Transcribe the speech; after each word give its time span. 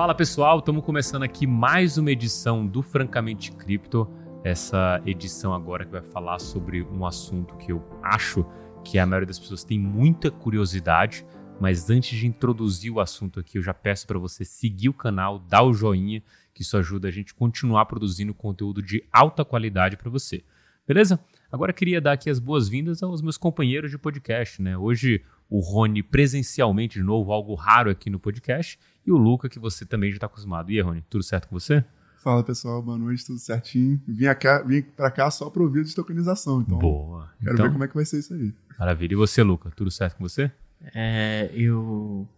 Fala 0.00 0.14
pessoal, 0.14 0.60
estamos 0.60 0.82
começando 0.82 1.24
aqui 1.24 1.46
mais 1.46 1.98
uma 1.98 2.10
edição 2.10 2.66
do 2.66 2.80
Francamente 2.80 3.52
Cripto. 3.52 4.08
Essa 4.42 4.98
edição 5.04 5.52
agora 5.52 5.84
que 5.84 5.92
vai 5.92 6.00
falar 6.00 6.38
sobre 6.38 6.80
um 6.82 7.04
assunto 7.04 7.54
que 7.58 7.70
eu 7.70 7.84
acho 8.02 8.42
que 8.82 8.98
a 8.98 9.04
maioria 9.04 9.26
das 9.26 9.38
pessoas 9.38 9.62
tem 9.62 9.78
muita 9.78 10.30
curiosidade, 10.30 11.22
mas 11.60 11.90
antes 11.90 12.18
de 12.18 12.26
introduzir 12.26 12.90
o 12.90 12.98
assunto 12.98 13.40
aqui, 13.40 13.58
eu 13.58 13.62
já 13.62 13.74
peço 13.74 14.06
para 14.06 14.18
você 14.18 14.42
seguir 14.42 14.88
o 14.88 14.94
canal, 14.94 15.38
dar 15.38 15.64
o 15.64 15.74
joinha, 15.74 16.22
que 16.54 16.62
isso 16.62 16.78
ajuda 16.78 17.08
a 17.08 17.10
gente 17.10 17.34
a 17.34 17.36
continuar 17.36 17.84
produzindo 17.84 18.32
conteúdo 18.32 18.80
de 18.80 19.04
alta 19.12 19.44
qualidade 19.44 19.98
para 19.98 20.08
você. 20.08 20.42
Beleza? 20.88 21.20
Agora 21.52 21.74
queria 21.74 22.00
dar 22.00 22.12
aqui 22.12 22.30
as 22.30 22.38
boas-vindas 22.38 23.02
aos 23.02 23.20
meus 23.20 23.36
companheiros 23.36 23.90
de 23.90 23.98
podcast, 23.98 24.62
né? 24.62 24.78
Hoje 24.78 25.22
o 25.50 25.58
Rony 25.58 26.02
presencialmente 26.02 26.98
de 26.98 27.04
novo, 27.04 27.32
algo 27.32 27.54
raro 27.54 27.90
aqui 27.90 28.08
no 28.08 28.20
podcast, 28.20 28.78
e 29.10 29.12
o 29.12 29.16
Luca, 29.16 29.48
que 29.48 29.58
você 29.58 29.84
também 29.84 30.10
já 30.10 30.16
está 30.16 30.26
acostumado. 30.26 30.70
E 30.70 30.76
aí, 30.76 30.80
Rony, 30.80 31.04
tudo 31.08 31.22
certo 31.22 31.48
com 31.48 31.58
você? 31.58 31.84
Fala 32.22 32.44
pessoal, 32.44 32.82
boa 32.82 32.98
noite, 32.98 33.24
tudo 33.24 33.38
certinho. 33.38 34.00
Vim, 34.06 34.26
vim 34.66 34.82
pra 34.82 35.10
cá 35.10 35.30
só 35.30 35.48
para 35.48 35.62
ouvir 35.62 35.80
a 35.80 35.94
tokenização, 35.94 36.60
então. 36.60 36.78
Boa. 36.78 37.30
Quero 37.40 37.54
então, 37.54 37.66
ver 37.66 37.72
como 37.72 37.84
é 37.84 37.88
que 37.88 37.94
vai 37.94 38.04
ser 38.04 38.18
isso 38.18 38.34
aí. 38.34 38.52
Maravilha. 38.78 39.14
E 39.14 39.16
você, 39.16 39.42
Luca, 39.42 39.70
tudo 39.74 39.90
certo 39.90 40.16
com 40.16 40.28
você? 40.28 40.50
É, 40.94 41.50
eu 41.54 42.28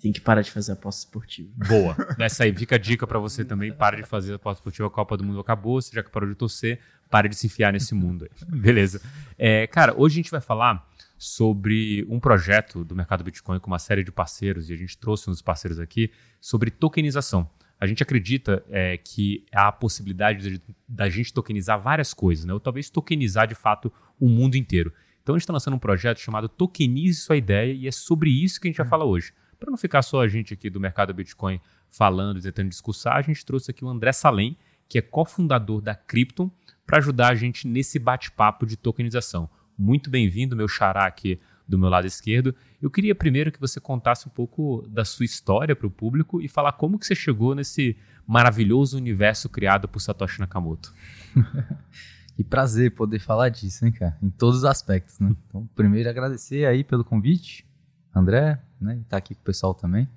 tenho 0.00 0.12
que 0.12 0.20
parar 0.20 0.42
de 0.42 0.50
fazer 0.50 0.72
aposta 0.72 1.06
esportiva. 1.06 1.48
Boa. 1.68 1.96
Nessa 2.18 2.44
aí, 2.44 2.52
fica 2.52 2.74
a 2.74 2.78
dica 2.78 3.06
para 3.06 3.18
você 3.18 3.44
também. 3.44 3.72
Para 3.72 3.96
de 3.96 4.02
fazer 4.02 4.34
aposta 4.34 4.60
esportiva. 4.60 4.88
A 4.88 4.90
Copa 4.90 5.16
do 5.16 5.24
Mundo 5.24 5.38
acabou. 5.40 5.80
Você 5.80 5.94
já 5.94 6.02
que 6.02 6.10
parou 6.10 6.28
de 6.28 6.34
torcer, 6.34 6.80
pare 7.08 7.28
de 7.28 7.36
se 7.36 7.46
enfiar 7.46 7.72
nesse 7.72 7.94
mundo 7.94 8.24
aí. 8.24 8.60
Beleza. 8.60 9.00
É, 9.38 9.66
cara, 9.68 9.94
hoje 9.96 10.14
a 10.14 10.16
gente 10.22 10.30
vai 10.30 10.40
falar 10.40 10.84
sobre 11.18 12.06
um 12.08 12.20
projeto 12.20 12.84
do 12.84 12.94
mercado 12.94 13.24
Bitcoin 13.24 13.58
com 13.58 13.66
uma 13.66 13.78
série 13.80 14.04
de 14.04 14.12
parceiros, 14.12 14.70
e 14.70 14.72
a 14.72 14.76
gente 14.76 14.96
trouxe 14.96 15.28
uns 15.28 15.42
parceiros 15.42 15.80
aqui, 15.80 16.12
sobre 16.40 16.70
tokenização. 16.70 17.50
A 17.80 17.86
gente 17.86 18.02
acredita 18.02 18.64
é, 18.70 18.96
que 18.96 19.44
há 19.52 19.68
a 19.68 19.72
possibilidade 19.72 20.62
da 20.88 21.08
gente 21.08 21.32
tokenizar 21.32 21.80
várias 21.80 22.14
coisas, 22.14 22.44
né? 22.44 22.52
ou 22.52 22.60
talvez 22.60 22.88
tokenizar 22.88 23.48
de 23.48 23.54
fato 23.54 23.92
o 24.18 24.28
mundo 24.28 24.56
inteiro. 24.56 24.92
Então 25.22 25.34
a 25.34 25.38
gente 25.38 25.42
está 25.42 25.52
lançando 25.52 25.74
um 25.74 25.78
projeto 25.78 26.18
chamado 26.18 26.48
Tokenize 26.48 27.20
Sua 27.20 27.36
Ideia, 27.36 27.72
e 27.72 27.88
é 27.88 27.92
sobre 27.92 28.30
isso 28.30 28.60
que 28.60 28.68
a 28.68 28.70
gente 28.70 28.78
vai 28.78 28.88
falar 28.88 29.04
hoje. 29.04 29.32
Para 29.58 29.70
não 29.70 29.76
ficar 29.76 30.02
só 30.02 30.22
a 30.22 30.28
gente 30.28 30.54
aqui 30.54 30.70
do 30.70 30.78
mercado 30.78 31.12
Bitcoin 31.12 31.60
falando, 31.90 32.40
tentando 32.40 32.68
discursar, 32.68 33.16
a 33.16 33.22
gente 33.22 33.44
trouxe 33.44 33.72
aqui 33.72 33.84
o 33.84 33.88
André 33.88 34.12
Salem, 34.12 34.56
que 34.88 34.98
é 34.98 35.02
cofundador 35.02 35.80
da 35.80 35.94
Krypton, 35.94 36.50
para 36.86 36.98
ajudar 36.98 37.28
a 37.28 37.34
gente 37.34 37.66
nesse 37.66 37.98
bate-papo 37.98 38.64
de 38.64 38.76
tokenização 38.76 39.50
muito 39.78 40.10
bem-vindo, 40.10 40.56
meu 40.56 40.66
xará 40.66 41.06
aqui 41.06 41.40
do 41.66 41.78
meu 41.78 41.88
lado 41.88 42.06
esquerdo. 42.06 42.54
Eu 42.80 42.90
queria 42.90 43.14
primeiro 43.14 43.52
que 43.52 43.60
você 43.60 43.78
contasse 43.78 44.26
um 44.26 44.30
pouco 44.30 44.86
da 44.88 45.04
sua 45.04 45.24
história 45.24 45.76
para 45.76 45.86
o 45.86 45.90
público 45.90 46.40
e 46.40 46.48
falar 46.48 46.72
como 46.72 46.98
que 46.98 47.06
você 47.06 47.14
chegou 47.14 47.54
nesse 47.54 47.96
maravilhoso 48.26 48.96
universo 48.96 49.48
criado 49.48 49.86
por 49.86 50.00
Satoshi 50.00 50.40
Nakamoto. 50.40 50.92
que 52.34 52.42
prazer 52.42 52.94
poder 52.94 53.18
falar 53.18 53.50
disso, 53.50 53.84
hein, 53.84 53.92
cara? 53.92 54.16
Em 54.22 54.30
todos 54.30 54.58
os 54.58 54.64
aspectos, 54.64 55.20
né? 55.20 55.34
Então, 55.48 55.68
primeiro 55.74 56.08
agradecer 56.08 56.66
aí 56.66 56.82
pelo 56.82 57.04
convite, 57.04 57.66
André, 58.14 58.60
né? 58.80 59.00
Tá 59.08 59.16
aqui 59.18 59.34
com 59.34 59.40
o 59.40 59.44
pessoal 59.44 59.74
também. 59.74 60.08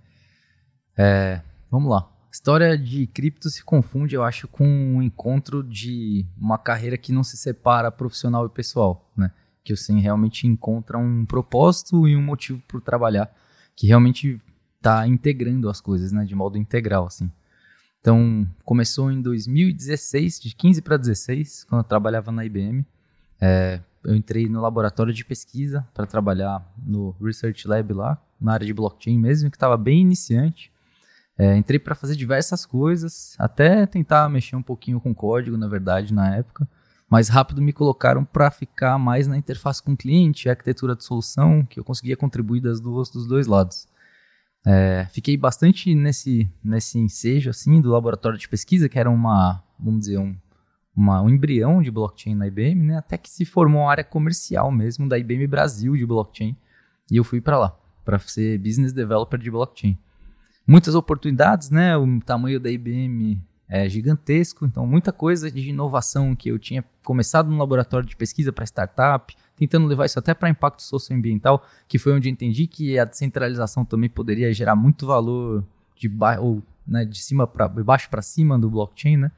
É, 0.97 1.41
vamos 1.69 1.89
lá. 1.89 2.09
História 2.31 2.77
de 2.77 3.07
cripto 3.07 3.49
se 3.49 3.63
confunde, 3.63 4.15
eu 4.15 4.23
acho, 4.23 4.47
com 4.47 4.65
um 4.65 5.01
encontro 5.01 5.61
de 5.63 6.25
uma 6.37 6.57
carreira 6.57 6.97
que 6.97 7.11
não 7.11 7.23
se 7.23 7.35
separa 7.35 7.91
profissional 7.91 8.45
e 8.45 8.49
pessoal, 8.49 9.11
né? 9.17 9.31
Que 9.63 9.75
você 9.75 9.93
realmente 9.93 10.47
encontra 10.47 10.97
um 10.97 11.25
propósito 11.25 12.07
e 12.07 12.15
um 12.15 12.21
motivo 12.21 12.61
por 12.67 12.81
trabalhar, 12.81 13.31
que 13.75 13.87
realmente 13.87 14.39
está 14.77 15.07
integrando 15.07 15.69
as 15.69 15.79
coisas, 15.79 16.11
né, 16.11 16.25
de 16.25 16.35
modo 16.35 16.57
integral, 16.57 17.05
assim. 17.05 17.31
Então, 17.99 18.47
começou 18.65 19.11
em 19.11 19.21
2016, 19.21 20.39
de 20.41 20.55
15 20.55 20.81
para 20.81 20.97
16, 20.97 21.65
quando 21.65 21.81
eu 21.81 21.87
trabalhava 21.87 22.31
na 22.31 22.43
IBM. 22.43 22.83
É, 23.39 23.79
eu 24.03 24.15
entrei 24.15 24.49
no 24.49 24.59
laboratório 24.59 25.13
de 25.13 25.23
pesquisa 25.23 25.87
para 25.93 26.07
trabalhar 26.07 26.65
no 26.83 27.15
Research 27.21 27.67
Lab 27.67 27.93
lá, 27.93 28.19
na 28.39 28.53
área 28.53 28.65
de 28.65 28.73
blockchain 28.73 29.19
mesmo, 29.19 29.51
que 29.51 29.57
estava 29.57 29.77
bem 29.77 30.01
iniciante. 30.01 30.71
É, 31.37 31.55
entrei 31.55 31.77
para 31.77 31.93
fazer 31.93 32.15
diversas 32.15 32.65
coisas, 32.65 33.35
até 33.37 33.85
tentar 33.85 34.27
mexer 34.29 34.55
um 34.55 34.63
pouquinho 34.63 34.99
com 34.99 35.13
código, 35.13 35.55
na 35.55 35.67
verdade, 35.67 36.11
na 36.11 36.35
época 36.35 36.67
mais 37.11 37.27
rápido 37.27 37.61
me 37.61 37.73
colocaram 37.73 38.23
para 38.23 38.49
ficar 38.49 38.97
mais 38.97 39.27
na 39.27 39.37
interface 39.37 39.83
com 39.83 39.91
o 39.91 39.97
cliente, 39.97 40.47
arquitetura 40.47 40.95
de 40.95 41.03
solução, 41.03 41.65
que 41.65 41.77
eu 41.77 41.83
conseguia 41.83 42.15
contribuir 42.15 42.61
das 42.61 42.79
duas, 42.79 43.09
dos 43.09 43.27
dois 43.27 43.47
lados. 43.47 43.85
É, 44.65 45.05
fiquei 45.11 45.35
bastante 45.35 45.93
nesse, 45.93 46.49
nesse 46.63 46.97
ensejo 46.97 47.49
assim 47.49 47.81
do 47.81 47.89
laboratório 47.89 48.39
de 48.39 48.47
pesquisa, 48.47 48.87
que 48.87 48.97
era 48.97 49.09
uma, 49.09 49.61
vamos 49.77 50.01
dizer, 50.01 50.19
um, 50.19 50.33
uma, 50.95 51.21
um 51.21 51.29
embrião 51.29 51.81
de 51.81 51.91
blockchain 51.91 52.33
na 52.33 52.47
IBM, 52.47 52.81
né, 52.81 52.97
até 52.99 53.17
que 53.17 53.29
se 53.29 53.43
formou 53.43 53.89
a 53.89 53.91
área 53.91 54.03
comercial 54.05 54.71
mesmo 54.71 55.09
da 55.09 55.19
IBM 55.19 55.47
Brasil 55.47 55.97
de 55.97 56.05
blockchain. 56.05 56.55
E 57.11 57.17
eu 57.17 57.25
fui 57.25 57.41
para 57.41 57.59
lá, 57.59 57.77
para 58.05 58.19
ser 58.19 58.57
business 58.57 58.93
developer 58.93 59.37
de 59.37 59.51
blockchain. 59.51 59.97
Muitas 60.65 60.95
oportunidades, 60.95 61.69
né? 61.69 61.97
O 61.97 62.21
tamanho 62.21 62.57
da 62.57 62.71
IBM 62.71 63.41
é, 63.71 63.87
gigantesco. 63.87 64.65
Então, 64.65 64.85
muita 64.85 65.13
coisa 65.13 65.49
de 65.49 65.69
inovação 65.69 66.35
que 66.35 66.49
eu 66.49 66.59
tinha 66.59 66.83
começado 67.05 67.49
no 67.49 67.57
laboratório 67.57 68.05
de 68.05 68.17
pesquisa 68.17 68.51
para 68.51 68.65
startup, 68.65 69.33
tentando 69.55 69.87
levar 69.87 70.05
isso 70.05 70.19
até 70.19 70.33
para 70.33 70.49
impacto 70.49 70.83
socioambiental, 70.83 71.65
que 71.87 71.97
foi 71.97 72.11
onde 72.11 72.29
entendi 72.29 72.67
que 72.67 72.99
a 72.99 73.05
descentralização 73.05 73.85
também 73.85 74.09
poderia 74.09 74.53
gerar 74.53 74.75
muito 74.75 75.07
valor 75.07 75.63
de, 75.95 76.11
ou, 76.41 76.61
né, 76.85 77.05
de 77.05 77.17
cima 77.23 77.47
para 77.47 77.69
baixo 77.69 78.09
para 78.09 78.21
cima 78.21 78.59
do 78.59 78.69
blockchain, 78.69 79.15
né? 79.15 79.31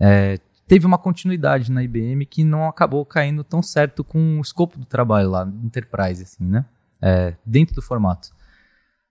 É, 0.00 0.40
teve 0.66 0.84
uma 0.84 0.98
continuidade 0.98 1.70
na 1.70 1.84
IBM 1.84 2.26
que 2.26 2.42
não 2.42 2.66
acabou 2.66 3.06
caindo 3.06 3.44
tão 3.44 3.62
certo 3.62 4.02
com 4.02 4.38
o 4.38 4.40
escopo 4.40 4.76
do 4.76 4.84
trabalho 4.84 5.30
lá, 5.30 5.48
enterprise, 5.62 6.24
assim, 6.24 6.44
né? 6.44 6.64
É, 7.00 7.36
dentro 7.46 7.76
do 7.76 7.82
formato. 7.82 8.30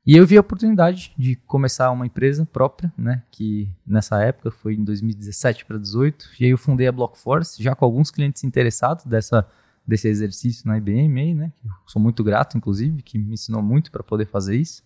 E 0.06 0.18
eu 0.18 0.26
vi 0.26 0.36
a 0.36 0.42
oportunidade 0.42 1.14
de 1.16 1.36
começar 1.36 1.92
uma 1.92 2.08
empresa 2.08 2.44
própria, 2.44 2.92
né, 2.98 3.24
que 3.32 3.70
nessa 3.86 4.20
época 4.24 4.50
foi 4.50 4.74
em 4.74 4.84
2017 4.84 5.64
para 5.64 5.78
2018, 5.78 6.30
e 6.40 6.46
aí 6.46 6.52
eu 6.52 6.58
fundei 6.58 6.88
a 6.88 6.92
Blockforce, 6.92 7.62
já 7.62 7.76
com 7.76 7.86
alguns 7.86 8.10
clientes 8.10 8.44
interessados 8.44 9.06
dessa, 9.06 9.48
desse 9.86 10.08
exercício 10.08 10.68
na 10.68 10.78
IBM, 10.78 11.36
né, 11.36 11.54
eu 11.64 11.72
sou 11.86 12.02
muito 12.02 12.24
grato, 12.24 12.58
inclusive, 12.58 13.04
que 13.04 13.20
me 13.20 13.36
ensinou 13.36 13.62
muito 13.62 13.92
para 13.92 14.02
poder 14.02 14.26
fazer 14.26 14.56
isso. 14.56 14.84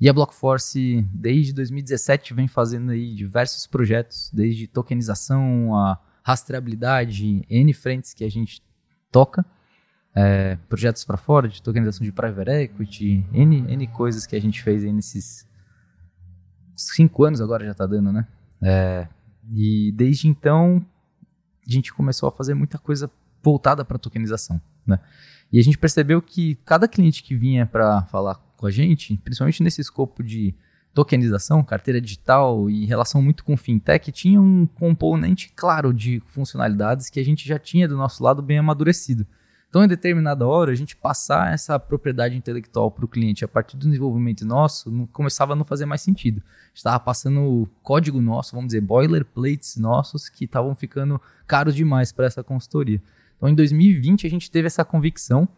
E 0.00 0.08
a 0.08 0.12
Blockforce, 0.14 1.06
desde 1.12 1.52
2017, 1.52 2.32
vem 2.32 2.48
fazendo 2.48 2.90
aí 2.90 3.14
diversos 3.14 3.66
projetos, 3.66 4.30
desde 4.32 4.66
tokenização, 4.66 5.76
a 5.76 6.00
rastreabilidade, 6.24 7.44
N 7.50 7.72
frentes 7.74 8.14
que 8.14 8.24
a 8.24 8.30
gente 8.30 8.62
toca, 9.10 9.44
é, 10.14 10.56
projetos 10.68 11.04
para 11.04 11.16
fora, 11.16 11.48
de 11.48 11.62
tokenização 11.62 12.04
de 12.04 12.12
private 12.12 12.50
equity, 12.50 13.26
N, 13.32 13.64
N 13.68 13.86
coisas 13.88 14.26
que 14.26 14.36
a 14.36 14.40
gente 14.40 14.62
fez 14.62 14.84
aí 14.84 14.92
nesses 14.92 15.46
cinco 16.76 17.24
anos 17.24 17.40
agora 17.40 17.64
já 17.64 17.72
está 17.72 17.86
dando, 17.86 18.12
né? 18.12 18.26
É, 18.60 19.08
e 19.50 19.92
desde 19.92 20.28
então 20.28 20.84
a 21.66 21.70
gente 21.70 21.92
começou 21.92 22.28
a 22.28 22.32
fazer 22.32 22.54
muita 22.54 22.78
coisa 22.78 23.10
voltada 23.42 23.84
para 23.84 23.98
tokenização, 23.98 24.60
né? 24.86 24.98
E 25.52 25.58
a 25.58 25.62
gente 25.62 25.76
percebeu 25.76 26.22
que 26.22 26.54
cada 26.64 26.88
cliente 26.88 27.22
que 27.22 27.34
vinha 27.34 27.66
para 27.66 28.02
falar 28.04 28.36
com 28.56 28.66
a 28.66 28.70
gente, 28.70 29.16
principalmente 29.18 29.62
nesse 29.62 29.80
escopo 29.80 30.22
de 30.22 30.54
tokenização, 30.94 31.62
carteira 31.62 32.00
digital 32.00 32.68
e 32.70 32.86
relação 32.86 33.20
muito 33.22 33.44
com 33.44 33.56
fintech, 33.56 34.12
tinha 34.12 34.40
um 34.40 34.66
componente 34.66 35.52
claro 35.54 35.92
de 35.92 36.22
funcionalidades 36.26 37.08
que 37.10 37.18
a 37.18 37.24
gente 37.24 37.46
já 37.46 37.58
tinha 37.58 37.88
do 37.88 37.96
nosso 37.96 38.22
lado 38.22 38.42
bem 38.42 38.58
amadurecido. 38.58 39.26
Então, 39.72 39.82
em 39.82 39.88
determinada 39.88 40.46
hora, 40.46 40.70
a 40.70 40.74
gente 40.74 40.94
passar 40.94 41.50
essa 41.50 41.78
propriedade 41.78 42.36
intelectual 42.36 42.90
para 42.90 43.06
o 43.06 43.08
cliente 43.08 43.42
a 43.42 43.48
partir 43.48 43.78
do 43.78 43.86
desenvolvimento 43.86 44.44
nosso 44.44 44.90
não, 44.90 45.06
começava 45.06 45.54
a 45.54 45.56
não 45.56 45.64
fazer 45.64 45.86
mais 45.86 46.02
sentido. 46.02 46.42
Estava 46.74 47.00
passando 47.00 47.66
código 47.82 48.20
nosso, 48.20 48.54
vamos 48.54 48.66
dizer, 48.66 48.82
boilerplates 48.82 49.78
nossos 49.78 50.28
que 50.28 50.44
estavam 50.44 50.76
ficando 50.76 51.18
caros 51.46 51.74
demais 51.74 52.12
para 52.12 52.26
essa 52.26 52.44
consultoria. 52.44 53.02
Então, 53.38 53.48
em 53.48 53.54
2020, 53.54 54.26
a 54.26 54.30
gente 54.30 54.50
teve 54.50 54.66
essa 54.66 54.84
convicção 54.84 55.48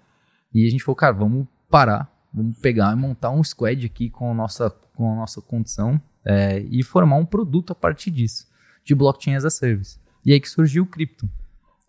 e 0.54 0.64
a 0.64 0.70
gente 0.70 0.84
falou, 0.84 0.94
cara, 0.94 1.12
vamos 1.12 1.48
parar, 1.68 2.08
vamos 2.32 2.56
pegar 2.58 2.92
e 2.92 2.96
montar 2.96 3.32
um 3.32 3.42
squad 3.42 3.84
aqui 3.84 4.10
com 4.10 4.30
a 4.30 4.34
nossa, 4.34 4.70
com 4.94 5.12
a 5.12 5.16
nossa 5.16 5.40
condição 5.42 6.00
é, 6.24 6.60
e 6.70 6.84
formar 6.84 7.16
um 7.16 7.26
produto 7.26 7.72
a 7.72 7.74
partir 7.74 8.12
disso, 8.12 8.46
de 8.84 8.94
blockchain 8.94 9.34
as 9.34 9.44
a 9.44 9.50
service. 9.50 9.98
E 10.24 10.32
aí 10.32 10.38
que 10.38 10.48
surgiu 10.48 10.84
o 10.84 10.86
Crypto. 10.86 11.28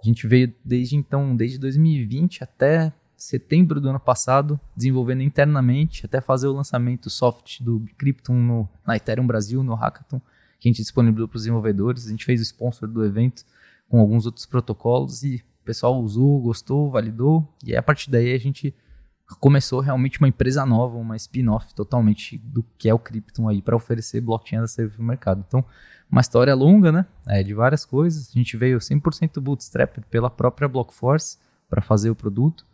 A 0.05 0.07
gente 0.07 0.27
veio 0.27 0.53
desde 0.63 0.95
então, 0.95 1.35
desde 1.35 1.57
2020 1.57 2.43
até 2.43 2.93
setembro 3.17 3.81
do 3.81 3.89
ano 3.89 3.99
passado, 3.99 4.59
desenvolvendo 4.77 5.23
internamente 5.23 6.05
até 6.05 6.21
fazer 6.21 6.45
o 6.45 6.53
lançamento 6.53 7.09
soft 7.09 7.59
do 7.61 7.83
Krypton 7.97 8.35
no, 8.35 8.69
na 8.85 8.95
Ethereum 8.95 9.25
Brasil, 9.25 9.63
no 9.63 9.73
Hackathon, 9.73 10.21
que 10.59 10.67
a 10.67 10.71
gente 10.71 10.83
disponibilizou 10.83 11.27
para 11.27 11.37
os 11.37 11.41
desenvolvedores. 11.41 12.05
A 12.05 12.11
gente 12.11 12.23
fez 12.23 12.39
o 12.39 12.43
sponsor 12.43 12.87
do 12.87 13.03
evento 13.03 13.43
com 13.89 13.99
alguns 13.99 14.27
outros 14.27 14.45
protocolos 14.45 15.23
e 15.23 15.43
o 15.63 15.65
pessoal 15.65 15.99
usou, 15.99 16.39
gostou, 16.39 16.91
validou. 16.91 17.51
E 17.65 17.75
a 17.75 17.81
partir 17.81 18.11
daí 18.11 18.31
a 18.35 18.39
gente 18.39 18.75
começou 19.39 19.79
realmente 19.79 20.19
uma 20.19 20.27
empresa 20.27 20.65
nova, 20.65 20.97
uma 20.97 21.15
spin-off 21.15 21.73
totalmente 21.73 22.37
do 22.37 22.63
que 22.77 22.87
é 22.87 22.93
o 22.93 22.99
Krypton 22.99 23.49
aí 23.49 23.61
para 23.61 23.75
oferecer 23.75 24.21
blockchain 24.21 24.59
a 24.59 24.67
serviço 24.67 25.01
no 25.01 25.07
mercado. 25.07 25.43
Então, 25.47 25.65
uma 26.09 26.21
história 26.21 26.53
longa, 26.53 26.91
né? 26.91 27.05
É, 27.27 27.41
de 27.41 27.53
várias 27.53 27.83
coisas. 27.83 28.29
A 28.29 28.33
gente 28.33 28.55
veio 28.55 28.77
100% 28.77 29.39
bootstrap 29.41 29.97
pela 30.09 30.29
própria 30.29 30.67
Blockforce 30.67 31.37
para 31.69 31.81
fazer 31.81 32.09
o 32.09 32.15
produto. 32.15 32.65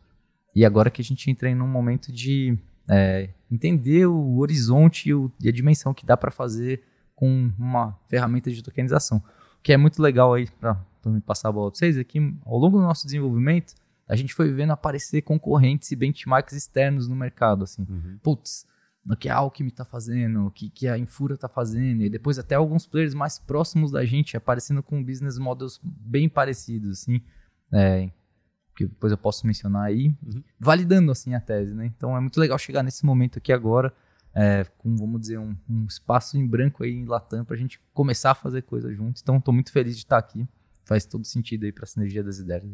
E 0.53 0.65
agora 0.65 0.89
que 0.89 1.01
a 1.01 1.06
gente 1.06 1.31
entra 1.31 1.50
em 1.50 1.59
um 1.59 1.68
momento 1.68 2.12
de 2.12 2.57
é, 2.89 3.30
entender 3.50 4.06
o 4.06 4.38
horizonte 4.39 5.09
e, 5.09 5.13
o, 5.13 5.31
e 5.39 5.47
a 5.47 5.51
dimensão 5.51 5.94
que 5.94 6.06
dá 6.06 6.18
para 6.18 6.30
fazer 6.30 6.83
com 7.15 7.50
uma 7.57 7.97
ferramenta 8.09 8.51
de 8.51 8.62
tokenização. 8.62 9.19
O 9.59 9.62
que 9.63 9.71
é 9.71 9.77
muito 9.77 10.01
legal 10.01 10.33
aí, 10.33 10.50
para 10.59 10.77
me 11.06 11.21
passar 11.21 11.50
a 11.50 11.51
bola 11.51 11.71
para 11.71 11.77
vocês, 11.77 11.97
é 11.97 12.04
que 12.04 12.19
ao 12.45 12.57
longo 12.57 12.77
do 12.77 12.83
nosso 12.83 13.06
desenvolvimento, 13.06 13.75
a 14.12 14.16
gente 14.18 14.34
foi 14.34 14.52
vendo 14.52 14.74
aparecer 14.74 15.22
concorrentes 15.22 15.90
e 15.90 15.96
benchmarks 15.96 16.54
externos 16.54 17.08
no 17.08 17.16
mercado, 17.16 17.63
assim. 17.63 17.88
Uhum. 17.90 18.19
Putz, 18.22 18.68
o 19.10 19.16
que 19.16 19.30
a 19.30 19.38
Alchemy 19.38 19.69
está 19.69 19.86
fazendo, 19.86 20.48
o 20.48 20.52
que, 20.52 20.69
que 20.69 20.86
a 20.86 20.98
Infura 20.98 21.36
está 21.36 21.48
fazendo, 21.48 22.04
e 22.04 22.10
depois 22.10 22.38
até 22.38 22.56
alguns 22.56 22.86
players 22.86 23.13
mais 23.13 23.40
próximos 23.40 23.90
da 23.90 24.04
gente 24.04 24.36
aparecendo 24.36 24.84
com 24.84 25.02
business 25.02 25.38
models 25.38 25.80
bem 25.81 26.28
parecidos, 26.28 27.00
assim, 27.00 27.22
é, 27.72 28.12
que 28.75 28.86
depois 28.86 29.12
eu 29.13 29.18
posso 29.18 29.48
mencionar 29.48 29.86
aí, 29.86 30.14
Uhum. 30.22 30.44
validando, 30.60 31.10
assim, 31.10 31.34
a 31.34 31.40
tese, 31.40 31.74
né? 31.74 31.86
Então 31.86 32.16
é 32.18 32.19
muito 32.19 32.38
legal 32.38 32.60
chegar 32.60 32.84
nesse 32.84 33.06
momento 33.06 33.38
aqui 33.38 33.54
agora, 33.54 33.94
é, 34.36 34.66
com, 34.78 34.94
vamos 34.98 35.22
dizer, 35.22 35.40
um, 35.40 35.56
um 35.69 35.86
espaço 35.86 36.38
em 36.38 36.46
branco 36.46 36.84
aí 36.84 36.92
em 36.92 37.06
Latam 37.06 37.46
para 37.46 37.56
a 37.56 37.60
gente 37.60 37.80
começar 37.94 38.31
a 38.31 38.36
fazer 38.36 38.64
coisa 38.64 38.94
junto. 38.94 39.22
Então 39.22 39.38
estou 39.38 39.54
muito 39.54 39.72
feliz 39.72 39.96
de 39.96 40.04
estar 40.04 40.18
aqui, 40.18 40.46
faz 40.84 41.06
todo 41.06 41.24
sentido 41.24 41.64
aí 41.64 41.72
para 41.72 41.86
a 41.86 41.88
sinergia 41.88 42.22
das 42.22 42.40
ideias. 42.40 42.66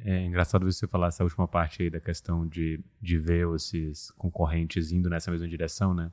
É 0.00 0.24
engraçado 0.24 0.70
você 0.70 0.86
falar 0.86 1.08
essa 1.08 1.24
última 1.24 1.48
parte 1.48 1.82
aí 1.82 1.90
da 1.90 2.00
questão 2.00 2.46
de, 2.46 2.80
de 3.00 3.18
ver 3.18 3.46
esses 3.54 4.10
concorrentes 4.12 4.92
indo 4.92 5.08
nessa 5.08 5.30
mesma 5.30 5.48
direção, 5.48 5.94
né? 5.94 6.12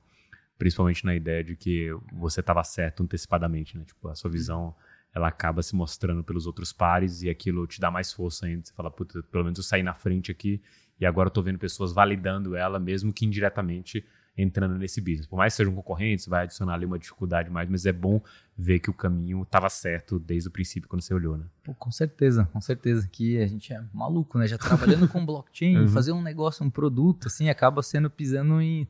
Principalmente 0.58 1.06
na 1.06 1.16
ideia 1.16 1.44
de 1.44 1.56
que 1.56 1.90
você 2.14 2.40
estava 2.40 2.64
certo 2.64 3.04
antecipadamente, 3.04 3.78
né? 3.78 3.84
Tipo, 3.84 4.08
a 4.08 4.16
sua 4.16 4.32
visão, 4.32 4.76
ela 5.14 5.28
acaba 5.28 5.62
se 5.62 5.76
mostrando 5.76 6.24
pelos 6.24 6.48
outros 6.48 6.72
pares 6.72 7.22
e 7.22 7.30
aquilo 7.30 7.68
te 7.68 7.80
dá 7.80 7.92
mais 7.92 8.14
força 8.14 8.46
ainda. 8.46 8.64
Você 8.64 8.74
fala, 8.74 8.90
puta, 8.90 9.22
pelo 9.24 9.44
menos 9.44 9.60
eu 9.60 9.64
saí 9.64 9.84
na 9.84 9.94
frente 9.94 10.32
aqui 10.32 10.62
e 11.00 11.06
agora 11.06 11.28
eu 11.28 11.32
tô 11.34 11.42
vendo 11.42 11.60
pessoas 11.60 11.92
validando 11.92 12.56
ela, 12.56 12.80
mesmo 12.80 13.12
que 13.12 13.26
indiretamente 13.26 14.06
entrando 14.38 14.78
nesse 14.78 15.00
business. 15.00 15.28
Por 15.28 15.38
mais 15.38 15.54
que 15.54 15.58
sejam 15.58 15.76
concorrentes, 15.76 16.26
vai 16.28 16.44
adicionar 16.44 16.74
ali 16.74 16.86
uma 16.86 16.98
dificuldade 16.98 17.50
mais, 17.50 17.70
mas 17.70 17.86
é 17.86 17.94
bom 17.94 18.22
ver 18.58 18.80
que 18.80 18.90
o 18.90 18.94
caminho 18.94 19.44
estava 19.44 19.70
certo 19.70 20.18
desde 20.20 20.50
o 20.50 20.52
princípio 20.52 20.90
quando 20.90 21.02
você 21.02 21.14
olhou, 21.14 21.38
né? 21.38 21.46
Pô, 21.64 21.74
com 21.76 21.92
certeza, 21.92 22.46
com 22.52 22.60
certeza 22.62 23.08
que 23.12 23.38
a 23.40 23.48
gente 23.48 23.72
é 23.74 23.84
maluco, 23.94 24.38
né? 24.40 24.48
Já 24.48 24.58
trabalhando 24.58 25.08
com 25.08 25.24
blockchain, 25.26 25.78
Uhum. 25.78 25.88
fazer 25.88 26.12
um 26.12 26.22
negócio, 26.22 26.66
um 26.66 26.70
produto, 26.70 27.28
assim, 27.28 27.50
acaba 27.50 27.82
sendo 27.84 28.10
pisando 28.10 28.60
em. 28.62 28.88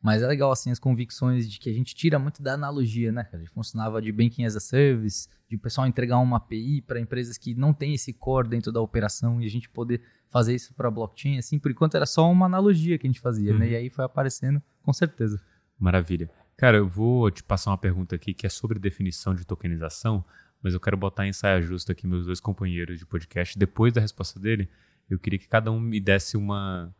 Mas 0.00 0.22
é 0.22 0.26
legal, 0.26 0.52
assim, 0.52 0.70
as 0.70 0.78
convicções 0.78 1.50
de 1.50 1.58
que 1.58 1.70
a 1.70 1.72
gente 1.72 1.94
tira 1.94 2.18
muito 2.18 2.42
da 2.42 2.52
analogia, 2.52 3.10
né? 3.10 3.26
A 3.32 3.38
gente 3.38 3.48
funcionava 3.50 4.02
de 4.02 4.12
banking 4.12 4.44
as 4.44 4.54
a 4.54 4.60
service, 4.60 5.28
de 5.48 5.56
o 5.56 5.58
pessoal 5.58 5.86
entregar 5.86 6.18
uma 6.18 6.36
API 6.36 6.82
para 6.82 7.00
empresas 7.00 7.38
que 7.38 7.54
não 7.54 7.72
tem 7.72 7.94
esse 7.94 8.12
core 8.12 8.46
dentro 8.46 8.70
da 8.70 8.82
operação 8.82 9.40
e 9.40 9.46
a 9.46 9.50
gente 9.50 9.66
poder 9.68 10.02
fazer 10.28 10.54
isso 10.54 10.74
para 10.74 10.90
blockchain, 10.90 11.38
assim, 11.38 11.58
por 11.58 11.70
enquanto 11.70 11.94
era 11.94 12.04
só 12.04 12.30
uma 12.30 12.44
analogia 12.44 12.98
que 12.98 13.06
a 13.06 13.10
gente 13.10 13.20
fazia, 13.20 13.54
né? 13.54 13.64
Uhum. 13.64 13.72
E 13.72 13.76
aí 13.76 13.88
foi 13.88 14.04
aparecendo, 14.04 14.60
com 14.84 14.92
certeza. 14.92 15.40
Maravilha. 15.78 16.30
Cara, 16.56 16.76
eu 16.76 16.86
vou 16.86 17.30
te 17.30 17.42
passar 17.42 17.70
uma 17.70 17.78
pergunta 17.78 18.14
aqui 18.14 18.32
que 18.32 18.46
é 18.46 18.48
sobre 18.48 18.78
definição 18.78 19.34
de 19.34 19.44
tokenização, 19.44 20.24
mas 20.62 20.72
eu 20.72 20.80
quero 20.80 20.96
botar 20.96 21.26
em 21.26 21.32
saia 21.32 21.60
justa 21.60 21.92
aqui 21.92 22.06
meus 22.06 22.26
dois 22.26 22.38
companheiros 22.38 22.98
de 22.98 23.06
podcast. 23.06 23.58
Depois 23.58 23.92
da 23.92 24.00
resposta 24.00 24.38
dele, 24.38 24.68
eu 25.10 25.18
queria 25.18 25.38
que 25.38 25.48
cada 25.48 25.72
um 25.72 25.80
me 25.80 26.00
desse 26.00 26.36
uma, 26.36 26.94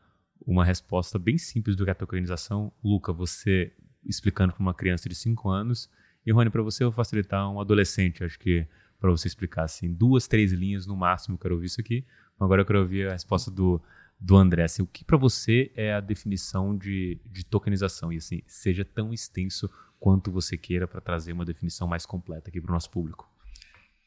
uma 0.44 0.64
resposta 0.64 1.18
bem 1.18 1.38
simples 1.38 1.76
do 1.76 1.84
que 1.84 1.90
é 1.90 1.94
tokenização. 1.94 2.72
Luca, 2.82 3.12
você 3.12 3.72
explicando 4.04 4.52
para 4.52 4.62
uma 4.62 4.74
criança 4.74 5.08
de 5.08 5.14
5 5.14 5.48
anos, 5.48 5.88
e 6.26 6.32
Rony, 6.32 6.50
para 6.50 6.62
você 6.62 6.82
eu 6.82 6.90
vou 6.90 6.96
facilitar 6.96 7.50
um 7.50 7.60
adolescente, 7.60 8.24
acho 8.24 8.38
que 8.38 8.66
para 8.98 9.10
você 9.10 9.28
explicar 9.28 9.64
assim, 9.64 9.92
duas, 9.92 10.26
três 10.26 10.52
linhas 10.52 10.86
no 10.86 10.96
máximo, 10.96 11.34
eu 11.34 11.38
quero 11.38 11.54
ouvir 11.54 11.66
isso 11.66 11.80
aqui. 11.80 12.04
Agora 12.40 12.62
eu 12.62 12.66
quero 12.66 12.80
ouvir 12.80 13.08
a 13.08 13.12
resposta 13.12 13.50
do, 13.50 13.80
do 14.18 14.36
André. 14.36 14.64
Assim, 14.64 14.82
o 14.82 14.86
que 14.86 15.04
para 15.04 15.16
você 15.16 15.72
é 15.74 15.94
a 15.94 16.00
definição 16.00 16.76
de, 16.76 17.20
de 17.26 17.44
tokenização? 17.44 18.12
E 18.12 18.16
assim, 18.16 18.42
seja 18.46 18.84
tão 18.84 19.12
extenso 19.12 19.70
quanto 19.98 20.30
você 20.30 20.56
queira 20.56 20.86
para 20.86 21.00
trazer 21.00 21.32
uma 21.32 21.44
definição 21.44 21.88
mais 21.88 22.04
completa 22.04 22.50
aqui 22.50 22.60
para 22.60 22.70
o 22.70 22.74
nosso 22.74 22.90
público. 22.90 23.28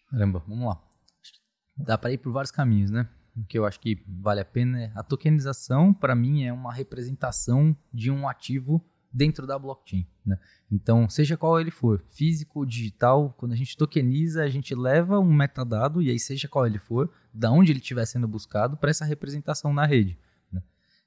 Caramba, 0.09 0.43
vamos 0.47 0.67
lá. 0.67 0.81
Dá 1.75 1.97
para 1.97 2.11
ir 2.11 2.17
por 2.17 2.31
vários 2.31 2.51
caminhos, 2.51 2.89
né? 2.89 3.07
O 3.35 3.43
que 3.45 3.57
eu 3.57 3.65
acho 3.65 3.79
que 3.79 4.03
vale 4.07 4.41
a 4.41 4.45
pena 4.45 4.81
é 4.81 4.91
a 4.95 5.03
tokenização, 5.03 5.93
para 5.93 6.15
mim, 6.15 6.43
é 6.43 6.51
uma 6.51 6.73
representação 6.73 7.75
de 7.93 8.09
um 8.09 8.27
ativo 8.27 8.83
dentro 9.17 9.47
da 9.47 9.57
blockchain. 9.57 10.05
Né? 10.23 10.37
Então, 10.71 11.09
seja 11.09 11.35
qual 11.35 11.59
ele 11.59 11.71
for, 11.71 12.03
físico 12.07 12.63
digital, 12.65 13.33
quando 13.35 13.53
a 13.53 13.55
gente 13.55 13.75
tokeniza, 13.75 14.43
a 14.43 14.49
gente 14.49 14.75
leva 14.75 15.19
um 15.19 15.33
metadado, 15.33 16.01
e 16.03 16.11
aí 16.11 16.19
seja 16.19 16.47
qual 16.47 16.67
ele 16.67 16.77
for, 16.77 17.11
da 17.33 17.51
onde 17.51 17.71
ele 17.71 17.79
estiver 17.79 18.05
sendo 18.05 18.27
buscado, 18.27 18.77
para 18.77 18.91
essa 18.91 19.03
representação 19.03 19.73
na 19.73 19.87
rede. 19.87 20.15
né? 20.51 20.61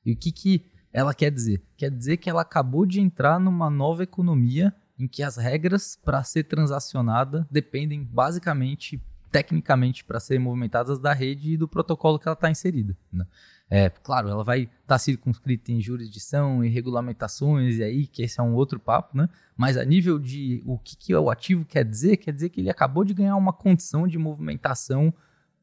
E 0.05 0.13
o 0.13 0.17
que, 0.17 0.33
que 0.33 0.67
ela 0.93 1.15
quer 1.15 1.31
dizer? 1.31 1.63
Quer 1.77 1.91
dizer 1.91 2.17
que 2.17 2.29
ela 2.29 2.43
acabou 2.43 2.85
de 2.85 3.01
entrar 3.01 3.39
numa 3.39 3.71
nova 3.71 4.03
economia 4.03 4.75
em 4.99 5.07
que 5.07 5.23
as 5.23 5.37
regras 5.37 5.97
para 6.05 6.25
ser 6.25 6.45
transacionada 6.45 7.47
dependem 7.49 8.03
basicamente, 8.03 9.01
tecnicamente, 9.31 10.05
para 10.05 10.19
serem 10.19 10.43
movimentadas 10.43 10.99
da 10.99 11.13
rede 11.13 11.53
e 11.53 11.57
do 11.57 11.69
protocolo 11.69 12.19
que 12.19 12.27
ela 12.27 12.35
está 12.35 12.51
inserida. 12.51 12.97
né? 13.13 13.25
É, 13.73 13.89
claro, 13.89 14.29
ela 14.29 14.43
vai 14.43 14.63
estar 14.63 14.73
tá 14.85 14.99
circunscrita 14.99 15.71
em 15.71 15.81
jurisdição 15.81 16.65
e 16.65 16.69
regulamentações, 16.69 17.79
e 17.79 17.85
aí 17.85 18.05
que 18.05 18.21
esse 18.21 18.41
é 18.41 18.43
um 18.43 18.53
outro 18.55 18.81
papo, 18.81 19.17
né? 19.17 19.29
Mas 19.57 19.77
a 19.77 19.85
nível 19.85 20.19
de 20.19 20.61
o 20.67 20.77
que, 20.77 20.97
que 20.97 21.15
o 21.15 21.31
ativo 21.31 21.65
quer 21.65 21.85
dizer, 21.85 22.17
quer 22.17 22.33
dizer 22.33 22.49
que 22.49 22.61
ele 22.61 22.69
acabou 22.69 23.05
de 23.05 23.15
ganhar 23.15 23.37
uma 23.37 23.53
condição 23.53 24.09
de 24.09 24.19
movimentação 24.19 25.15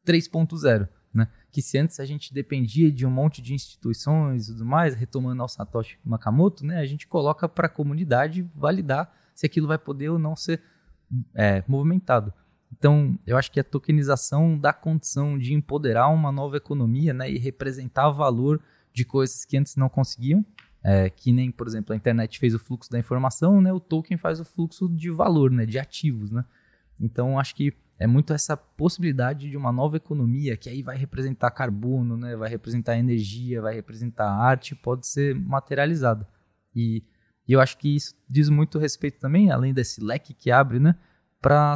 3.0, 0.06 0.88
né? 1.12 1.28
Que 1.52 1.60
se 1.60 1.76
antes 1.76 2.00
a 2.00 2.06
gente 2.06 2.32
dependia 2.32 2.90
de 2.90 3.04
um 3.04 3.10
monte 3.10 3.42
de 3.42 3.52
instituições 3.52 4.48
e 4.48 4.52
tudo 4.52 4.64
mais, 4.64 4.94
retomando 4.94 5.42
ao 5.42 5.48
Satoshi 5.48 5.98
Nakamoto, 6.02 6.64
né? 6.64 6.78
A 6.78 6.86
gente 6.86 7.06
coloca 7.06 7.46
para 7.46 7.66
a 7.66 7.70
comunidade 7.70 8.40
validar 8.56 9.12
se 9.34 9.44
aquilo 9.44 9.68
vai 9.68 9.76
poder 9.76 10.08
ou 10.08 10.18
não 10.18 10.34
ser 10.34 10.62
é, 11.34 11.62
movimentado. 11.68 12.32
Então, 12.72 13.18
eu 13.26 13.36
acho 13.36 13.50
que 13.50 13.58
a 13.58 13.64
tokenização 13.64 14.58
dá 14.58 14.72
condição 14.72 15.38
de 15.38 15.54
empoderar 15.54 16.08
uma 16.08 16.30
nova 16.30 16.56
economia 16.56 17.14
né, 17.14 17.30
e 17.30 17.38
representar 17.38 18.10
valor 18.10 18.60
de 18.92 19.04
coisas 19.04 19.44
que 19.44 19.56
antes 19.56 19.76
não 19.76 19.88
conseguiam. 19.88 20.44
É, 20.82 21.10
que 21.10 21.32
nem, 21.32 21.50
por 21.50 21.66
exemplo, 21.66 21.92
a 21.92 21.96
internet 21.96 22.38
fez 22.38 22.54
o 22.54 22.58
fluxo 22.58 22.90
da 22.90 22.98
informação, 22.98 23.60
né, 23.60 23.72
o 23.72 23.80
token 23.80 24.16
faz 24.16 24.40
o 24.40 24.44
fluxo 24.44 24.88
de 24.88 25.10
valor, 25.10 25.50
né, 25.50 25.66
de 25.66 25.78
ativos. 25.78 26.30
Né? 26.30 26.44
Então, 27.00 27.38
acho 27.38 27.54
que 27.54 27.74
é 27.98 28.06
muito 28.06 28.32
essa 28.32 28.56
possibilidade 28.56 29.50
de 29.50 29.56
uma 29.56 29.72
nova 29.72 29.96
economia 29.96 30.56
que 30.56 30.68
aí 30.68 30.82
vai 30.82 30.96
representar 30.96 31.50
carbono, 31.50 32.16
né, 32.16 32.36
vai 32.36 32.48
representar 32.48 32.96
energia, 32.96 33.60
vai 33.60 33.74
representar 33.74 34.30
arte, 34.30 34.76
pode 34.76 35.06
ser 35.06 35.34
materializada. 35.34 36.26
E, 36.74 37.02
e 37.46 37.52
eu 37.52 37.60
acho 37.60 37.76
que 37.76 37.96
isso 37.96 38.14
diz 38.30 38.48
muito 38.48 38.78
respeito 38.78 39.18
também, 39.18 39.50
além 39.50 39.74
desse 39.74 40.00
leque 40.00 40.32
que 40.32 40.50
abre, 40.50 40.78
né, 40.78 40.94
para 41.40 41.74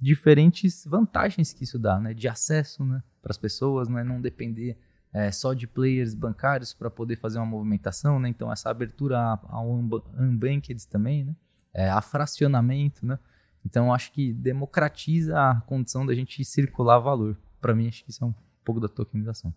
diferentes 0.00 0.84
vantagens 0.86 1.52
que 1.52 1.64
isso 1.64 1.78
dá, 1.78 1.98
né, 1.98 2.12
de 2.14 2.28
acesso, 2.28 2.84
né, 2.84 3.02
para 3.22 3.30
as 3.30 3.38
pessoas, 3.38 3.88
né, 3.88 4.04
não 4.04 4.20
depender 4.20 4.78
é, 5.12 5.32
só 5.32 5.54
de 5.54 5.66
players 5.66 6.14
bancários 6.14 6.74
para 6.74 6.90
poder 6.90 7.16
fazer 7.16 7.38
uma 7.38 7.46
movimentação, 7.46 8.18
né, 8.18 8.28
então 8.28 8.52
essa 8.52 8.68
abertura 8.70 9.18
ao 9.48 9.70
unba- 9.70 10.04
unbanked 10.18 10.86
também, 10.88 11.24
né, 11.24 11.34
é, 11.72 11.90
a 11.90 12.00
fracionamento, 12.02 13.06
né, 13.06 13.18
então 13.64 13.92
acho 13.92 14.12
que 14.12 14.32
democratiza 14.32 15.38
a 15.38 15.60
condição 15.62 16.06
da 16.06 16.14
gente 16.14 16.44
circular 16.44 16.98
valor. 16.98 17.36
Para 17.60 17.74
mim 17.74 17.88
acho 17.88 18.04
que 18.04 18.10
isso 18.10 18.22
é 18.22 18.26
um 18.28 18.34
pouco 18.64 18.80
da 18.80 18.88
tokenização. 18.88 19.52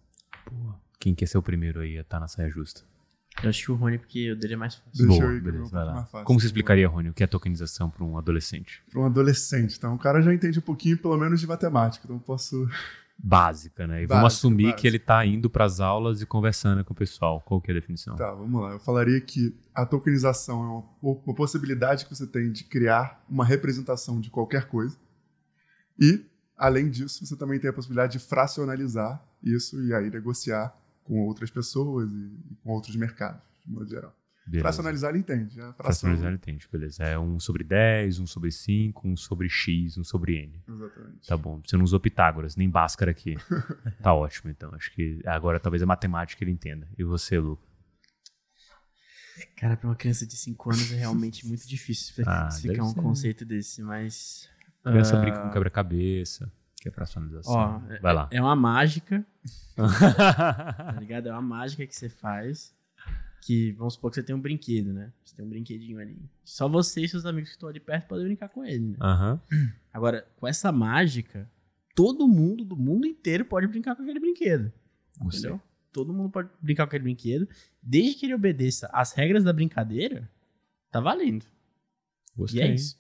Quem 1.00 1.13
quer 1.13 1.27
ser 1.27 1.38
o 1.38 1.43
primeiro 1.43 1.79
aí 1.79 1.98
a 1.98 2.01
estar 2.01 2.19
na 2.19 2.27
saia 2.27 2.50
justa? 2.50 2.81
Eu 3.43 3.50
acho 3.50 3.63
que 3.65 3.72
o 3.72 3.75
Rony, 3.75 3.98
porque 3.98 4.31
o 4.31 4.36
dele 4.36 4.53
é 4.53 4.58
mais 4.58 4.75
fácil. 4.75 4.91
Deixa 5.08 5.22
Boa, 5.22 5.31
eu 5.31 5.38
ir, 5.38 5.41
beleza, 5.41 5.69
vai 5.72 5.86
lá. 5.86 5.93
mais 5.93 6.10
fácil. 6.10 6.25
Como 6.25 6.39
você 6.39 6.46
explicaria, 6.48 6.88
Rony, 6.88 7.10
o 7.10 7.13
que 7.13 7.24
é 7.24 7.27
tokenização 7.27 7.89
para 7.89 8.03
um 8.03 8.17
adolescente? 8.17 8.81
Para 8.91 9.01
um 9.01 9.05
adolescente. 9.05 9.75
Então, 9.77 9.96
o 9.96 9.98
cara 9.98 10.22
já 10.22 10.34
entende 10.34 10.60
um 10.60 10.62
pouquinho, 10.62 10.98
pelo 10.98 11.17
menos, 11.17 11.39
de 11.39 11.48
matemática. 11.48 12.03
Então, 12.05 12.17
eu 12.17 12.22
posso. 12.22 12.67
Básica, 13.22 13.86
né? 13.86 14.03
E 14.03 14.05
vamos 14.05 14.24
Básico, 14.24 14.38
assumir 14.48 14.63
básico. 14.63 14.81
que 14.81 14.88
ele 14.88 14.96
está 14.98 15.25
indo 15.25 15.50
para 15.50 15.65
as 15.65 15.79
aulas 15.81 16.22
e 16.22 16.25
conversando 16.25 16.84
com 16.86 16.93
o 16.93 16.96
pessoal. 16.96 17.41
Qual 17.41 17.60
que 17.60 17.69
é 17.69 17.74
a 17.74 17.79
definição? 17.79 18.15
Tá, 18.15 18.31
vamos 18.31 18.62
lá. 18.62 18.72
Eu 18.72 18.79
falaria 18.79 19.19
que 19.19 19.53
a 19.75 19.86
tokenização 19.86 20.86
é 21.01 21.08
uma, 21.10 21.17
uma 21.25 21.36
possibilidade 21.36 22.05
que 22.05 22.15
você 22.15 22.25
tem 22.25 22.50
de 22.51 22.63
criar 22.63 23.22
uma 23.29 23.43
representação 23.43 24.22
de 24.22 24.29
qualquer 24.29 24.67
coisa. 24.67 24.98
E, 26.00 26.25
além 26.58 26.89
disso, 26.89 27.25
você 27.25 27.36
também 27.36 27.60
tem 27.60 27.69
a 27.69 27.74
possibilidade 27.74 28.13
de 28.13 28.19
fracionalizar 28.19 29.22
isso 29.43 29.81
e 29.84 29.93
aí 29.93 30.10
negociar 30.10 30.74
com 31.09 31.25
outras 31.25 31.49
pessoas 31.49 32.13
e, 32.13 32.37
e 32.51 32.55
com 32.63 32.69
outros 32.69 32.95
mercados, 32.95 33.41
de 33.65 33.71
modo 33.71 33.89
geral. 33.89 34.15
Beleza. 34.45 34.63
Fracionalizar 34.63 35.09
ele 35.09 35.19
entende. 35.19 35.59
A 35.59 35.73
fração, 35.73 35.75
Fracionalizar 35.83 36.33
entende, 36.33 36.67
beleza. 36.71 37.03
É 37.03 37.17
um 37.19 37.39
sobre 37.39 37.63
10, 37.63 38.19
um 38.19 38.27
sobre 38.27 38.51
5, 38.51 39.07
um 39.07 39.15
sobre 39.17 39.49
X, 39.49 39.97
um 39.97 40.03
sobre 40.03 40.37
N. 40.37 40.63
Exatamente. 40.67 41.27
Tá 41.27 41.35
bom. 41.37 41.61
Você 41.65 41.75
não 41.77 41.83
usou 41.83 41.99
Pitágoras, 41.99 42.55
nem 42.55 42.69
Bhaskara 42.69 43.11
aqui. 43.11 43.35
tá 44.01 44.13
ótimo, 44.13 44.49
então. 44.51 44.73
Acho 44.75 44.91
que 44.91 45.19
agora 45.25 45.59
talvez 45.59 45.81
a 45.83 45.85
matemática 45.85 46.43
ele 46.43 46.51
entenda. 46.51 46.87
E 46.97 47.03
você, 47.03 47.39
Lu? 47.39 47.59
Cara, 49.55 49.77
pra 49.77 49.87
uma 49.89 49.95
criança 49.95 50.25
de 50.25 50.35
5 50.35 50.71
anos 50.71 50.91
é 50.91 50.95
realmente 50.95 51.47
muito 51.47 51.67
difícil 51.67 52.23
Ah, 52.27 52.49
explicar 52.51 52.83
um 52.83 52.89
ser. 52.89 53.01
conceito 53.01 53.45
desse, 53.45 53.81
mas. 53.81 54.49
A 54.83 54.91
criança 54.91 55.17
ah, 55.17 55.21
brinca 55.21 55.39
com 55.41 55.51
quebra-cabeça, 55.51 56.51
que 56.79 56.88
é 56.88 56.91
personalização. 56.91 57.53
Ó, 57.53 58.00
Vai 58.01 58.13
lá. 58.13 58.27
É 58.31 58.41
uma 58.41 58.55
mágica, 58.55 59.25
tá 59.75 60.95
ligado? 61.00 61.27
É 61.27 61.31
uma 61.31 61.41
mágica 61.41 61.86
que 61.86 61.95
você 61.95 62.09
faz. 62.09 62.74
Que 63.41 63.71
vamos 63.71 63.93
supor 63.93 64.12
que 64.12 64.15
você 64.15 64.24
tem 64.24 64.36
um 64.36 64.39
brinquedo, 64.41 64.91
né? 64.91 65.13
Você 65.24 65.33
tem 65.36 65.45
um 65.45 65.50
brinquedinho 65.50 65.98
ali. 66.00 66.17
Só 66.43 66.67
você 66.67 67.01
e 67.01 67.07
seus 67.07 67.25
amigos 67.25 67.50
que 67.50 67.55
estão 67.55 67.69
ali 67.69 67.79
perto 67.79 68.07
podem 68.07 68.25
brincar 68.25 68.50
com 68.50 68.65
ele, 68.65 68.89
né? 68.89 68.98
Aham. 69.00 69.39
Agora, 69.93 70.27
com 70.36 70.45
essa 70.45 70.71
mágica, 70.74 71.50
todo 71.95 72.27
mundo 72.27 72.65
do 72.65 72.75
mundo 72.75 73.07
inteiro 73.07 73.45
pode 73.45 73.65
brincar 73.67 73.95
com 73.95 74.03
aquele 74.03 74.19
brinquedo. 74.19 74.71
Gostei. 75.19 75.50
Entendeu? 75.51 75.62
Todo 75.91 76.13
mundo 76.13 76.29
pode 76.29 76.50
brincar 76.62 76.83
com 76.83 76.89
aquele 76.89 77.03
brinquedo. 77.03 77.48
Desde 77.81 78.15
que 78.15 78.25
ele 78.25 78.33
obedeça 78.36 78.89
às 78.91 79.13
regras 79.13 79.45
da 79.45 79.53
brincadeira, 79.53 80.29
tá 80.91 81.00
valendo. 81.00 81.45
Gostei. 82.36 82.59
E 82.62 82.63
é 82.63 82.74
isso. 82.74 82.99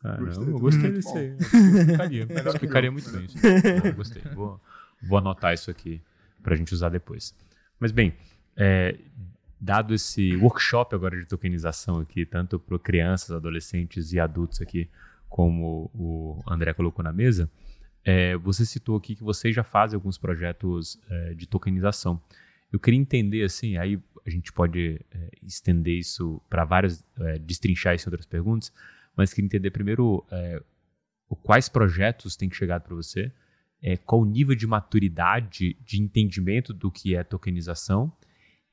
Caramba, 0.00 0.26
Gostei. 0.26 0.48
eu 0.48 0.58
gostei 0.58 1.00
bom. 1.00 1.16
aí. 1.16 1.28
Eu 1.28 1.36
Explicaria, 2.26 2.26
explicaria 2.46 2.92
muito 2.92 3.10
bem 3.10 3.24
isso. 3.24 3.38
Boa, 3.40 3.92
gostei. 3.92 4.22
Vou, 4.34 4.60
vou 5.02 5.18
anotar 5.18 5.52
isso 5.54 5.70
aqui 5.70 6.00
pra 6.42 6.54
gente 6.54 6.72
usar 6.72 6.88
depois. 6.88 7.34
Mas 7.80 7.90
bem, 7.90 8.14
é, 8.56 8.96
dado 9.60 9.94
esse 9.94 10.36
workshop 10.36 10.94
agora 10.94 11.18
de 11.18 11.26
tokenização 11.26 12.00
aqui, 12.00 12.24
tanto 12.24 12.58
para 12.58 12.78
crianças, 12.78 13.32
adolescentes 13.32 14.12
e 14.12 14.20
adultos 14.20 14.60
aqui, 14.60 14.88
como 15.28 15.90
o 15.94 16.42
André 16.48 16.72
colocou 16.72 17.04
na 17.04 17.12
mesa, 17.12 17.50
é, 18.04 18.36
você 18.36 18.64
citou 18.64 18.96
aqui 18.96 19.14
que 19.14 19.22
vocês 19.22 19.54
já 19.54 19.62
fazem 19.64 19.96
alguns 19.96 20.16
projetos 20.16 20.98
é, 21.10 21.34
de 21.34 21.46
tokenização. 21.46 22.20
Eu 22.72 22.78
queria 22.78 22.98
entender, 22.98 23.42
assim, 23.42 23.76
aí 23.76 24.00
a 24.24 24.30
gente 24.30 24.52
pode 24.52 25.00
é, 25.10 25.30
estender 25.42 25.98
isso 25.98 26.40
para 26.48 26.64
várias, 26.64 27.04
é, 27.18 27.38
destrinchar 27.38 27.94
isso 27.94 28.08
em 28.08 28.10
outras 28.12 28.26
perguntas, 28.26 28.72
mas 29.18 29.34
queria 29.34 29.46
entender 29.46 29.72
primeiro 29.72 30.24
é, 30.30 30.62
quais 31.42 31.68
projetos 31.68 32.36
têm 32.36 32.48
chegado 32.50 32.82
para 32.82 32.94
você, 32.94 33.32
é, 33.82 33.96
qual 33.96 34.22
o 34.22 34.24
nível 34.24 34.54
de 34.54 34.64
maturidade, 34.64 35.76
de 35.84 36.00
entendimento 36.00 36.72
do 36.72 36.88
que 36.88 37.16
é 37.16 37.24
tokenização 37.24 38.12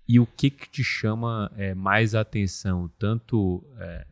e 0.08 0.20
o 0.20 0.26
que, 0.28 0.52
que 0.52 0.70
te 0.70 0.84
chama 0.84 1.52
é, 1.58 1.74
mais 1.74 2.14
a 2.14 2.22
atenção, 2.22 2.88
tanto 3.00 3.64
é, 3.80 4.06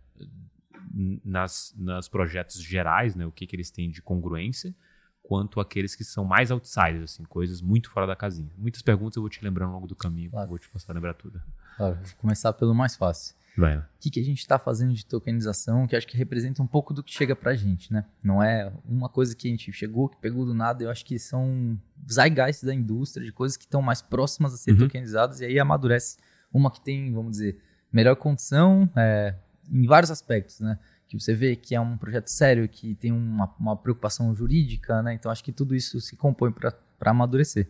nas, 1.24 1.72
nas 1.78 2.08
projetos 2.08 2.62
gerais, 2.62 3.16
né, 3.16 3.28
o 3.28 3.32
que, 3.32 3.46
que 3.46 3.56
eles 3.56 3.70
têm 3.70 3.92
de 3.92 4.02
congruência, 4.02 4.74
quanto 5.22 5.60
aqueles 5.60 5.96
que 5.96 6.04
são 6.04 6.26
mais 6.26 6.50
outsiders, 6.50 7.04
assim, 7.04 7.24
coisas 7.26 7.62
muito 7.62 7.92
fora 7.92 8.08
da 8.08 8.16
casinha. 8.16 8.52
Muitas 8.58 8.82
perguntas 8.82 9.18
eu 9.18 9.22
vou 9.22 9.30
te 9.30 9.44
lembrando 9.44 9.70
ao 9.70 9.76
longo 9.76 9.88
do 9.88 9.96
caminho, 9.96 10.32
Claro. 10.32 10.50
vou 10.50 10.58
te 10.58 10.68
passar 10.68 10.94
a 10.94 10.96
lembrar 10.96 11.14
tudo. 11.14 11.40
Claro, 11.78 11.96
vou 11.96 12.16
começar 12.18 12.52
pelo 12.54 12.74
mais 12.74 12.96
fácil. 12.96 13.36
Vai. 13.56 13.78
O 13.78 13.84
que, 14.00 14.10
que 14.10 14.20
a 14.20 14.24
gente 14.24 14.40
está 14.40 14.58
fazendo 14.58 14.94
de 14.94 15.06
tokenização, 15.06 15.86
que 15.86 15.96
acho 15.96 16.08
que 16.08 16.18
representa 16.18 16.62
um 16.62 16.68
pouco 16.68 16.94
do 16.94 17.04
que 17.04 17.14
chega 17.14 17.36
pra 17.36 17.54
gente, 17.54 17.94
né? 17.94 18.04
Não 18.24 18.42
é 18.42 18.72
uma 18.84 19.08
coisa 19.08 19.36
que 19.36 19.48
a 19.48 19.52
gente 19.52 19.72
chegou, 19.72 20.10
que 20.10 20.18
pegou 20.18 20.46
do 20.46 20.54
nada, 20.54 20.84
eu 20.84 20.90
acho 20.90 21.06
que 21.06 21.20
são 21.20 21.80
zeitgeists 22.12 22.64
da 22.64 22.74
indústria, 22.74 23.26
de 23.26 23.32
coisas 23.32 23.56
que 23.56 23.66
estão 23.66 23.82
mais 23.82 24.02
próximas 24.02 24.54
a 24.54 24.58
ser 24.58 24.72
Uhum. 24.72 24.80
tokenizadas, 24.80 25.40
e 25.40 25.46
aí 25.46 25.60
amadurece 25.60 26.18
uma 26.52 26.72
que 26.72 26.82
tem, 26.82 27.14
vamos 27.14 27.34
dizer, 27.34 27.60
melhor 27.92 28.16
condição 28.16 28.90
é, 28.96 29.36
em 29.72 29.86
vários 29.86 30.10
aspectos, 30.10 30.60
né? 30.60 30.80
Que 31.08 31.20
você 31.20 31.36
vê 31.36 31.56
que 31.56 31.76
é 31.76 31.80
um 31.80 31.96
projeto 31.96 32.30
sério, 32.30 32.68
que 32.68 32.96
tem 32.96 33.12
uma, 33.12 33.54
uma 33.60 33.78
preocupação 33.78 34.34
jurídica, 34.36 35.04
né? 35.04 35.14
Então 35.14 35.32
acho 35.32 35.44
que 35.44 35.52
tudo 35.52 35.76
isso 35.76 36.02
se 36.02 36.16
compõe 36.16 36.52
para 36.52 36.74
amadurecer. 37.02 37.70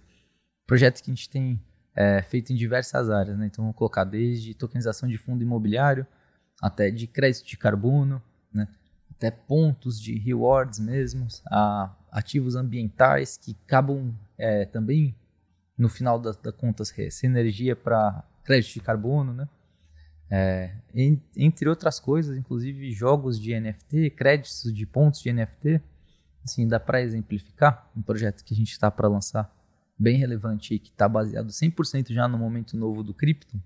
Projetos 0.66 1.02
que 1.02 1.12
a 1.12 1.14
gente 1.14 1.30
tem 1.30 1.60
é, 1.96 2.22
feito 2.22 2.52
em 2.52 2.56
diversas 2.56 3.10
áreas, 3.10 3.38
né? 3.38 3.46
Então, 3.46 3.66
vou 3.66 3.74
colocar 3.74 4.04
desde 4.04 4.54
tokenização 4.54 5.08
de 5.08 5.18
fundo 5.18 5.44
imobiliário, 5.44 6.06
até 6.62 6.90
de 6.90 7.08
crédito 7.08 7.46
de 7.46 7.58
carbono, 7.58 8.22
né? 8.54 8.68
até 9.12 9.30
pontos 9.30 10.00
de 10.02 10.18
rewards 10.18 10.80
mesmo, 10.80 11.28
a 11.52 11.96
ativos 12.12 12.56
ambientais 12.56 13.38
que 13.38 13.56
acabam 13.66 14.14
é, 14.38 14.66
também, 14.66 15.16
no 15.78 15.90
final 15.90 16.20
das 16.20 16.36
da 16.38 16.52
contas, 16.52 16.90
ser 16.90 17.26
energia 17.28 17.76
para 17.76 18.24
crédito 18.44 18.74
de 18.74 18.82
carbono, 18.82 19.34
né? 19.34 19.48
É, 20.30 20.72
en- 20.94 21.22
entre 21.38 21.70
outras 21.70 22.00
coisas, 22.00 22.38
inclusive 22.38 22.92
jogos 22.92 23.40
de 23.40 23.54
NFT, 23.54 24.10
créditos 24.12 24.74
de 24.74 24.86
pontos 24.86 25.22
de 25.22 25.32
NFT, 25.32 25.82
assim, 26.44 26.68
dá 26.68 26.80
para 26.80 27.02
exemplificar 27.02 27.90
um 27.96 28.02
projeto 28.02 28.44
que 28.44 28.54
a 28.54 28.58
gente 28.58 28.72
está 28.72 28.90
para 28.90 29.08
lançar 29.08 29.54
bem 30.04 30.18
relevante 30.18 30.74
e 30.76 30.80
que 30.80 30.90
está 30.90 31.08
baseado 31.08 31.50
100% 31.52 32.12
já 32.14 32.28
no 32.28 32.38
momento 32.38 32.76
novo 32.78 33.02
do 33.04 33.14
cripto, 33.14 33.60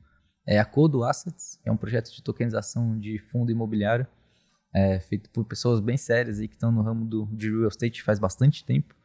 é 0.45 0.59
a 0.59 0.65
Codo 0.65 1.03
Assets, 1.03 1.59
que 1.61 1.67
é 1.67 1.71
um 1.71 1.77
projeto 1.77 2.13
de 2.13 2.21
tokenização 2.23 2.97
de 2.97 3.17
fundo 3.19 3.51
imobiliário, 3.51 4.07
é, 4.73 4.99
feito 4.99 5.29
por 5.31 5.43
pessoas 5.45 5.79
bem 5.79 5.97
sérias 5.97 6.39
aí 6.39 6.47
que 6.47 6.53
estão 6.55 6.71
no 6.71 6.81
ramo 6.81 7.03
do, 7.05 7.25
de 7.33 7.49
real 7.49 7.67
estate 7.67 8.03
faz 8.03 8.19
bastante 8.19 8.63
tempo. 8.63 8.95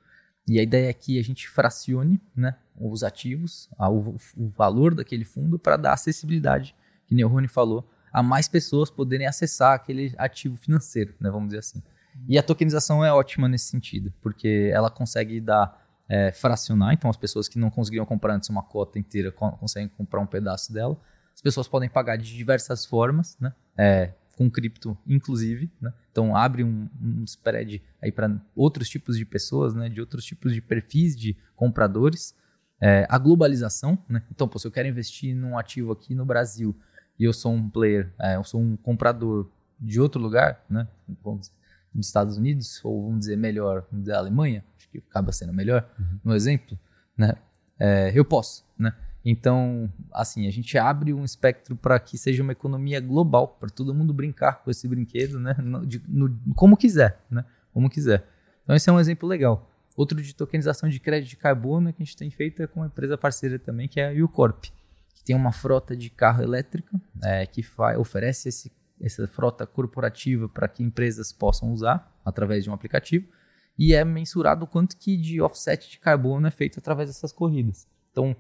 E 0.46 0.58
a 0.58 0.62
ideia 0.62 0.90
é 0.90 0.92
que 0.92 1.18
a 1.18 1.22
gente 1.22 1.48
fracione 1.48 2.20
né, 2.36 2.56
os 2.78 3.02
ativos, 3.02 3.68
a- 3.78 3.88
o, 3.88 4.16
o 4.36 4.48
valor 4.50 4.94
daquele 4.94 5.24
fundo 5.24 5.58
para 5.58 5.76
dar 5.76 5.92
acessibilidade, 5.94 6.74
que 7.06 7.14
nem 7.14 7.24
o 7.24 7.28
Rony 7.28 7.48
falou, 7.48 7.88
a 8.12 8.22
mais 8.22 8.46
pessoas 8.48 8.90
poderem 8.90 9.26
acessar 9.26 9.72
aquele 9.74 10.12
ativo 10.18 10.56
financeiro, 10.56 11.14
né, 11.20 11.30
vamos 11.30 11.48
dizer 11.48 11.60
assim. 11.60 11.82
E 12.28 12.36
a 12.38 12.42
tokenização 12.42 13.04
é 13.04 13.10
ótima 13.12 13.48
nesse 13.48 13.66
sentido, 13.66 14.12
porque 14.20 14.70
ela 14.72 14.90
consegue 14.90 15.40
dar 15.40 15.81
é, 16.09 16.32
fracionar, 16.32 16.92
então 16.92 17.09
as 17.09 17.16
pessoas 17.16 17.49
que 17.49 17.59
não 17.59 17.71
conseguiriam 17.71 18.04
comprar 18.04 18.35
antes 18.35 18.49
uma 18.49 18.62
cota 18.62 18.99
inteira 18.99 19.30
co- 19.32 19.52
conseguem 19.52 19.88
comprar 19.88 20.21
um 20.21 20.26
pedaço 20.26 20.73
dela. 20.73 20.99
As 21.35 21.40
pessoas 21.40 21.66
podem 21.66 21.88
pagar 21.88 22.16
de 22.16 22.35
diversas 22.35 22.85
formas, 22.85 23.37
né? 23.40 23.52
É, 23.76 24.12
com 24.37 24.50
cripto, 24.50 24.97
inclusive, 25.06 25.71
né? 25.80 25.92
Então 26.11 26.37
abre 26.37 26.64
um, 26.64 26.88
um 27.00 27.25
spread 27.25 27.82
aí 28.00 28.11
para 28.12 28.30
outros 28.54 28.88
tipos 28.88 29.16
de 29.16 29.25
pessoas, 29.25 29.75
né? 29.75 29.88
De 29.88 30.00
outros 30.00 30.25
tipos 30.25 30.52
de 30.52 30.61
perfis 30.61 31.16
de 31.16 31.37
compradores. 31.56 32.35
É, 32.80 33.06
a 33.09 33.16
globalização, 33.16 33.97
né? 34.09 34.23
Então, 34.30 34.49
pô, 34.49 34.59
se 34.59 34.66
eu 34.66 34.71
quero 34.73 34.88
investir 34.88 35.35
num 35.37 35.56
ativo 35.56 35.92
aqui 35.92 36.14
no 36.14 36.25
Brasil 36.25 36.76
e 37.18 37.25
eu 37.25 37.32
sou 37.32 37.52
um 37.52 37.71
player, 37.71 38.12
é, 38.21 38.35
eu 38.37 38.42
sou 38.44 38.61
um 38.61 38.76
comprador 38.76 39.49
de 39.78 40.00
outro 40.00 40.21
lugar, 40.21 40.64
né? 40.68 40.88
Vamos 41.23 41.42
dizer, 41.42 41.52
dos 41.94 42.06
Estados 42.06 42.37
Unidos, 42.38 42.80
ou 42.84 43.04
vamos 43.04 43.20
dizer 43.20 43.37
melhor, 43.37 43.84
vamos 43.90 44.04
dizer, 44.06 44.16
Alemanha, 44.16 44.64
acho 44.76 44.88
que 44.90 44.99
acaba 44.99 45.32
sendo 45.32 45.52
melhor, 45.52 45.88
no 46.25 46.34
exemplo, 46.34 46.78
né? 47.16 47.34
É, 47.78 48.12
eu 48.14 48.25
posso, 48.25 48.64
né? 48.78 48.94
Então, 49.25 49.92
assim, 50.12 50.49
a 50.49 50.50
gente 50.50 50.76
abre 50.76 51.12
um 51.14 51.25
espectro 51.25 51.76
para 51.76 51.99
que 52.00 52.18
seja 52.18 52.42
uma 52.42 52.52
economia 52.52 53.00
global, 53.00 53.46
para 53.61 53.68
todo 53.68 53.94
mundo 53.94 54.12
brincar 54.12 54.62
com 54.64 54.70
esse 54.70 54.88
brinquedo, 54.88 55.38
né? 55.38 55.54
No- 55.62 55.87
de- 55.87 56.02
no- 56.08 56.37
como 56.56 56.76
quiser, 56.76 57.20
né? 57.30 57.44
Como 57.72 57.88
quiser. 57.88 58.26
Então, 58.64 58.75
esse 58.75 58.88
é 58.90 58.92
um 58.92 58.99
exemplo 59.00 59.28
legal. 59.28 59.70
Outro 59.96 60.20
de 60.20 60.34
tokenização 60.34 60.88
de 60.88 60.99
crédito 60.99 61.30
de 61.30 61.37
carbono 61.37 61.92
que 61.92 62.02
a 62.02 62.04
gente 62.04 62.16
tem 62.16 62.30
feito 62.30 62.62
é 62.62 62.66
com 62.66 62.80
uma 62.80 62.87
empresa 62.87 63.16
parceira 63.18 63.58
também, 63.58 63.87
que 63.87 64.00
é 64.00 64.08
a 64.08 64.25
Ucorp, 64.25 64.64
que 65.14 65.22
tem 65.25 65.37
uma 65.37 65.52
frota 65.52 65.94
de 65.96 66.08
carro 66.11 66.42
elétrico 66.42 67.00
é, 67.22 67.46
que 67.46 67.64
oferece 67.99 68.49
esse, 68.49 68.72
essa 69.02 69.26
frota 69.26 69.66
corporativa 69.66 70.49
para 70.49 70.68
que 70.68 70.82
empresas 70.82 71.32
possam 71.32 71.73
usar 71.73 72.16
através 72.25 72.64
de 72.64 72.71
um 72.71 72.73
aplicativo 72.73 73.26
e 73.78 73.94
é 73.94 74.04
mensurado 74.04 74.64
o 74.64 74.68
quanto 74.68 74.97
que 74.97 75.16
de 75.16 75.40
offset 75.40 75.90
de 75.90 75.99
carbono 75.99 76.47
é 76.47 76.50
feito 76.50 76.78
através 76.78 77.09
dessas 77.09 77.32
corridas. 77.32 77.87
Então, 78.11 78.37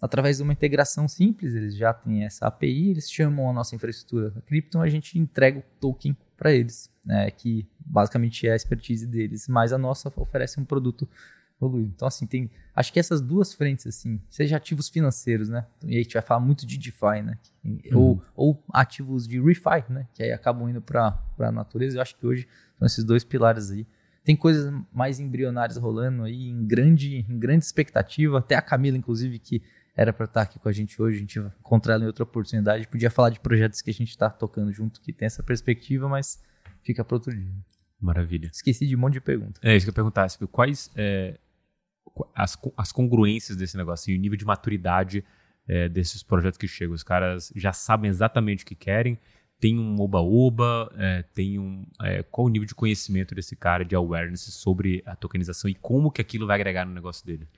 através 0.00 0.36
de 0.36 0.42
uma 0.42 0.52
integração 0.52 1.08
simples, 1.08 1.54
eles 1.54 1.76
já 1.76 1.92
têm 1.92 2.24
essa 2.24 2.46
API, 2.46 2.90
eles 2.90 3.10
chamam 3.10 3.50
a 3.50 3.52
nossa 3.52 3.74
infraestrutura 3.74 4.30
da 4.30 4.40
Krypton, 4.42 4.82
a 4.82 4.88
gente 4.88 5.18
entrega 5.18 5.58
o 5.58 5.64
token 5.80 6.16
para 6.36 6.52
eles, 6.52 6.90
né, 7.04 7.30
que 7.30 7.66
basicamente 7.78 8.46
é 8.46 8.52
a 8.52 8.56
expertise 8.56 9.06
deles, 9.06 9.48
mas 9.48 9.72
a 9.72 9.78
nossa 9.78 10.12
oferece 10.16 10.60
um 10.60 10.64
produto 10.64 11.08
evoluído. 11.56 11.92
Então, 11.94 12.08
assim, 12.08 12.26
tem, 12.26 12.50
acho 12.74 12.92
que 12.92 12.98
essas 12.98 13.20
duas 13.20 13.52
frentes, 13.54 13.86
assim, 13.86 14.20
seja 14.28 14.56
ativos 14.56 14.88
financeiros, 14.88 15.48
né, 15.48 15.66
e 15.82 15.92
aí 15.92 16.00
a 16.00 16.02
gente 16.02 16.14
vai 16.14 16.22
falar 16.22 16.40
muito 16.40 16.66
de 16.66 16.76
DeFi, 16.76 17.22
né, 17.22 17.38
ou, 17.92 18.22
ou 18.34 18.64
ativos 18.72 19.26
de 19.26 19.40
ReFi, 19.40 19.84
né, 19.88 20.06
que 20.14 20.22
aí 20.22 20.32
acabam 20.32 20.68
indo 20.68 20.80
para 20.80 21.18
a 21.38 21.52
natureza, 21.52 21.96
eu 21.96 22.02
acho 22.02 22.16
que 22.16 22.26
hoje 22.26 22.48
são 22.78 22.86
esses 22.86 23.04
dois 23.04 23.24
pilares 23.24 23.70
aí. 23.70 23.86
Tem 24.24 24.34
coisas 24.34 24.72
mais 24.90 25.20
embrionárias 25.20 25.76
rolando 25.76 26.22
aí, 26.22 26.48
em 26.48 26.66
grande, 26.66 27.26
em 27.28 27.38
grande 27.38 27.64
expectativa, 27.64 28.38
até 28.38 28.54
a 28.54 28.62
Camila, 28.62 28.96
inclusive, 28.96 29.38
que 29.38 29.62
era 29.94 30.14
para 30.14 30.24
estar 30.24 30.42
aqui 30.42 30.58
com 30.58 30.68
a 30.68 30.72
gente 30.72 31.00
hoje, 31.00 31.18
a 31.18 31.20
gente 31.20 31.38
encontrar 31.38 31.94
ela 31.94 32.04
em 32.04 32.06
outra 32.06 32.24
oportunidade, 32.24 32.88
podia 32.88 33.10
falar 33.10 33.28
de 33.28 33.38
projetos 33.38 33.82
que 33.82 33.90
a 33.90 33.92
gente 33.92 34.08
está 34.08 34.30
tocando 34.30 34.72
junto, 34.72 35.00
que 35.00 35.12
tem 35.12 35.26
essa 35.26 35.42
perspectiva, 35.42 36.08
mas 36.08 36.42
fica 36.82 37.04
para 37.04 37.16
outro 37.16 37.36
dia. 37.36 37.52
Maravilha. 38.00 38.50
Esqueci 38.52 38.86
de 38.86 38.96
um 38.96 38.98
monte 38.98 39.14
de 39.14 39.20
perguntas. 39.20 39.60
É 39.62 39.76
isso 39.76 39.90
que 39.90 39.98
eu 39.98 40.28
Silvio, 40.28 40.48
quais 40.48 40.90
é, 40.96 41.38
as, 42.34 42.58
as 42.76 42.92
congruências 42.92 43.56
desse 43.56 43.76
negócio 43.76 44.12
e 44.12 44.16
o 44.16 44.20
nível 44.20 44.36
de 44.36 44.44
maturidade 44.44 45.24
é, 45.66 45.88
desses 45.88 46.22
projetos 46.22 46.58
que 46.58 46.68
chegam? 46.68 46.94
Os 46.94 47.02
caras 47.02 47.52
já 47.54 47.72
sabem 47.72 48.08
exatamente 48.08 48.64
o 48.64 48.66
que 48.66 48.74
querem, 48.74 49.18
tem 49.60 49.78
um 49.78 50.00
oba-oba, 50.00 50.92
é, 50.96 51.22
tem 51.22 51.58
um. 51.58 51.86
é, 52.02 52.22
qual 52.22 52.46
o 52.46 52.50
nível 52.50 52.66
de 52.66 52.74
conhecimento 52.74 53.34
desse 53.34 53.56
cara, 53.56 53.84
de 53.84 53.94
awareness 53.94 54.42
sobre 54.42 55.02
a 55.06 55.16
tokenização 55.16 55.70
e 55.70 55.74
como 55.74 56.10
que 56.10 56.20
aquilo 56.20 56.46
vai 56.46 56.56
agregar 56.56 56.84
no 56.84 56.92
negócio 56.92 57.24
dele? 57.24 57.48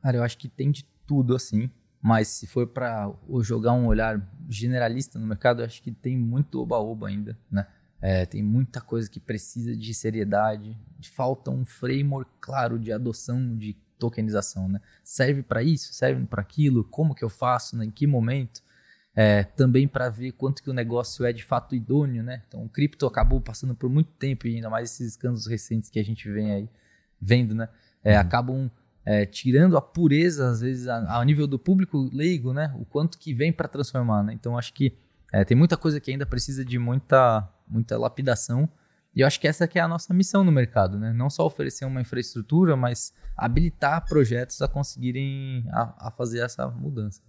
Cara, 0.00 0.18
eu 0.18 0.22
acho 0.22 0.38
que 0.38 0.48
tem 0.48 0.70
de 0.70 0.84
tudo 1.06 1.34
assim, 1.34 1.70
Mas 2.06 2.28
se 2.28 2.46
for 2.46 2.68
para 2.68 3.12
jogar 3.42 3.72
um 3.72 3.86
olhar 3.86 4.20
generalista 4.48 5.18
no 5.18 5.26
mercado, 5.26 5.60
eu 5.62 5.66
acho 5.66 5.82
que 5.82 5.90
tem 5.90 6.16
muito 6.16 6.60
oba-oba 6.60 7.08
ainda, 7.08 7.36
né? 7.50 7.66
É, 8.00 8.24
tem 8.24 8.42
muita 8.42 8.80
coisa 8.80 9.10
que 9.10 9.18
precisa 9.18 9.74
de 9.74 9.92
seriedade, 9.92 10.78
falta 11.02 11.50
um 11.50 11.64
framework 11.64 12.30
claro 12.40 12.78
de 12.78 12.92
adoção 12.92 13.56
de 13.56 13.76
tokenização, 13.98 14.68
né? 14.68 14.80
Serve 15.02 15.42
para 15.42 15.62
isso, 15.62 15.92
serve 15.92 16.24
para 16.26 16.42
aquilo, 16.42 16.84
como 16.84 17.14
que 17.14 17.24
eu 17.24 17.28
faço, 17.28 17.76
né? 17.76 17.84
em 17.84 17.90
que 17.90 18.06
momento? 18.06 18.62
É, 19.14 19.44
também 19.44 19.88
para 19.88 20.10
ver 20.10 20.32
quanto 20.32 20.62
que 20.62 20.68
o 20.68 20.74
negócio 20.74 21.24
é 21.24 21.32
de 21.32 21.42
fato 21.42 21.74
idôneo, 21.74 22.22
né? 22.22 22.42
Então, 22.46 22.62
o 22.62 22.68
cripto 22.68 23.06
acabou 23.06 23.40
passando 23.40 23.74
por 23.74 23.88
muito 23.88 24.10
tempo 24.18 24.46
e 24.46 24.56
ainda 24.56 24.68
mais 24.68 24.90
esses 24.90 25.12
escândalos 25.12 25.46
recentes 25.46 25.88
que 25.88 25.98
a 25.98 26.04
gente 26.04 26.30
vem 26.30 26.52
aí 26.52 26.68
vendo, 27.20 27.54
né? 27.54 27.68
É, 28.04 28.14
uhum. 28.14 28.20
Acabam 28.20 28.70
é, 29.06 29.24
tirando 29.24 29.76
a 29.76 29.80
pureza, 29.80 30.50
às 30.50 30.60
vezes, 30.60 30.88
a, 30.88 31.18
a, 31.18 31.24
nível 31.24 31.46
do 31.46 31.58
público 31.58 32.10
leigo, 32.12 32.52
né? 32.52 32.74
O 32.78 32.84
quanto 32.84 33.18
que 33.18 33.32
vem 33.32 33.52
para 33.52 33.68
transformar, 33.68 34.22
né? 34.22 34.32
Então, 34.34 34.58
acho 34.58 34.74
que 34.74 34.98
é, 35.32 35.44
tem 35.44 35.56
muita 35.56 35.76
coisa 35.76 36.00
que 36.00 36.10
ainda 36.10 36.26
precisa 36.26 36.64
de 36.64 36.78
muita, 36.78 37.48
muita 37.68 37.96
lapidação. 37.96 38.68
E 39.16 39.22
eu 39.22 39.26
acho 39.26 39.40
que 39.40 39.48
essa 39.48 39.66
que 39.66 39.78
é 39.78 39.82
a 39.82 39.88
nossa 39.88 40.12
missão 40.12 40.44
no 40.44 40.52
mercado, 40.52 40.98
né? 40.98 41.12
Não 41.12 41.30
só 41.30 41.46
oferecer 41.46 41.86
uma 41.86 42.00
infraestrutura, 42.00 42.76
mas 42.76 43.14
habilitar 43.34 44.06
projetos 44.06 44.60
a 44.60 44.68
conseguirem 44.68 45.66
a, 45.70 46.08
a 46.08 46.10
fazer 46.10 46.40
essa 46.40 46.68
mudança. 46.68 47.22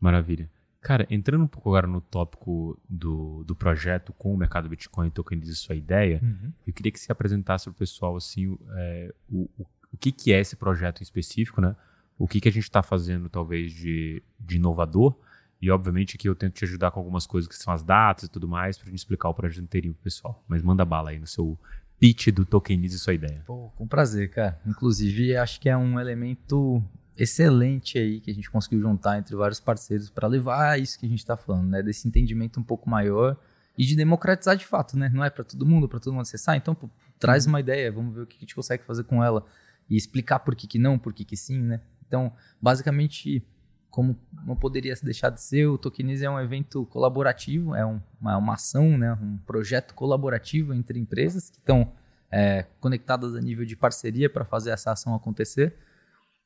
Maravilha. 0.00 0.50
Cara, 0.80 1.06
entrando 1.08 1.44
um 1.44 1.48
pouco 1.48 1.68
agora 1.68 1.86
no 1.86 2.00
tópico 2.00 2.80
do, 2.88 3.44
do 3.44 3.54
projeto 3.54 4.12
com 4.12 4.34
o 4.34 4.36
mercado 4.36 4.68
Bitcoin 4.68 5.10
tokenize 5.10 5.54
sua 5.54 5.76
ideia, 5.76 6.20
uhum. 6.22 6.52
eu 6.66 6.72
queria 6.72 6.90
que 6.90 6.98
você 6.98 7.12
apresentasse 7.12 7.64
para 7.64 7.72
o 7.72 7.74
pessoal 7.74 8.16
assim, 8.16 8.56
é, 8.76 9.14
o, 9.28 9.48
o 9.58 9.66
o 9.92 9.96
que, 9.96 10.12
que 10.12 10.32
é 10.32 10.40
esse 10.40 10.56
projeto 10.56 11.00
em 11.00 11.02
específico, 11.02 11.60
né? 11.60 11.74
O 12.18 12.26
que, 12.26 12.40
que 12.40 12.48
a 12.48 12.52
gente 12.52 12.64
está 12.64 12.82
fazendo, 12.82 13.28
talvez, 13.28 13.72
de, 13.72 14.22
de 14.38 14.56
inovador. 14.56 15.16
E, 15.60 15.70
obviamente, 15.70 16.16
aqui 16.16 16.28
eu 16.28 16.34
tento 16.34 16.54
te 16.54 16.64
ajudar 16.64 16.90
com 16.90 17.00
algumas 17.00 17.26
coisas 17.26 17.48
que 17.48 17.56
são 17.56 17.72
as 17.72 17.82
datas 17.82 18.24
e 18.24 18.28
tudo 18.28 18.46
mais, 18.46 18.78
para 18.78 18.86
a 18.86 18.90
gente 18.90 18.98
explicar 18.98 19.28
o 19.28 19.34
projeto 19.34 19.62
inteirinho 19.62 19.94
pro 19.94 20.04
pessoal. 20.04 20.44
Mas 20.46 20.62
manda 20.62 20.84
bala 20.84 21.10
aí 21.10 21.18
no 21.18 21.26
seu 21.26 21.58
pitch 21.98 22.28
do 22.28 22.44
Tokenize 22.44 22.98
sua 22.98 23.14
ideia. 23.14 23.42
Pô, 23.46 23.70
com 23.76 23.86
prazer, 23.86 24.30
cara. 24.30 24.60
Inclusive, 24.64 25.36
acho 25.36 25.60
que 25.60 25.68
é 25.68 25.76
um 25.76 25.98
elemento 25.98 26.82
excelente 27.16 27.98
aí 27.98 28.20
que 28.20 28.30
a 28.30 28.34
gente 28.34 28.48
conseguiu 28.48 28.80
juntar 28.80 29.18
entre 29.18 29.34
vários 29.34 29.58
parceiros 29.58 30.08
para 30.08 30.28
levar 30.28 30.80
isso 30.80 30.98
que 30.98 31.04
a 31.04 31.08
gente 31.08 31.18
está 31.18 31.36
falando, 31.36 31.68
né? 31.68 31.82
Desse 31.82 32.06
entendimento 32.06 32.60
um 32.60 32.62
pouco 32.62 32.88
maior 32.88 33.36
e 33.76 33.84
de 33.84 33.96
democratizar 33.96 34.56
de 34.56 34.64
fato, 34.64 34.96
né? 34.96 35.10
Não 35.12 35.24
é 35.24 35.30
para 35.30 35.42
todo 35.42 35.66
mundo, 35.66 35.88
para 35.88 35.98
todo 35.98 36.12
mundo 36.12 36.22
acessar. 36.22 36.56
Então, 36.56 36.74
pô, 36.74 36.88
traz 37.18 37.44
uhum. 37.44 37.52
uma 37.52 37.60
ideia, 37.60 37.90
vamos 37.90 38.14
ver 38.14 38.22
o 38.22 38.26
que 38.26 38.36
a 38.36 38.40
gente 38.40 38.54
consegue 38.54 38.84
fazer 38.84 39.02
com 39.04 39.22
ela 39.22 39.44
e 39.90 39.96
explicar 39.96 40.38
por 40.38 40.54
que, 40.54 40.68
que 40.68 40.78
não, 40.78 40.98
por 40.98 41.12
que, 41.12 41.24
que 41.24 41.36
sim, 41.36 41.60
né? 41.60 41.80
Então, 42.06 42.32
basicamente, 42.62 43.44
como 43.90 44.18
não 44.44 44.54
poderia 44.54 44.94
deixar 45.02 45.30
de 45.30 45.40
ser, 45.40 45.66
o 45.66 45.78
Tokenize 45.78 46.24
é 46.24 46.30
um 46.30 46.40
evento 46.40 46.84
colaborativo, 46.86 47.74
é 47.74 47.84
um, 47.84 48.00
uma, 48.20 48.36
uma 48.36 48.54
ação, 48.54 48.96
né? 48.96 49.12
um 49.14 49.38
projeto 49.38 49.94
colaborativo 49.94 50.74
entre 50.74 50.98
empresas 50.98 51.50
que 51.50 51.58
estão 51.58 51.92
é, 52.30 52.66
conectadas 52.80 53.34
a 53.34 53.40
nível 53.40 53.64
de 53.64 53.76
parceria 53.76 54.28
para 54.28 54.44
fazer 54.44 54.70
essa 54.70 54.92
ação 54.92 55.14
acontecer 55.14 55.74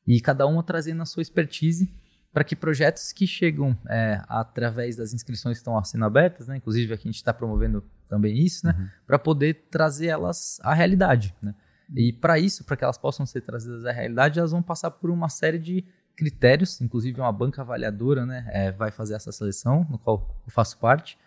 e 0.07 0.19
cada 0.21 0.45
uma 0.47 0.63
trazendo 0.63 1.01
a 1.01 1.05
sua 1.05 1.21
expertise 1.21 1.93
para 2.31 2.43
que 2.43 2.55
projetos 2.55 3.11
que 3.11 3.27
chegam 3.27 3.77
é, 3.87 4.21
através 4.27 4.95
das 4.95 5.13
inscrições 5.13 5.57
que 5.57 5.61
estão 5.61 5.81
sendo 5.83 6.05
abertas, 6.05 6.47
né? 6.47 6.57
inclusive 6.57 6.93
aqui 6.93 7.07
a 7.07 7.11
gente 7.11 7.17
está 7.17 7.33
promovendo 7.33 7.83
também 8.09 8.37
isso, 8.37 8.65
né? 8.65 8.75
Uhum. 8.77 8.87
para 9.05 9.19
poder 9.19 9.67
trazer 9.69 10.07
elas 10.07 10.59
à 10.61 10.73
realidade. 10.73 11.35
Né? 11.41 11.53
E 11.95 12.11
para 12.11 12.39
isso, 12.39 12.63
para 12.63 12.75
que 12.75 12.83
elas 12.83 12.97
possam 12.97 13.25
ser 13.25 13.41
trazidas 13.41 13.85
à 13.85 13.91
realidade, 13.91 14.39
elas 14.39 14.51
vão 14.51 14.63
passar 14.63 14.89
por 14.91 15.11
uma 15.11 15.29
série 15.29 15.59
de 15.59 15.85
critérios, 16.15 16.79
inclusive 16.81 17.19
uma 17.19 17.31
banca 17.31 17.61
avaliadora 17.61 18.25
né, 18.25 18.45
é, 18.51 18.71
vai 18.71 18.91
fazer 18.91 19.15
essa 19.15 19.31
seleção, 19.31 19.85
no 19.89 19.97
qual 19.97 20.39
eu 20.45 20.51
faço 20.51 20.77
parte, 20.77 21.17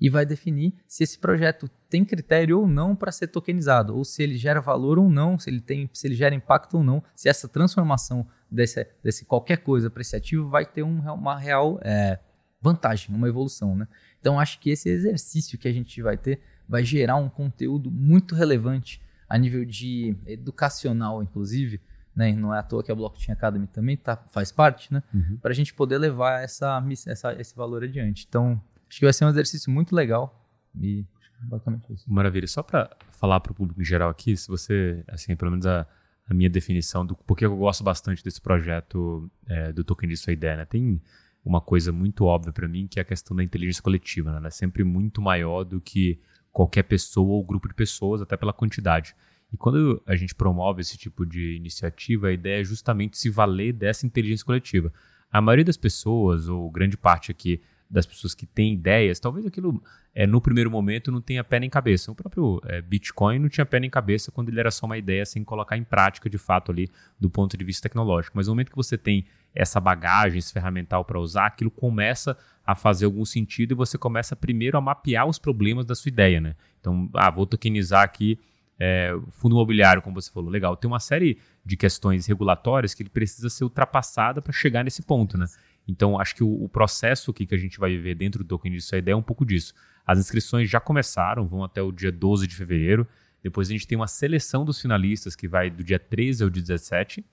e 0.00 0.10
vai 0.10 0.26
definir 0.26 0.74
se 0.86 1.04
esse 1.04 1.18
projeto 1.18 1.70
tem 1.88 2.04
critério 2.04 2.60
ou 2.60 2.68
não 2.68 2.94
para 2.94 3.10
ser 3.10 3.28
tokenizado, 3.28 3.96
ou 3.96 4.04
se 4.04 4.22
ele 4.22 4.36
gera 4.36 4.60
valor 4.60 4.98
ou 4.98 5.10
não, 5.10 5.38
se 5.38 5.48
ele, 5.48 5.60
tem, 5.60 5.88
se 5.92 6.06
ele 6.06 6.14
gera 6.14 6.34
impacto 6.34 6.74
ou 6.76 6.84
não, 6.84 7.02
se 7.14 7.28
essa 7.28 7.48
transformação 7.48 8.26
desse, 8.50 8.86
desse 9.02 9.24
qualquer 9.24 9.58
coisa 9.58 9.88
para 9.88 10.02
esse 10.02 10.14
ativo 10.14 10.48
vai 10.48 10.66
ter 10.66 10.82
um, 10.82 11.00
uma 11.00 11.38
real 11.38 11.80
é, 11.82 12.18
vantagem, 12.60 13.14
uma 13.14 13.28
evolução. 13.28 13.74
Né? 13.74 13.88
Então, 14.20 14.38
acho 14.38 14.60
que 14.60 14.70
esse 14.70 14.88
exercício 14.88 15.58
que 15.58 15.68
a 15.68 15.72
gente 15.72 16.00
vai 16.02 16.16
ter 16.16 16.40
vai 16.68 16.84
gerar 16.84 17.16
um 17.16 17.28
conteúdo 17.28 17.90
muito 17.90 18.34
relevante 18.34 19.00
a 19.28 19.38
nível 19.38 19.64
de 19.64 20.16
educacional, 20.26 21.22
inclusive, 21.22 21.80
né? 22.16 22.32
Não 22.32 22.54
é 22.54 22.58
à 22.58 22.62
toa 22.62 22.82
que 22.82 22.90
a 22.90 22.94
Blockchain 22.94 23.34
Academy 23.34 23.66
também 23.66 23.96
tá, 23.96 24.16
faz 24.16 24.50
parte, 24.50 24.92
né? 24.92 25.02
Uhum. 25.12 25.36
Para 25.36 25.50
a 25.50 25.54
gente 25.54 25.74
poder 25.74 25.98
levar 25.98 26.42
essa, 26.42 26.82
essa, 27.06 27.38
esse 27.38 27.54
valor 27.54 27.84
adiante. 27.84 28.24
Então, 28.26 28.60
acho 28.88 28.98
que 28.98 29.04
vai 29.04 29.12
ser 29.12 29.26
um 29.26 29.28
exercício 29.28 29.70
muito 29.70 29.94
legal 29.94 30.42
e 30.74 31.04
basicamente 31.42 31.92
isso. 31.92 32.10
Maravilha. 32.10 32.48
Só 32.48 32.62
para 32.62 32.90
falar 33.10 33.40
para 33.40 33.52
o 33.52 33.54
público 33.54 33.80
em 33.80 33.84
geral 33.84 34.08
aqui, 34.08 34.34
se 34.34 34.48
você, 34.48 35.04
assim, 35.08 35.36
pelo 35.36 35.50
menos 35.50 35.66
a, 35.66 35.86
a 36.26 36.32
minha 36.32 36.48
definição 36.48 37.04
do 37.04 37.14
porquê 37.14 37.44
eu 37.44 37.54
gosto 37.54 37.84
bastante 37.84 38.24
desse 38.24 38.40
projeto 38.40 39.30
é, 39.46 39.72
do 39.72 39.84
Token 39.84 40.08
de 40.08 40.16
Sua 40.16 40.32
Ideia, 40.32 40.56
né? 40.56 40.64
Tem 40.64 41.00
uma 41.44 41.60
coisa 41.60 41.92
muito 41.92 42.24
óbvia 42.24 42.52
para 42.52 42.66
mim 42.66 42.88
que 42.88 42.98
é 42.98 43.02
a 43.02 43.04
questão 43.04 43.36
da 43.36 43.44
inteligência 43.44 43.82
coletiva, 43.82 44.32
né? 44.32 44.38
Ela 44.38 44.48
é 44.48 44.50
sempre 44.50 44.82
muito 44.82 45.20
maior 45.20 45.64
do 45.64 45.80
que 45.82 46.18
qualquer 46.50 46.84
pessoa 46.84 47.34
ou 47.34 47.44
grupo 47.44 47.68
de 47.68 47.74
pessoas, 47.74 48.22
até 48.22 48.38
pela 48.38 48.52
quantidade. 48.54 49.14
E 49.56 49.58
quando 49.58 50.02
a 50.06 50.14
gente 50.14 50.34
promove 50.34 50.82
esse 50.82 50.98
tipo 50.98 51.24
de 51.24 51.56
iniciativa, 51.56 52.28
a 52.28 52.32
ideia 52.32 52.60
é 52.60 52.64
justamente 52.64 53.16
se 53.16 53.30
valer 53.30 53.72
dessa 53.72 54.04
inteligência 54.04 54.44
coletiva. 54.44 54.92
A 55.32 55.40
maioria 55.40 55.64
das 55.64 55.78
pessoas, 55.78 56.46
ou 56.46 56.70
grande 56.70 56.94
parte 56.94 57.30
aqui 57.30 57.62
das 57.88 58.04
pessoas 58.04 58.34
que 58.34 58.44
têm 58.44 58.74
ideias, 58.74 59.18
talvez 59.18 59.46
aquilo 59.46 59.82
é, 60.14 60.26
no 60.26 60.42
primeiro 60.42 60.70
momento 60.70 61.10
não 61.10 61.22
tenha 61.22 61.42
pé 61.42 61.58
nem 61.58 61.70
cabeça. 61.70 62.12
O 62.12 62.14
próprio 62.14 62.60
é, 62.66 62.82
Bitcoin 62.82 63.38
não 63.38 63.48
tinha 63.48 63.64
pé 63.64 63.80
nem 63.80 63.88
cabeça 63.88 64.30
quando 64.30 64.50
ele 64.50 64.60
era 64.60 64.70
só 64.70 64.84
uma 64.84 64.98
ideia 64.98 65.24
sem 65.24 65.42
colocar 65.42 65.78
em 65.78 65.84
prática 65.84 66.28
de 66.28 66.36
fato 66.36 66.70
ali 66.70 66.90
do 67.18 67.30
ponto 67.30 67.56
de 67.56 67.64
vista 67.64 67.88
tecnológico. 67.88 68.36
Mas 68.36 68.48
no 68.48 68.52
momento 68.52 68.68
que 68.68 68.76
você 68.76 68.98
tem 68.98 69.24
essa 69.54 69.80
bagagem, 69.80 70.38
esse 70.38 70.52
ferramental 70.52 71.02
para 71.02 71.18
usar, 71.18 71.46
aquilo 71.46 71.70
começa 71.70 72.36
a 72.66 72.74
fazer 72.74 73.06
algum 73.06 73.24
sentido 73.24 73.72
e 73.72 73.74
você 73.74 73.96
começa 73.96 74.36
primeiro 74.36 74.76
a 74.76 74.82
mapear 74.82 75.26
os 75.26 75.38
problemas 75.38 75.86
da 75.86 75.94
sua 75.94 76.10
ideia, 76.10 76.42
né? 76.42 76.54
Então, 76.78 77.08
ah, 77.14 77.30
vou 77.30 77.46
tokenizar 77.46 78.02
aqui 78.02 78.38
é, 78.78 79.16
fundo 79.30 79.54
imobiliário, 79.54 80.02
como 80.02 80.20
você 80.20 80.30
falou, 80.30 80.50
legal. 80.50 80.76
Tem 80.76 80.88
uma 80.88 81.00
série 81.00 81.38
de 81.64 81.76
questões 81.76 82.26
regulatórias 82.26 82.94
que 82.94 83.02
ele 83.02 83.10
precisa 83.10 83.48
ser 83.48 83.64
ultrapassada 83.64 84.42
para 84.42 84.52
chegar 84.52 84.84
nesse 84.84 85.02
ponto, 85.02 85.38
né? 85.38 85.46
Então, 85.88 86.18
acho 86.18 86.34
que 86.34 86.44
o, 86.44 86.64
o 86.64 86.68
processo 86.68 87.32
que, 87.32 87.46
que 87.46 87.54
a 87.54 87.58
gente 87.58 87.78
vai 87.78 87.90
viver 87.90 88.14
dentro 88.14 88.42
do 88.42 88.48
token 88.48 88.72
disso, 88.72 88.94
a 88.94 88.98
ideia 88.98 89.14
é 89.14 89.16
um 89.16 89.22
pouco 89.22 89.44
disso. 89.44 89.72
As 90.06 90.18
inscrições 90.18 90.68
já 90.68 90.80
começaram, 90.80 91.46
vão 91.46 91.64
até 91.64 91.80
o 91.80 91.92
dia 91.92 92.12
12 92.12 92.46
de 92.46 92.54
fevereiro. 92.54 93.06
Depois 93.42 93.68
a 93.68 93.72
gente 93.72 93.86
tem 93.86 93.96
uma 93.96 94.08
seleção 94.08 94.64
dos 94.64 94.80
finalistas 94.80 95.36
que 95.36 95.46
vai 95.46 95.70
do 95.70 95.84
dia 95.84 95.98
13 95.98 96.44
ao 96.44 96.50
dia 96.50 96.62
17. 96.62 97.24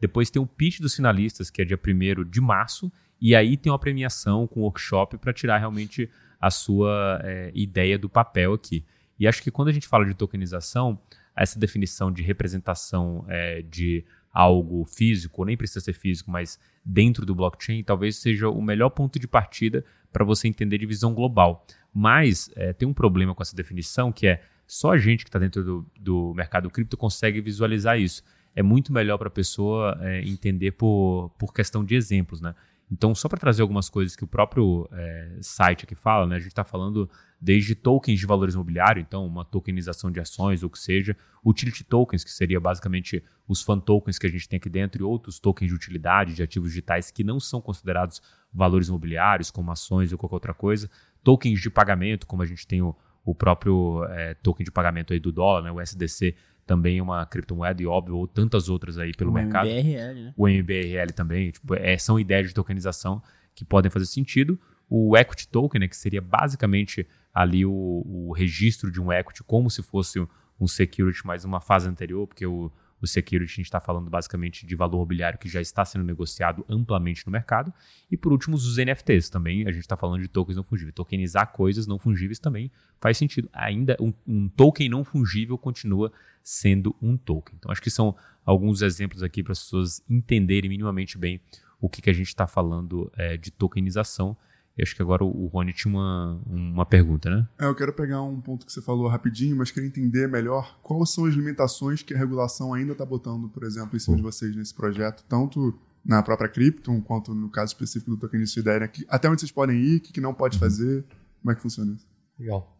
Depois 0.00 0.30
tem 0.30 0.40
o 0.40 0.46
pitch 0.46 0.80
dos 0.80 0.94
finalistas, 0.94 1.50
que 1.50 1.62
é 1.62 1.64
dia 1.64 1.78
1 1.78 2.24
de 2.24 2.40
março. 2.40 2.92
E 3.20 3.34
aí 3.34 3.56
tem 3.56 3.70
uma 3.70 3.78
premiação 3.78 4.46
com 4.46 4.60
workshop 4.62 5.18
para 5.18 5.32
tirar 5.32 5.58
realmente 5.58 6.10
a 6.40 6.50
sua 6.50 7.20
é, 7.22 7.52
ideia 7.54 7.98
do 7.98 8.08
papel 8.08 8.54
aqui. 8.54 8.84
E 9.20 9.28
acho 9.28 9.42
que 9.42 9.50
quando 9.50 9.68
a 9.68 9.72
gente 9.72 9.86
fala 9.86 10.06
de 10.06 10.14
tokenização, 10.14 10.98
essa 11.36 11.58
definição 11.58 12.10
de 12.10 12.22
representação 12.22 13.26
é, 13.28 13.60
de 13.60 14.02
algo 14.32 14.84
físico, 14.86 15.44
nem 15.44 15.58
precisa 15.58 15.80
ser 15.80 15.92
físico, 15.92 16.30
mas 16.30 16.58
dentro 16.82 17.26
do 17.26 17.34
blockchain, 17.34 17.82
talvez 17.84 18.16
seja 18.16 18.48
o 18.48 18.62
melhor 18.62 18.88
ponto 18.88 19.18
de 19.18 19.28
partida 19.28 19.84
para 20.10 20.24
você 20.24 20.48
entender 20.48 20.78
de 20.78 20.86
visão 20.86 21.12
global. 21.12 21.66
Mas 21.92 22.50
é, 22.56 22.72
tem 22.72 22.88
um 22.88 22.94
problema 22.94 23.34
com 23.34 23.42
essa 23.42 23.54
definição 23.54 24.10
que 24.10 24.26
é 24.26 24.42
só 24.66 24.92
a 24.92 24.98
gente 24.98 25.24
que 25.24 25.28
está 25.28 25.38
dentro 25.38 25.62
do, 25.62 25.86
do 25.98 26.32
mercado 26.34 26.70
cripto 26.70 26.96
consegue 26.96 27.40
visualizar 27.40 28.00
isso. 28.00 28.22
É 28.54 28.62
muito 28.62 28.92
melhor 28.92 29.18
para 29.18 29.28
a 29.28 29.30
pessoa 29.30 29.98
é, 30.00 30.22
entender 30.22 30.72
por, 30.72 31.30
por 31.38 31.52
questão 31.52 31.84
de 31.84 31.94
exemplos, 31.94 32.40
né? 32.40 32.54
Então, 32.90 33.14
só 33.14 33.28
para 33.28 33.38
trazer 33.38 33.62
algumas 33.62 33.88
coisas 33.88 34.16
que 34.16 34.24
o 34.24 34.26
próprio 34.26 34.88
é, 34.92 35.38
site 35.40 35.84
aqui 35.84 35.94
fala, 35.94 36.26
né, 36.26 36.36
a 36.36 36.38
gente 36.38 36.48
está 36.48 36.64
falando 36.64 37.08
desde 37.40 37.74
tokens 37.74 38.18
de 38.18 38.26
valores 38.26 38.54
imobiliários, 38.54 39.04
então 39.06 39.24
uma 39.24 39.44
tokenização 39.44 40.10
de 40.10 40.18
ações 40.18 40.64
ou 40.64 40.68
que 40.68 40.78
seja, 40.78 41.16
utility 41.44 41.84
tokens, 41.84 42.24
que 42.24 42.32
seria 42.32 42.58
basicamente 42.58 43.24
os 43.46 43.62
fan 43.62 43.78
tokens 43.78 44.18
que 44.18 44.26
a 44.26 44.30
gente 44.30 44.48
tem 44.48 44.56
aqui 44.56 44.68
dentro, 44.68 45.00
e 45.00 45.04
outros 45.04 45.38
tokens 45.38 45.68
de 45.68 45.74
utilidade 45.74 46.34
de 46.34 46.42
ativos 46.42 46.70
digitais 46.70 47.12
que 47.12 47.22
não 47.22 47.38
são 47.38 47.60
considerados 47.60 48.20
valores 48.52 48.88
imobiliários, 48.88 49.52
como 49.52 49.70
ações 49.70 50.10
ou 50.10 50.18
qualquer 50.18 50.34
outra 50.34 50.54
coisa, 50.54 50.90
tokens 51.22 51.60
de 51.60 51.70
pagamento, 51.70 52.26
como 52.26 52.42
a 52.42 52.46
gente 52.46 52.66
tem 52.66 52.82
o, 52.82 52.94
o 53.24 53.34
próprio 53.34 54.04
é, 54.10 54.34
token 54.34 54.64
de 54.64 54.72
pagamento 54.72 55.12
aí 55.12 55.20
do 55.20 55.30
dólar, 55.30 55.62
né, 55.62 55.70
o 55.70 55.80
SDC, 55.80 56.34
também 56.70 57.00
uma 57.00 57.26
criptomoeda 57.26 57.82
e 57.82 57.86
óbvio, 57.86 58.16
ou 58.16 58.28
tantas 58.28 58.68
outras 58.68 58.96
aí 58.96 59.12
pelo 59.12 59.32
o 59.32 59.34
mercado. 59.34 59.66
O 59.66 59.68
MBRL, 59.68 60.14
né? 60.14 60.34
O 60.36 60.48
MBRL 60.48 61.12
também, 61.12 61.50
tipo, 61.50 61.74
é, 61.74 61.98
são 61.98 62.16
ideias 62.16 62.46
de 62.46 62.54
tokenização 62.54 63.20
que 63.56 63.64
podem 63.64 63.90
fazer 63.90 64.06
sentido. 64.06 64.56
O 64.88 65.16
equity 65.16 65.48
token, 65.48 65.80
né, 65.80 65.88
que 65.88 65.96
seria 65.96 66.20
basicamente 66.20 67.08
ali 67.34 67.66
o, 67.66 68.04
o 68.06 68.32
registro 68.32 68.88
de 68.88 69.00
um 69.00 69.12
equity 69.12 69.42
como 69.42 69.68
se 69.68 69.82
fosse 69.82 70.24
um 70.60 70.68
security, 70.68 71.26
mas 71.26 71.44
uma 71.44 71.60
fase 71.60 71.88
anterior, 71.88 72.24
porque 72.28 72.46
o, 72.46 72.70
o 73.00 73.06
security, 73.06 73.52
a 73.52 73.56
gente 73.56 73.66
está 73.66 73.80
falando 73.80 74.10
basicamente 74.10 74.66
de 74.66 74.74
valor 74.74 74.98
mobiliário 74.98 75.38
que 75.38 75.48
já 75.48 75.60
está 75.60 75.84
sendo 75.84 76.04
negociado 76.04 76.64
amplamente 76.68 77.26
no 77.26 77.32
mercado. 77.32 77.72
E 78.10 78.16
por 78.16 78.32
último, 78.32 78.56
os 78.56 78.76
NFTs 78.76 79.30
também, 79.30 79.66
a 79.66 79.72
gente 79.72 79.82
está 79.82 79.96
falando 79.96 80.20
de 80.20 80.28
tokens 80.28 80.56
não 80.56 80.64
fungíveis. 80.64 80.94
Tokenizar 80.94 81.52
coisas 81.52 81.86
não 81.86 81.98
fungíveis 81.98 82.38
também 82.38 82.70
faz 83.00 83.16
sentido. 83.16 83.48
Ainda 83.52 83.96
um, 84.00 84.12
um 84.26 84.48
token 84.48 84.88
não 84.88 85.04
fungível 85.04 85.56
continua 85.56 86.12
sendo 86.42 86.94
um 87.00 87.16
token. 87.16 87.54
Então, 87.58 87.70
acho 87.70 87.82
que 87.82 87.90
são 87.90 88.16
alguns 88.44 88.82
exemplos 88.82 89.22
aqui 89.22 89.42
para 89.42 89.52
as 89.52 89.60
pessoas 89.60 90.02
entenderem 90.08 90.68
minimamente 90.68 91.16
bem 91.16 91.40
o 91.80 91.88
que, 91.88 92.02
que 92.02 92.10
a 92.10 92.14
gente 92.14 92.28
está 92.28 92.46
falando 92.46 93.10
é, 93.16 93.36
de 93.36 93.50
tokenização. 93.50 94.36
E 94.80 94.82
acho 94.82 94.96
que 94.96 95.02
agora 95.02 95.22
o 95.22 95.46
Rony 95.48 95.74
tinha 95.74 95.92
uma, 95.92 96.40
uma 96.46 96.86
pergunta, 96.86 97.28
né? 97.28 97.46
É, 97.58 97.66
eu 97.66 97.74
quero 97.74 97.92
pegar 97.92 98.22
um 98.22 98.40
ponto 98.40 98.64
que 98.64 98.72
você 98.72 98.80
falou 98.80 99.08
rapidinho, 99.08 99.54
mas 99.54 99.70
queria 99.70 99.86
entender 99.86 100.26
melhor 100.26 100.80
quais 100.82 101.12
são 101.12 101.26
as 101.26 101.34
limitações 101.34 102.02
que 102.02 102.14
a 102.14 102.18
regulação 102.18 102.72
ainda 102.72 102.92
está 102.92 103.04
botando, 103.04 103.46
por 103.50 103.62
exemplo, 103.62 103.94
em 103.94 103.98
cima 103.98 104.16
de 104.16 104.22
vocês 104.22 104.56
nesse 104.56 104.74
projeto, 104.74 105.22
tanto 105.28 105.78
na 106.02 106.22
própria 106.22 106.48
Krypton, 106.48 106.98
quanto 107.02 107.34
no 107.34 107.50
caso 107.50 107.74
específico 107.74 108.10
do 108.12 108.16
token 108.16 108.42
de 108.42 108.58
Ethereum. 108.58 108.88
Até 109.06 109.28
onde 109.28 109.42
vocês 109.42 109.52
podem 109.52 109.76
ir, 109.76 109.98
o 109.98 110.00
que, 110.00 110.14
que 110.14 110.20
não 110.20 110.32
pode 110.32 110.56
uhum. 110.56 110.60
fazer, 110.60 111.04
como 111.42 111.52
é 111.52 111.54
que 111.54 111.60
funciona 111.60 111.92
isso? 111.92 112.08
Legal. 112.38 112.74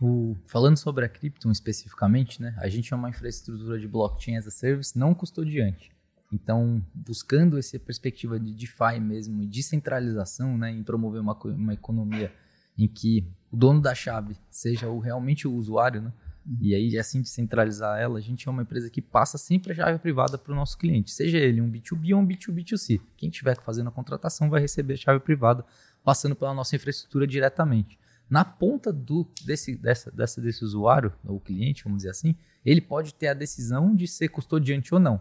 O, 0.00 0.34
falando 0.46 0.78
sobre 0.78 1.04
a 1.04 1.08
Krypton 1.08 1.50
especificamente, 1.50 2.40
né, 2.40 2.54
a 2.56 2.68
gente 2.70 2.94
é 2.94 2.96
uma 2.96 3.10
infraestrutura 3.10 3.78
de 3.78 3.86
blockchain 3.86 4.38
as 4.38 4.46
a 4.46 4.50
service 4.50 4.98
não 4.98 5.12
custodiante. 5.12 5.91
Então, 6.32 6.82
buscando 6.94 7.58
essa 7.58 7.78
perspectiva 7.78 8.40
de 8.40 8.54
DeFi 8.54 8.98
mesmo, 8.98 9.42
e 9.42 9.46
descentralização, 9.46 10.56
né, 10.56 10.70
em 10.70 10.82
promover 10.82 11.20
uma, 11.20 11.34
uma 11.44 11.74
economia 11.74 12.32
em 12.76 12.88
que 12.88 13.28
o 13.50 13.56
dono 13.56 13.82
da 13.82 13.94
chave 13.94 14.34
seja 14.50 14.88
o, 14.88 14.98
realmente 14.98 15.46
o 15.46 15.52
usuário, 15.52 16.00
né, 16.00 16.12
uhum. 16.46 16.56
e 16.58 16.74
aí 16.74 16.98
assim 16.98 17.20
descentralizar 17.20 18.00
ela, 18.00 18.18
a 18.18 18.22
gente 18.22 18.48
é 18.48 18.50
uma 18.50 18.62
empresa 18.62 18.88
que 18.88 19.02
passa 19.02 19.36
sempre 19.36 19.72
a 19.72 19.74
chave 19.74 19.98
privada 19.98 20.38
para 20.38 20.52
o 20.52 20.56
nosso 20.56 20.78
cliente, 20.78 21.10
seja 21.10 21.36
ele 21.36 21.60
um 21.60 21.70
B2B 21.70 22.14
ou 22.14 22.22
um 22.22 22.26
B2B2C. 22.26 22.98
Quem 23.14 23.28
estiver 23.28 23.60
fazendo 23.60 23.88
a 23.88 23.92
contratação 23.92 24.48
vai 24.48 24.62
receber 24.62 24.94
a 24.94 24.96
chave 24.96 25.20
privada 25.20 25.64
passando 26.02 26.34
pela 26.34 26.54
nossa 26.54 26.74
infraestrutura 26.74 27.26
diretamente. 27.26 27.98
Na 28.28 28.46
ponta 28.46 28.90
do, 28.90 29.28
desse, 29.44 29.76
dessa, 29.76 30.10
dessa, 30.10 30.40
desse 30.40 30.64
usuário, 30.64 31.12
ou 31.22 31.38
cliente, 31.38 31.84
vamos 31.84 31.98
dizer 31.98 32.10
assim, 32.10 32.34
ele 32.64 32.80
pode 32.80 33.12
ter 33.12 33.28
a 33.28 33.34
decisão 33.34 33.94
de 33.94 34.08
ser 34.08 34.28
custodiante 34.28 34.94
ou 34.94 34.98
não. 34.98 35.20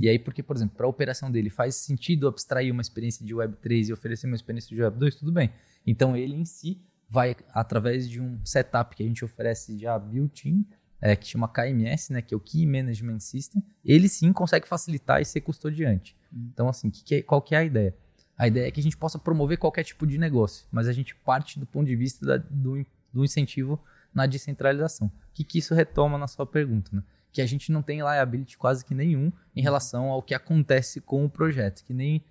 E 0.00 0.08
aí, 0.08 0.18
porque, 0.18 0.42
por 0.42 0.56
exemplo, 0.56 0.76
para 0.76 0.86
a 0.86 0.88
operação 0.88 1.30
dele 1.30 1.50
faz 1.50 1.76
sentido 1.76 2.28
abstrair 2.28 2.72
uma 2.72 2.82
experiência 2.82 3.24
de 3.24 3.34
Web3 3.34 3.88
e 3.88 3.92
oferecer 3.92 4.26
uma 4.26 4.36
experiência 4.36 4.74
de 4.74 4.82
Web2, 4.82 5.18
tudo 5.18 5.32
bem. 5.32 5.50
Então, 5.86 6.16
ele 6.16 6.34
em 6.34 6.44
si 6.44 6.80
vai, 7.08 7.36
através 7.52 8.08
de 8.08 8.20
um 8.20 8.40
setup 8.44 8.96
que 8.96 9.02
a 9.02 9.06
gente 9.06 9.24
oferece 9.24 9.78
já 9.78 9.98
built-in, 9.98 10.64
é, 11.00 11.16
que 11.16 11.26
chama 11.26 11.48
KMS, 11.48 12.12
né, 12.12 12.22
que 12.22 12.32
é 12.32 12.36
o 12.36 12.40
Key 12.40 12.64
Management 12.64 13.18
System, 13.18 13.62
ele 13.84 14.08
sim 14.08 14.32
consegue 14.32 14.68
facilitar 14.68 15.20
e 15.20 15.24
ser 15.24 15.40
custodiante. 15.40 16.16
Hum. 16.32 16.48
Então, 16.52 16.68
assim, 16.68 16.88
que 16.90 17.02
que 17.02 17.14
é, 17.16 17.22
qual 17.22 17.42
que 17.42 17.54
é 17.54 17.58
a 17.58 17.64
ideia? 17.64 17.94
A 18.38 18.46
ideia 18.46 18.68
é 18.68 18.70
que 18.70 18.80
a 18.80 18.82
gente 18.82 18.96
possa 18.96 19.18
promover 19.18 19.58
qualquer 19.58 19.82
tipo 19.82 20.06
de 20.06 20.16
negócio, 20.16 20.66
mas 20.70 20.88
a 20.88 20.92
gente 20.92 21.14
parte 21.16 21.58
do 21.58 21.66
ponto 21.66 21.86
de 21.86 21.96
vista 21.96 22.24
da, 22.24 22.36
do, 22.38 22.86
do 23.12 23.24
incentivo 23.24 23.78
na 24.14 24.26
descentralização. 24.26 25.06
O 25.06 25.12
que, 25.34 25.44
que 25.44 25.58
isso 25.58 25.74
retoma 25.74 26.18
na 26.18 26.26
sua 26.26 26.46
pergunta? 26.46 26.94
Né? 26.94 27.02
que 27.32 27.40
a 27.40 27.46
gente 27.46 27.72
não 27.72 27.82
tem 27.82 28.00
liability 28.00 28.58
quase 28.58 28.84
que 28.84 28.94
nenhum 28.94 29.32
em 29.56 29.62
relação 29.62 30.10
ao 30.10 30.22
que 30.22 30.34
acontece 30.34 31.00
com 31.00 31.24
o 31.24 31.30
projeto, 31.30 31.82
que 31.82 31.94
nem 31.94 32.22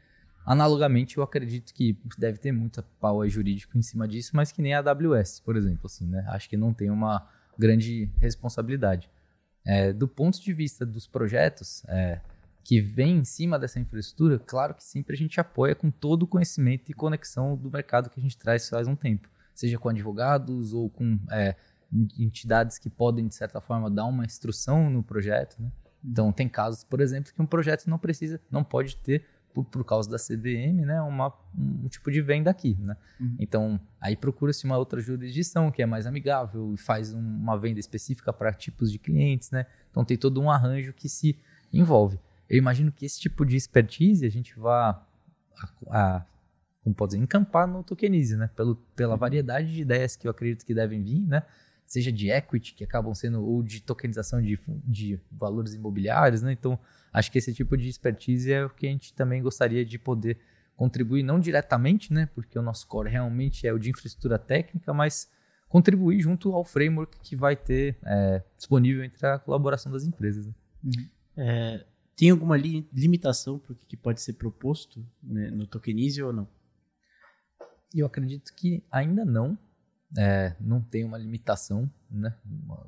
analogamente 0.45 1.17
eu 1.17 1.23
acredito 1.23 1.73
que 1.73 1.97
deve 2.17 2.37
ter 2.37 2.51
muita 2.51 2.83
power 2.99 3.27
jurídico 3.29 3.77
em 3.77 3.81
cima 3.81 4.07
disso, 4.07 4.31
mas 4.35 4.51
que 4.51 4.61
nem 4.61 4.73
a 4.73 4.79
AWS, 4.79 5.39
por 5.39 5.57
exemplo, 5.57 5.85
assim, 5.85 6.07
né? 6.07 6.23
Acho 6.29 6.47
que 6.47 6.55
não 6.55 6.73
tem 6.73 6.89
uma 6.89 7.27
grande 7.57 8.09
responsabilidade. 8.17 9.09
É, 9.65 9.91
do 9.91 10.07
ponto 10.07 10.41
de 10.41 10.53
vista 10.53 10.85
dos 10.85 11.07
projetos 11.07 11.83
é, 11.87 12.21
que 12.63 12.79
vem 12.79 13.17
em 13.17 13.25
cima 13.25 13.59
dessa 13.59 13.79
infraestrutura, 13.79 14.39
claro 14.39 14.73
que 14.73 14.83
sempre 14.83 15.15
a 15.15 15.17
gente 15.17 15.39
apoia 15.39 15.75
com 15.75 15.91
todo 15.91 16.23
o 16.23 16.27
conhecimento 16.27 16.89
e 16.91 16.93
conexão 16.93 17.55
do 17.55 17.69
mercado 17.69 18.09
que 18.09 18.19
a 18.19 18.23
gente 18.23 18.37
traz 18.37 18.67
faz 18.69 18.87
um 18.87 18.95
tempo, 18.95 19.29
seja 19.53 19.77
com 19.77 19.89
advogados 19.89 20.73
ou 20.73 20.89
com 20.89 21.19
é, 21.31 21.55
entidades 22.17 22.77
que 22.77 22.89
podem, 22.89 23.27
de 23.27 23.36
certa 23.36 23.60
forma, 23.60 23.89
dar 23.89 24.06
uma 24.06 24.23
instrução 24.25 24.89
no 24.89 25.04
projeto. 25.04 25.62
Né? 25.62 25.71
Então, 26.04 26.32
tem 26.32 26.47
casos, 26.47 26.84
por 26.84 27.01
exemplo, 27.01 27.34
que 27.34 27.41
um 27.41 27.45
projeto 27.45 27.88
não 27.88 27.97
precisa, 27.97 28.39
não 28.49 28.63
pode 28.63 28.95
ter, 28.97 29.25
por, 29.54 29.65
por 29.65 29.84
causa 29.84 30.10
da 30.10 30.17
CVM, 30.17 30.86
né, 30.86 31.01
uma, 31.01 31.34
um 31.58 31.88
tipo 31.89 32.10
de 32.10 32.21
venda 32.21 32.49
aqui. 32.49 32.77
Né? 32.80 32.95
Uhum. 33.19 33.36
Então, 33.39 33.80
aí 33.99 34.15
procura-se 34.15 34.63
uma 34.63 34.77
outra 34.77 35.01
jurisdição 35.01 35.69
que 35.69 35.82
é 35.82 35.86
mais 35.86 36.08
amigável 36.08 36.73
e 36.73 36.77
faz 36.77 37.13
um, 37.13 37.19
uma 37.19 37.58
venda 37.58 37.80
específica 37.80 38.32
para 38.32 38.54
tipos 38.54 38.91
de 38.91 38.97
clientes. 38.97 39.51
Né? 39.51 39.65
Então, 39.89 40.06
tem 40.06 40.17
todo 40.17 40.41
um 40.41 40.49
arranjo 40.49 40.93
que 40.93 41.10
se 41.10 41.38
envolve. 41.71 42.17
Eu 42.49 42.58
imagino 42.58 42.91
que 42.91 43.06
esse 43.06 43.19
tipo 43.19 43.45
de 43.45 43.58
expertise 43.58 44.25
a 44.25 44.30
gente 44.30 44.58
vá 44.58 45.06
a, 45.88 46.17
a 46.17 46.25
como 46.84 46.95
pode 46.95 47.12
dizer, 47.12 47.23
encampar 47.23 47.67
no 47.67 47.84
Tokenize, 47.84 48.36
né? 48.36 48.49
Pelo, 48.56 48.75
pela 48.95 49.13
uhum. 49.13 49.19
variedade 49.19 49.71
de 49.71 49.82
ideias 49.82 50.15
que 50.15 50.27
eu 50.27 50.32
acredito 50.32 50.65
que 50.65 50.73
devem 50.73 51.01
vir, 51.01 51.21
né? 51.21 51.43
Seja 51.91 52.10
de 52.10 52.30
equity, 52.32 52.73
que 52.73 52.86
acabam 52.86 53.13
sendo, 53.13 53.43
ou 53.45 53.62
de 53.62 53.82
tokenização 53.82 54.41
de, 54.41 54.58
de 54.86 55.19
valores 55.30 55.73
imobiliários, 55.73 56.41
né? 56.41 56.54
Então, 56.54 56.80
acho 57.12 57.30
que 57.30 57.38
esse 57.38 57.54
tipo 57.54 57.75
de 57.75 57.89
expertise 57.89 58.49
é 58.49 58.63
o 58.63 58.69
que 58.69 58.88
a 58.88 58.89
gente 58.89 59.13
também 59.13 59.41
gostaria 59.41 59.84
de 59.84 59.99
poder 59.99 60.39
contribuir, 60.73 61.21
não 61.21 61.38
diretamente, 61.38 62.13
né? 62.13 62.30
Porque 62.34 62.58
o 62.58 62.62
nosso 62.62 62.88
core 62.88 63.10
realmente 63.10 63.67
é 63.67 63.73
o 63.73 63.77
de 63.77 63.89
infraestrutura 63.89 64.39
técnica, 64.39 64.93
mas 64.93 65.30
contribuir 65.67 66.21
junto 66.21 66.54
ao 66.54 66.63
framework 66.63 67.19
que 67.19 67.36
vai 67.36 67.58
ter 67.58 67.97
é, 68.06 68.41
disponível 68.56 69.04
entre 69.04 69.27
a 69.27 69.38
colaboração 69.38 69.91
das 69.91 70.06
empresas. 70.06 70.47
Né? 70.47 70.54
Uhum. 70.86 71.10
É, 71.36 71.86
tem 72.15 72.30
alguma 72.30 72.56
li 72.56 72.88
limitação 72.93 73.60
para 73.60 73.73
o 73.73 73.75
que 73.75 73.97
pode 73.97 74.21
ser 74.21 74.34
proposto 74.34 75.06
né, 75.21 75.51
no 75.51 75.67
Tokenize 75.67 76.23
ou 76.23 76.32
não? 76.32 76.47
Eu 77.93 78.06
acredito 78.06 78.54
que 78.56 78.82
ainda 78.89 79.25
não, 79.25 79.58
é, 80.17 80.54
não 80.60 80.82
tem 80.82 81.04
uma 81.04 81.17
limitação, 81.17 81.89
né? 82.10 82.34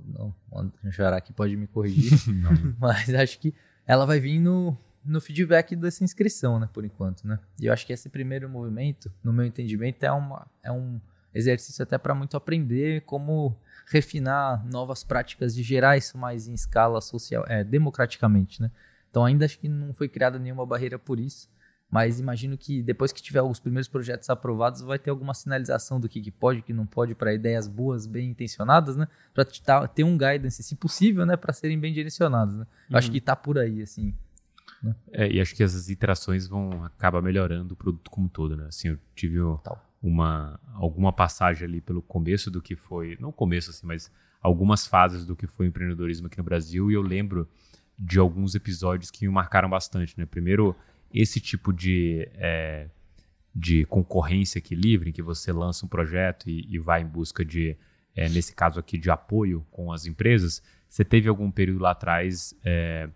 Não, 0.06 0.34
o 0.52 0.92
Xará 0.92 1.18
aqui 1.18 1.32
pode 1.32 1.56
me 1.56 1.68
corrigir, 1.68 2.12
mas 2.80 3.14
acho 3.14 3.40
que 3.40 3.54
ela 3.86 4.06
vai 4.06 4.20
vir 4.20 4.40
no, 4.40 4.78
no 5.06 5.22
feedback 5.22 5.76
dessa 5.76 6.04
inscrição, 6.04 6.60
né? 6.60 6.70
Por 6.72 6.84
enquanto, 6.86 7.26
né? 7.26 7.40
E 7.60 7.68
eu 7.68 7.74
acho 7.74 7.86
que 7.86 7.94
esse 7.94 8.10
primeiro 8.10 8.50
movimento, 8.50 9.12
no 9.24 9.32
meu 9.32 9.46
entendimento, 9.46 10.04
é, 10.04 10.12
uma, 10.12 10.48
é 10.64 10.72
um 10.72 11.00
exercício 11.34 11.84
até 11.84 11.98
para 11.98 12.14
muito 12.14 12.38
aprender 12.38 13.02
como 13.02 13.56
refinar 13.88 14.66
novas 14.66 15.04
práticas 15.04 15.54
de 15.54 15.64
gerar 15.64 15.98
isso 15.98 16.18
mais 16.18 16.48
em 16.48 16.54
escala 16.54 17.02
social, 17.02 17.44
é, 17.48 17.64
democraticamente, 17.64 18.62
né? 18.62 18.72
Então 19.10 19.26
ainda 19.26 19.46
acho 19.46 19.60
que 19.60 19.70
não 19.70 19.94
foi 19.94 20.10
criada 20.10 20.40
nenhuma 20.40 20.66
barreira 20.66 20.98
por 20.98 21.20
isso. 21.20 21.48
Mas 21.94 22.20
imagino 22.20 22.58
que 22.58 22.82
depois 22.82 23.12
que 23.12 23.22
tiver 23.22 23.44
os 23.44 23.60
primeiros 23.60 23.88
projetos 23.88 24.28
aprovados, 24.28 24.82
vai 24.82 24.98
ter 24.98 25.12
alguma 25.12 25.32
sinalização 25.36 26.00
do 26.00 26.10
que, 26.10 26.20
que 26.20 26.32
pode 26.32 26.58
e 26.58 26.62
que 26.64 26.74
não 26.74 26.88
pode 26.88 27.14
para 27.14 27.32
ideias 27.32 27.68
boas, 27.68 28.08
bem 28.08 28.32
intencionadas, 28.32 28.98
né? 28.98 29.08
Para 29.32 29.88
ter 29.88 30.04
um 30.04 30.18
guidance, 30.18 30.64
se 30.64 30.76
possível, 30.76 31.24
né? 31.24 31.38
Para 31.38 31.54
serem 31.54 31.80
bem 31.80 31.94
direcionadas. 31.94 32.56
Né? 32.56 32.66
Uhum. 32.90 32.98
Acho 32.98 33.12
que 33.12 33.20
está 33.20 33.36
por 33.36 33.60
aí, 33.60 33.84
assim. 33.84 34.12
Né? 34.82 34.96
É, 35.12 35.32
e 35.32 35.40
acho 35.40 35.56
que 35.56 35.62
essas 35.62 35.88
iterações 35.88 36.48
vão 36.48 36.84
acabar 36.84 37.22
melhorando 37.22 37.76
o 37.76 37.78
produto 37.78 38.10
como 38.10 38.26
um 38.26 38.30
todo, 38.30 38.58
né? 38.58 38.66
Assim, 38.70 38.88
eu 38.88 38.98
tive 39.14 39.38
uma 40.02 40.60
alguma 40.74 41.14
passagem 41.14 41.68
ali 41.68 41.80
pelo 41.80 42.02
começo 42.02 42.50
do 42.50 42.60
que 42.60 42.76
foi, 42.76 43.18
não 43.20 43.32
começo 43.32 43.70
assim, 43.70 43.86
mas 43.86 44.12
algumas 44.42 44.88
fases 44.88 45.28
do 45.28 45.36
que 45.36 45.46
foi 45.46 45.68
o 45.68 45.70
empreendedorismo 45.70 46.26
aqui 46.26 46.40
no 46.40 46.44
Brasil 46.44 46.90
e 46.90 46.96
eu 46.96 47.04
lembro 47.04 47.48
de 48.00 48.18
alguns 48.18 48.56
episódios 48.56 49.12
que 49.12 49.28
me 49.28 49.32
marcaram 49.32 49.70
bastante, 49.70 50.18
né? 50.18 50.26
Primeiro, 50.26 50.76
esse 51.14 51.40
tipo 51.40 51.72
de, 51.72 52.28
é, 52.36 52.88
de 53.54 53.86
concorrência 53.86 54.60
aqui 54.60 54.74
livre, 54.74 55.10
em 55.10 55.14
que 55.14 55.22
você 55.22 55.52
lança 55.52 55.86
um 55.86 55.90
projeto 55.90 56.50
e, 56.50 56.68
e 56.70 56.80
vai 56.80 57.02
em 57.02 57.08
busca 57.08 57.46
de, 57.46 57.78
é, 58.16 58.28
nesse 58.30 58.56
caso 58.56 58.80
aqui, 58.80 58.98
de 58.98 59.12
apoio 59.12 59.66
com 59.70 59.92
as 59.92 60.06
empresas, 60.06 60.62
você 60.90 61.06
teve 61.06 61.30
algum 61.30 61.52
período 61.52 61.82
lá 61.82 61.92
atrás 61.92 62.56
é, 62.64 63.10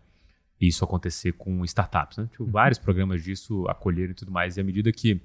isso 0.59 0.83
acontecer 0.83 1.33
com 1.33 1.63
startups. 1.65 2.17
Né? 2.17 2.27
Tipo, 2.31 2.43
uhum. 2.43 2.51
Vários 2.51 2.79
programas 2.79 3.23
disso 3.23 3.65
acolheram 3.67 4.11
e 4.11 4.15
tudo 4.15 4.31
mais, 4.31 4.57
e 4.57 4.61
à 4.61 4.63
medida 4.63 4.91
que 4.91 5.21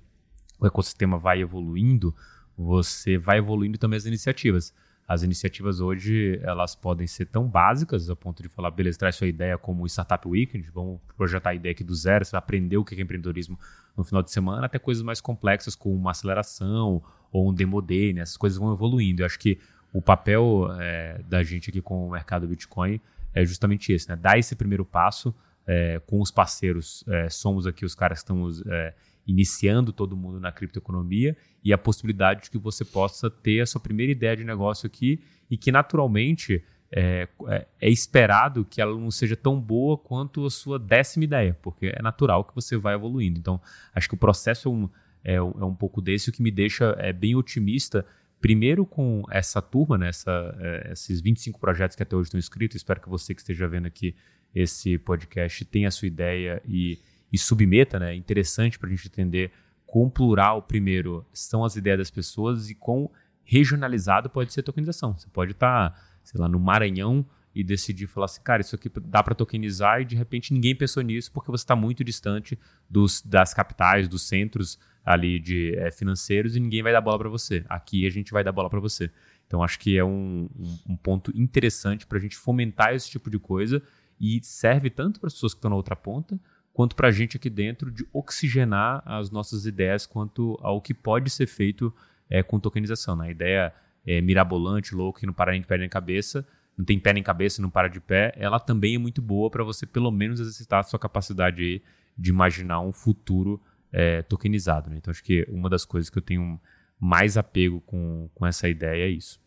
o 0.59 0.67
ecossistema 0.67 1.19
vai 1.19 1.41
evoluindo, 1.41 2.15
você 2.57 3.19
vai 3.19 3.39
evoluindo 3.39 3.79
também 3.79 3.97
as 3.97 4.07
iniciativas. 4.07 4.75
As 5.07 5.23
iniciativas 5.23 5.81
hoje, 5.81 6.41
elas 6.43 6.75
podem 6.75 7.07
ser 7.07 7.27
tão 7.27 7.47
básicas, 7.47 8.09
a 8.09 8.17
ponto 8.17 8.43
de 8.43 8.49
falar, 8.49 8.71
beleza, 8.71 8.99
traz 8.99 9.17
sua 9.17 9.27
ideia 9.27 9.59
como 9.59 9.87
Startup 9.87 10.27
Weekend, 10.27 10.71
vamos 10.71 11.01
projetar 11.17 11.51
a 11.51 11.55
ideia 11.55 11.73
aqui 11.73 11.85
do 11.85 11.95
zero, 11.95 12.25
você 12.25 12.31
vai 12.31 12.39
aprender 12.39 12.77
o 12.77 12.85
que 12.85 12.95
é 12.95 13.01
empreendedorismo 13.01 13.59
no 13.97 14.05
final 14.05 14.23
de 14.23 14.31
semana, 14.31 14.67
até 14.67 14.79
coisas 14.79 15.03
mais 15.03 15.21
complexas 15.21 15.75
como 15.75 15.95
uma 15.95 16.13
aceleração 16.13 17.03
ou 17.31 17.51
um 17.51 17.53
demo 17.53 17.83
day, 17.83 18.13
né? 18.13 18.23
essas 18.23 18.37
coisas 18.37 18.59
vão 18.59 18.73
evoluindo. 18.73 19.23
Eu 19.23 19.27
acho 19.27 19.39
que 19.39 19.59
o 19.93 20.01
papel 20.01 20.69
é, 20.81 21.21
da 21.29 21.43
gente 21.43 21.69
aqui 21.69 21.83
com 21.83 22.07
o 22.07 22.11
mercado 22.11 22.47
Bitcoin 22.47 23.01
é 23.35 23.45
justamente 23.45 23.93
esse, 23.93 24.09
né? 24.09 24.17
Dar 24.17 24.39
esse 24.39 24.55
primeiro 24.57 24.85
passo 24.85 25.35
é, 25.67 26.01
com 26.07 26.21
os 26.21 26.31
parceiros, 26.31 27.05
é, 27.09 27.29
somos 27.29 27.67
aqui 27.67 27.85
os 27.85 27.95
caras 27.95 28.19
que 28.19 28.25
estamos 28.25 28.63
é, 28.67 28.95
iniciando 29.27 29.93
todo 29.93 30.17
mundo 30.17 30.41
na 30.41 30.51
criptoeconomia 30.51 31.37
e 31.65 31.73
a 31.73 31.79
possibilidade 31.79 32.45
de 32.45 32.51
que 32.51 32.59
você 32.59 32.85
possa 32.85 33.31
ter 33.31 33.61
a 33.61 33.67
sua 33.67 33.81
primeira 33.81 34.13
ideia 34.13 34.37
de 34.37 34.45
negócio 34.45 34.87
aqui 34.87 35.23
e 35.51 35.57
que 35.57 35.71
naturalmente 35.71 36.65
é, 36.95 37.27
é, 37.49 37.67
é, 37.81 37.89
esperado 37.89 38.67
que 38.67 38.81
ela 38.81 38.95
não 38.99 39.11
seja 39.11 39.35
tão 39.35 39.59
boa 39.59 39.97
quanto 39.97 40.45
a 40.45 40.51
sua 40.51 40.79
décima 40.79 41.25
ideia, 41.25 41.57
porque 41.63 41.87
é 41.87 42.03
natural 42.03 42.45
que 42.45 42.55
você 42.55 42.77
vai 42.77 42.95
evoluindo. 42.95 43.39
Então, 43.39 43.61
acho 43.95 44.09
que 44.09 44.15
o 44.15 44.19
processo 44.19 44.69
é 44.69 44.71
um, 44.71 44.91
é, 45.25 45.35
é 45.37 45.43
um 45.43 45.75
pouco 45.75 46.03
desse, 46.03 46.29
o 46.29 46.33
que 46.33 46.43
me 46.43 46.51
deixa 46.51 46.95
é, 46.99 47.11
bem 47.11 47.35
otimista, 47.35 48.05
primeiro 48.43 48.85
com 48.85 49.23
essa 49.31 49.63
turma, 49.63 49.97
né, 49.97 50.09
essa, 50.09 50.55
é, 50.61 50.93
esses 50.93 51.21
25 51.21 51.59
projetos 51.59 51.97
que 51.97 52.03
até 52.03 52.15
hoje 52.15 52.27
estão 52.27 52.41
escritos. 52.41 52.77
Espero 52.77 53.01
que 53.01 53.09
você 53.09 53.35
que 53.35 53.41
esteja 53.41 53.67
vendo 53.67 53.87
aqui 53.87 54.15
esse 54.55 54.99
podcast 54.99 55.65
tenha 55.65 55.89
a 55.89 55.91
sua 55.91 56.09
ideia 56.09 56.63
e, 56.67 56.99
e 57.33 57.39
submeta. 57.39 57.99
Né, 57.99 58.13
é 58.13 58.15
interessante 58.15 58.79
para 58.79 58.89
a 58.89 58.91
gente 58.91 59.07
entender 59.07 59.51
quão 59.87 60.11
plural, 60.11 60.63
primeiro, 60.63 61.27
são 61.33 61.65
as 61.65 61.77
ideias 61.77 61.99
das 61.99 62.11
pessoas 62.11 62.71
e 62.71 62.75
quão 62.75 63.11
regionalizado 63.45 64.31
pode 64.31 64.53
ser 64.53 64.61
a 64.61 64.65
tokenização. 64.65 65.17
Você 65.17 65.29
pode 65.29 65.53
estar. 65.53 65.91
Tá 65.91 66.13
sei 66.23 66.41
lá, 66.41 66.49
no 66.49 66.59
Maranhão 66.59 67.27
e 67.55 67.63
decidir 67.63 68.07
falar 68.07 68.27
assim, 68.27 68.41
cara, 68.43 68.63
isso 68.63 68.75
aqui 68.75 68.91
dá 69.05 69.23
para 69.23 69.35
tokenizar 69.35 70.01
e 70.01 70.05
de 70.05 70.17
repente 70.17 70.55
ninguém 70.55 70.75
pensou 70.75 71.03
nisso 71.03 71.31
porque 71.33 71.51
você 71.51 71.63
está 71.63 71.77
muito 71.77 72.03
distante 72.03 72.59
dos, 72.89 73.21
das 73.21 73.53
capitais, 73.53 74.09
dos 74.09 74.23
centros 74.23 74.79
ali 75.05 75.39
de 75.39 75.75
é, 75.77 75.91
financeiros 75.91 76.57
e 76.57 76.61
ninguém 76.61 76.83
vai 76.83 76.93
dar 76.93 77.01
bola 77.01 77.19
para 77.19 77.29
você. 77.29 77.65
Aqui 77.69 78.07
a 78.07 78.11
gente 78.11 78.33
vai 78.33 78.43
dar 78.43 78.53
bola 78.53 78.71
para 78.71 78.81
você. 78.81 79.11
Então 79.47 79.63
acho 79.63 79.79
que 79.79 79.99
é 79.99 80.05
um, 80.05 80.49
um, 80.59 80.79
um 80.91 80.97
ponto 80.97 81.31
interessante 81.37 82.07
para 82.07 82.17
a 82.17 82.21
gente 82.21 82.37
fomentar 82.37 82.95
esse 82.95 83.11
tipo 83.11 83.29
de 83.29 83.39
coisa 83.39 83.83
e 84.19 84.41
serve 84.43 84.89
tanto 84.89 85.21
para 85.21 85.27
as 85.27 85.35
pessoas 85.35 85.53
que 85.53 85.59
estão 85.59 85.71
na 85.71 85.77
outra 85.77 85.97
ponta 85.97 86.41
quanto 86.73 86.97
para 86.97 87.09
a 87.09 87.11
gente 87.11 87.37
aqui 87.37 87.51
dentro 87.51 87.91
de 87.91 88.07
oxigenar 88.13 89.03
as 89.05 89.31
nossas 89.31 89.67
ideias 89.67 90.07
quanto 90.07 90.59
ao 90.63 90.81
que 90.81 90.95
pode 90.95 91.31
ser 91.31 91.47
feito 91.47 91.95
é, 92.29 92.43
com 92.43 92.59
tokenização. 92.59 93.15
Né? 93.17 93.29
A 93.29 93.31
ideia 93.31 93.75
é, 94.07 94.21
mirabolante, 94.21 94.95
louco, 94.95 95.21
que 95.21 95.27
não 95.27 95.35
para 95.35 95.53
nem 95.53 95.61
de 95.61 95.67
pé 95.67 95.79
nem 95.79 95.89
cabeça, 95.89 96.47
não 96.77 96.85
tem 96.85 96.99
pé 96.99 97.13
nem 97.13 97.23
cabeça, 97.23 97.61
não 97.61 97.69
para 97.69 97.89
de 97.89 98.01
pé, 98.01 98.33
ela 98.37 98.59
também 98.59 98.95
é 98.95 98.99
muito 98.99 99.21
boa 99.21 99.51
para 99.51 99.63
você 99.63 99.87
pelo 99.87 100.11
menos 100.11 100.41
exercitar 100.41 100.81
a 100.81 100.83
sua 100.83 100.99
capacidade 100.99 101.83
de 102.17 102.31
imaginar 102.31 102.81
um 102.81 102.93
futuro 102.93 103.61
é, 103.93 104.23
tokenizado. 104.23 104.89
Né? 104.91 104.97
Então 104.97 105.11
acho 105.11 105.23
que 105.23 105.47
uma 105.51 105.69
das 105.69 105.85
coisas 105.85 106.09
que 106.09 106.19
eu 106.19 106.23
tenho 106.23 106.59
mais 106.99 107.37
apego 107.37 107.81
com, 107.83 108.31
com 108.35 108.47
essa 108.47 108.69
ideia 108.69 109.05
é 109.05 109.09
isso. 109.09 109.41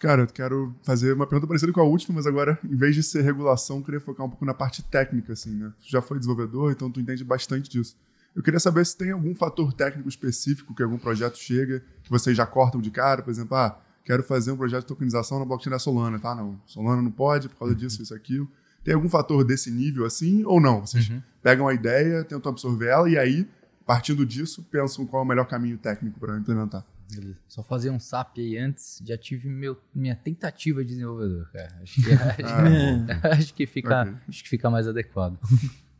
Cara, 0.00 0.22
eu 0.22 0.26
quero 0.26 0.74
fazer 0.82 1.12
uma 1.12 1.26
pergunta 1.26 1.46
parecida 1.46 1.70
com 1.72 1.80
a 1.80 1.84
última, 1.84 2.16
mas 2.16 2.26
agora, 2.26 2.58
em 2.64 2.74
vez 2.74 2.94
de 2.94 3.02
ser 3.02 3.20
regulação, 3.20 3.76
eu 3.76 3.84
queria 3.84 4.00
focar 4.00 4.24
um 4.24 4.30
pouco 4.30 4.46
na 4.46 4.54
parte 4.54 4.82
técnica, 4.82 5.34
assim, 5.34 5.50
né? 5.50 5.70
Tu 5.78 5.90
já 5.90 6.00
foi 6.00 6.18
desenvolvedor, 6.18 6.72
então 6.72 6.90
tu 6.90 6.98
entende 6.98 7.22
bastante 7.22 7.68
disso. 7.68 7.94
Eu 8.34 8.42
queria 8.42 8.58
saber 8.58 8.86
se 8.86 8.96
tem 8.96 9.10
algum 9.10 9.34
fator 9.34 9.74
técnico 9.74 10.08
específico 10.08 10.74
que 10.74 10.82
algum 10.82 10.96
projeto 10.96 11.36
chega, 11.36 11.82
que 12.02 12.10
vocês 12.10 12.34
já 12.34 12.46
cortam 12.46 12.80
de 12.80 12.90
cara, 12.90 13.20
por 13.20 13.30
exemplo, 13.30 13.54
ah, 13.54 13.78
quero 14.02 14.22
fazer 14.22 14.52
um 14.52 14.56
projeto 14.56 14.80
de 14.80 14.86
tokenização 14.86 15.38
na 15.38 15.44
blockchain 15.44 15.70
da 15.70 15.78
Solana, 15.78 16.18
tá? 16.18 16.34
Não, 16.34 16.58
Solana 16.64 17.02
não 17.02 17.10
pode 17.10 17.50
por 17.50 17.58
causa 17.58 17.74
disso, 17.74 18.00
isso, 18.00 18.14
aquilo. 18.14 18.50
Tem 18.82 18.94
algum 18.94 19.08
fator 19.10 19.44
desse 19.44 19.70
nível 19.70 20.06
assim 20.06 20.42
ou 20.46 20.58
não? 20.58 20.80
Vocês 20.80 21.10
uhum. 21.10 21.20
pegam 21.42 21.68
a 21.68 21.74
ideia, 21.74 22.24
tentam 22.24 22.50
absorver 22.50 22.86
ela 22.86 23.10
e 23.10 23.18
aí, 23.18 23.46
partindo 23.84 24.24
disso, 24.24 24.66
pensam 24.70 25.04
qual 25.04 25.22
é 25.22 25.26
o 25.26 25.28
melhor 25.28 25.44
caminho 25.46 25.76
técnico 25.76 26.18
para 26.18 26.38
implementar. 26.38 26.86
Beleza. 27.14 27.38
Só 27.48 27.62
fazer 27.62 27.90
um 27.90 27.98
SAP 27.98 28.38
aí 28.38 28.56
antes, 28.56 29.02
já 29.04 29.16
tive 29.16 29.48
meu, 29.48 29.80
minha 29.94 30.14
tentativa 30.14 30.84
de 30.84 30.90
desenvolvedor, 30.90 31.50
cara. 31.52 31.78
Acho 31.82 32.02
que, 32.02 32.10
ah, 32.12 33.28
acho 33.32 33.54
que, 33.54 33.66
fica, 33.66 34.02
okay. 34.02 34.14
acho 34.28 34.42
que 34.42 34.48
fica 34.48 34.70
mais 34.70 34.86
adequado. 34.86 35.38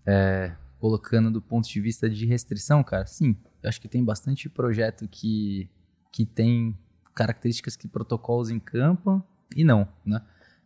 É, 0.07 0.53
colocando 0.79 1.31
do 1.31 1.43
ponto 1.43 1.69
de 1.69 1.81
vista 1.81 2.09
de 2.09 2.27
restrição, 2.27 2.83
cara, 2.83 3.07
sim, 3.07 3.37
eu 3.63 3.69
acho 3.69 3.81
que 3.81 3.89
tem 3.89 4.05
bastante 4.05 4.49
projeto 4.49 5.07
que, 5.09 5.69
que 6.13 6.25
tem 6.25 6.77
características 7.15 7.77
que 7.77 7.87
protocolos 7.87 8.51
encampam 8.51 9.23
e 9.55 9.65
não, 9.65 9.87
né? 10.05 10.23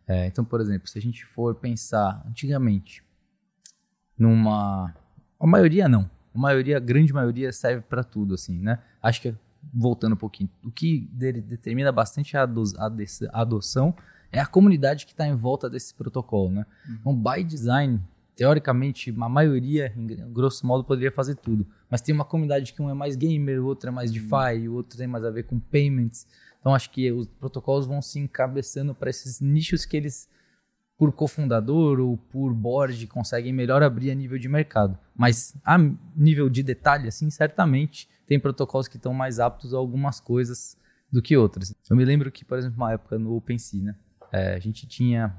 É, 0.07 0.27
então, 0.27 0.45
por 0.45 0.61
exemplo, 0.61 0.87
se 0.87 0.97
a 0.97 1.01
gente 1.01 1.25
for 1.25 1.55
pensar 1.55 2.23
antigamente 2.27 3.03
numa... 4.17 4.95
A 5.39 5.47
maioria 5.47 5.89
não. 5.89 6.09
A 6.33 6.37
maioria, 6.37 6.77
a 6.77 6.79
grande 6.79 7.11
maioria 7.11 7.51
serve 7.51 7.81
para 7.81 8.03
tudo, 8.03 8.35
assim, 8.35 8.59
né? 8.59 8.81
Acho 9.01 9.21
que, 9.21 9.35
voltando 9.73 10.13
um 10.13 10.17
pouquinho, 10.17 10.49
o 10.63 10.71
que 10.71 11.09
determina 11.11 11.91
bastante 11.91 12.37
a 12.37 12.43
adoção 13.33 13.95
é 14.31 14.39
a 14.39 14.45
comunidade 14.45 15.05
que 15.05 15.13
está 15.13 15.27
em 15.27 15.35
volta 15.35 15.69
desse 15.69 15.93
protocolo, 15.93 16.51
né? 16.51 16.65
Uhum. 16.87 16.95
Então, 16.99 17.15
by 17.15 17.43
design, 17.43 18.01
teoricamente, 18.35 19.13
a 19.17 19.29
maioria, 19.29 19.93
em 19.95 20.07
grosso 20.33 20.67
modo, 20.67 20.83
poderia 20.83 21.11
fazer 21.11 21.35
tudo. 21.35 21.65
Mas 21.89 22.01
tem 22.01 22.13
uma 22.13 22.25
comunidade 22.25 22.73
que 22.73 22.81
um 22.81 22.89
é 22.89 22.93
mais 22.93 23.15
gamer, 23.15 23.61
o 23.61 23.65
outro 23.65 23.89
é 23.89 23.91
mais 23.91 24.11
DeFi, 24.11 24.67
o 24.67 24.73
outro 24.73 24.97
tem 24.97 25.07
mais 25.07 25.23
a 25.23 25.31
ver 25.31 25.43
com 25.43 25.59
payments. 25.59 26.27
Então, 26.59 26.73
acho 26.73 26.89
que 26.89 27.11
os 27.11 27.27
protocolos 27.27 27.85
vão 27.85 28.01
se 28.01 28.19
encabeçando 28.19 28.93
para 28.93 29.09
esses 29.09 29.39
nichos 29.39 29.85
que 29.85 29.95
eles, 29.95 30.27
por 30.97 31.11
cofundador 31.11 31.99
ou 31.99 32.17
por 32.17 32.53
board, 32.53 33.05
conseguem 33.07 33.51
melhor 33.51 33.83
abrir 33.83 34.11
a 34.11 34.15
nível 34.15 34.37
de 34.37 34.47
mercado. 34.47 34.97
Mas 35.15 35.55
a 35.63 35.77
nível 36.15 36.49
de 36.49 36.63
detalhe, 36.63 37.07
assim, 37.07 37.29
certamente 37.29 38.09
tem 38.25 38.39
protocolos 38.39 38.87
que 38.87 38.97
estão 38.97 39.13
mais 39.13 39.39
aptos 39.39 39.73
a 39.73 39.77
algumas 39.77 40.19
coisas 40.19 40.77
do 41.11 41.21
que 41.21 41.35
outras. 41.35 41.73
Eu 41.89 41.95
me 41.95 42.05
lembro 42.05 42.31
que, 42.31 42.45
por 42.45 42.57
exemplo, 42.57 42.77
uma 42.77 42.93
época 42.93 43.19
no 43.19 43.35
OpenSea, 43.35 43.81
né? 43.81 43.95
É, 44.31 44.55
a 44.55 44.59
gente 44.59 44.87
tinha 44.87 45.35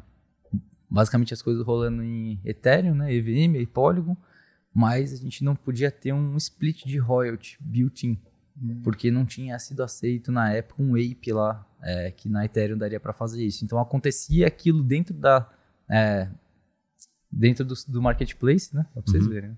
basicamente 0.88 1.34
as 1.34 1.42
coisas 1.42 1.64
rolando 1.64 2.02
em 2.02 2.40
Ethereum, 2.44 2.94
né, 2.94 3.12
EVM 3.12 3.56
e 3.56 3.66
Polygon, 3.66 4.16
mas 4.72 5.12
a 5.12 5.16
gente 5.16 5.42
não 5.42 5.56
podia 5.56 5.90
ter 5.90 6.12
um 6.12 6.36
split 6.36 6.84
de 6.84 6.98
royalty 6.98 7.58
built-in, 7.60 8.18
hum. 8.60 8.80
porque 8.84 9.10
não 9.10 9.24
tinha 9.24 9.58
sido 9.58 9.82
aceito 9.82 10.30
na 10.30 10.52
época 10.52 10.82
um 10.82 10.94
ape 10.94 11.32
lá, 11.32 11.65
é, 11.86 12.10
que 12.10 12.28
na 12.28 12.44
Ethereum 12.44 12.76
daria 12.76 12.98
para 12.98 13.12
fazer 13.12 13.44
isso. 13.44 13.64
Então 13.64 13.78
acontecia 13.78 14.46
aquilo 14.46 14.82
dentro 14.82 15.14
da 15.14 15.48
é, 15.88 16.28
dentro 17.30 17.64
do, 17.64 17.74
do, 17.86 18.02
marketplace, 18.02 18.74
né, 18.74 18.84
para 18.92 19.02
vocês 19.02 19.24
uhum. 19.24 19.30
verem. 19.30 19.50
Né? 19.50 19.56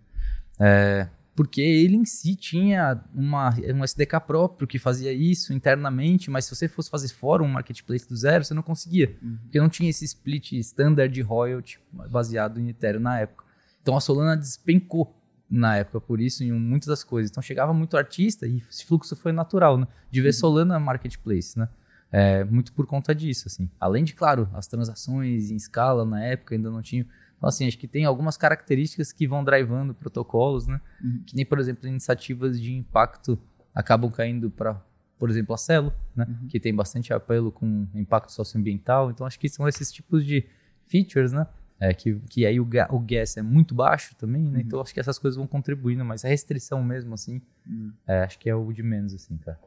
É, 0.60 1.08
porque 1.34 1.62
ele 1.62 1.96
em 1.96 2.04
si 2.04 2.34
tinha 2.34 3.02
uma, 3.14 3.54
um 3.74 3.84
SDK 3.84 4.20
próprio 4.26 4.66
que 4.66 4.78
fazia 4.78 5.12
isso 5.12 5.52
internamente, 5.54 6.30
mas 6.30 6.44
se 6.44 6.54
você 6.54 6.68
fosse 6.68 6.90
fazer 6.90 7.08
fora 7.08 7.42
um 7.42 7.48
marketplace 7.48 8.06
do 8.06 8.16
zero, 8.16 8.44
você 8.44 8.52
não 8.52 8.62
conseguia, 8.62 9.16
uhum. 9.22 9.38
porque 9.42 9.60
não 9.60 9.68
tinha 9.68 9.88
esse 9.88 10.04
split 10.04 10.52
standard 10.54 11.14
de 11.14 11.22
royalty 11.22 11.80
baseado 12.10 12.60
em 12.60 12.68
Ethereum 12.68 13.00
na 13.00 13.20
época. 13.20 13.44
Então 13.80 13.96
a 13.96 14.00
Solana 14.00 14.36
despencou 14.36 15.14
na 15.48 15.76
época 15.76 15.98
por 15.98 16.20
isso 16.20 16.44
em 16.44 16.52
muitas 16.52 16.88
das 16.88 17.02
coisas. 17.02 17.30
Então 17.30 17.42
chegava 17.42 17.72
muito 17.72 17.96
artista 17.96 18.46
e 18.46 18.62
esse 18.68 18.84
fluxo 18.84 19.16
foi 19.16 19.32
natural, 19.32 19.78
né? 19.78 19.86
De 20.10 20.20
ver 20.20 20.28
uhum. 20.28 20.32
Solana 20.34 20.78
marketplace, 20.78 21.58
né? 21.58 21.68
É, 22.10 22.42
muito 22.44 22.72
por 22.72 22.86
conta 22.86 23.14
disso, 23.14 23.48
assim. 23.48 23.68
Além 23.78 24.04
de, 24.04 24.14
claro, 24.14 24.48
as 24.54 24.66
transações 24.66 25.50
em 25.50 25.56
escala 25.56 26.04
na 26.04 26.22
época 26.24 26.54
ainda 26.54 26.70
não 26.70 26.80
tinham 26.80 27.06
então, 27.38 27.48
assim, 27.48 27.66
acho 27.68 27.78
que 27.78 27.86
tem 27.86 28.04
algumas 28.04 28.36
características 28.36 29.12
que 29.12 29.26
vão 29.26 29.44
drivando 29.44 29.94
protocolos, 29.94 30.66
né? 30.66 30.80
Uhum. 31.02 31.22
Que 31.24 31.36
nem, 31.36 31.46
por 31.46 31.58
exemplo, 31.58 31.88
iniciativas 31.88 32.60
de 32.60 32.74
impacto 32.74 33.38
acabam 33.72 34.10
caindo 34.10 34.50
para, 34.50 34.74
por 35.18 35.30
exemplo, 35.30 35.54
a 35.54 35.58
Celo, 35.58 35.92
né? 36.16 36.26
Uhum. 36.28 36.48
Que 36.48 36.58
tem 36.58 36.74
bastante 36.74 37.12
apelo 37.12 37.52
com 37.52 37.86
impacto 37.94 38.32
socioambiental. 38.32 39.10
Então, 39.10 39.24
acho 39.24 39.38
que 39.38 39.48
são 39.48 39.68
esses 39.68 39.92
tipos 39.92 40.26
de 40.26 40.46
features, 40.86 41.32
né? 41.32 41.46
É, 41.80 41.94
que, 41.94 42.16
que 42.28 42.44
aí 42.44 42.58
o, 42.58 42.68
o 42.90 42.98
gas 42.98 43.36
é 43.36 43.42
muito 43.42 43.72
baixo 43.72 44.16
também, 44.16 44.42
né? 44.42 44.58
Uhum. 44.58 44.64
Então, 44.66 44.80
acho 44.80 44.92
que 44.92 44.98
essas 44.98 45.16
coisas 45.16 45.36
vão 45.36 45.46
contribuindo, 45.46 46.04
mas 46.04 46.24
a 46.24 46.28
restrição 46.28 46.82
mesmo, 46.82 47.14
assim, 47.14 47.40
uhum. 47.64 47.92
é, 48.04 48.24
acho 48.24 48.36
que 48.36 48.50
é 48.50 48.54
o 48.54 48.72
de 48.72 48.82
menos, 48.82 49.14
assim, 49.14 49.36
cara. 49.36 49.60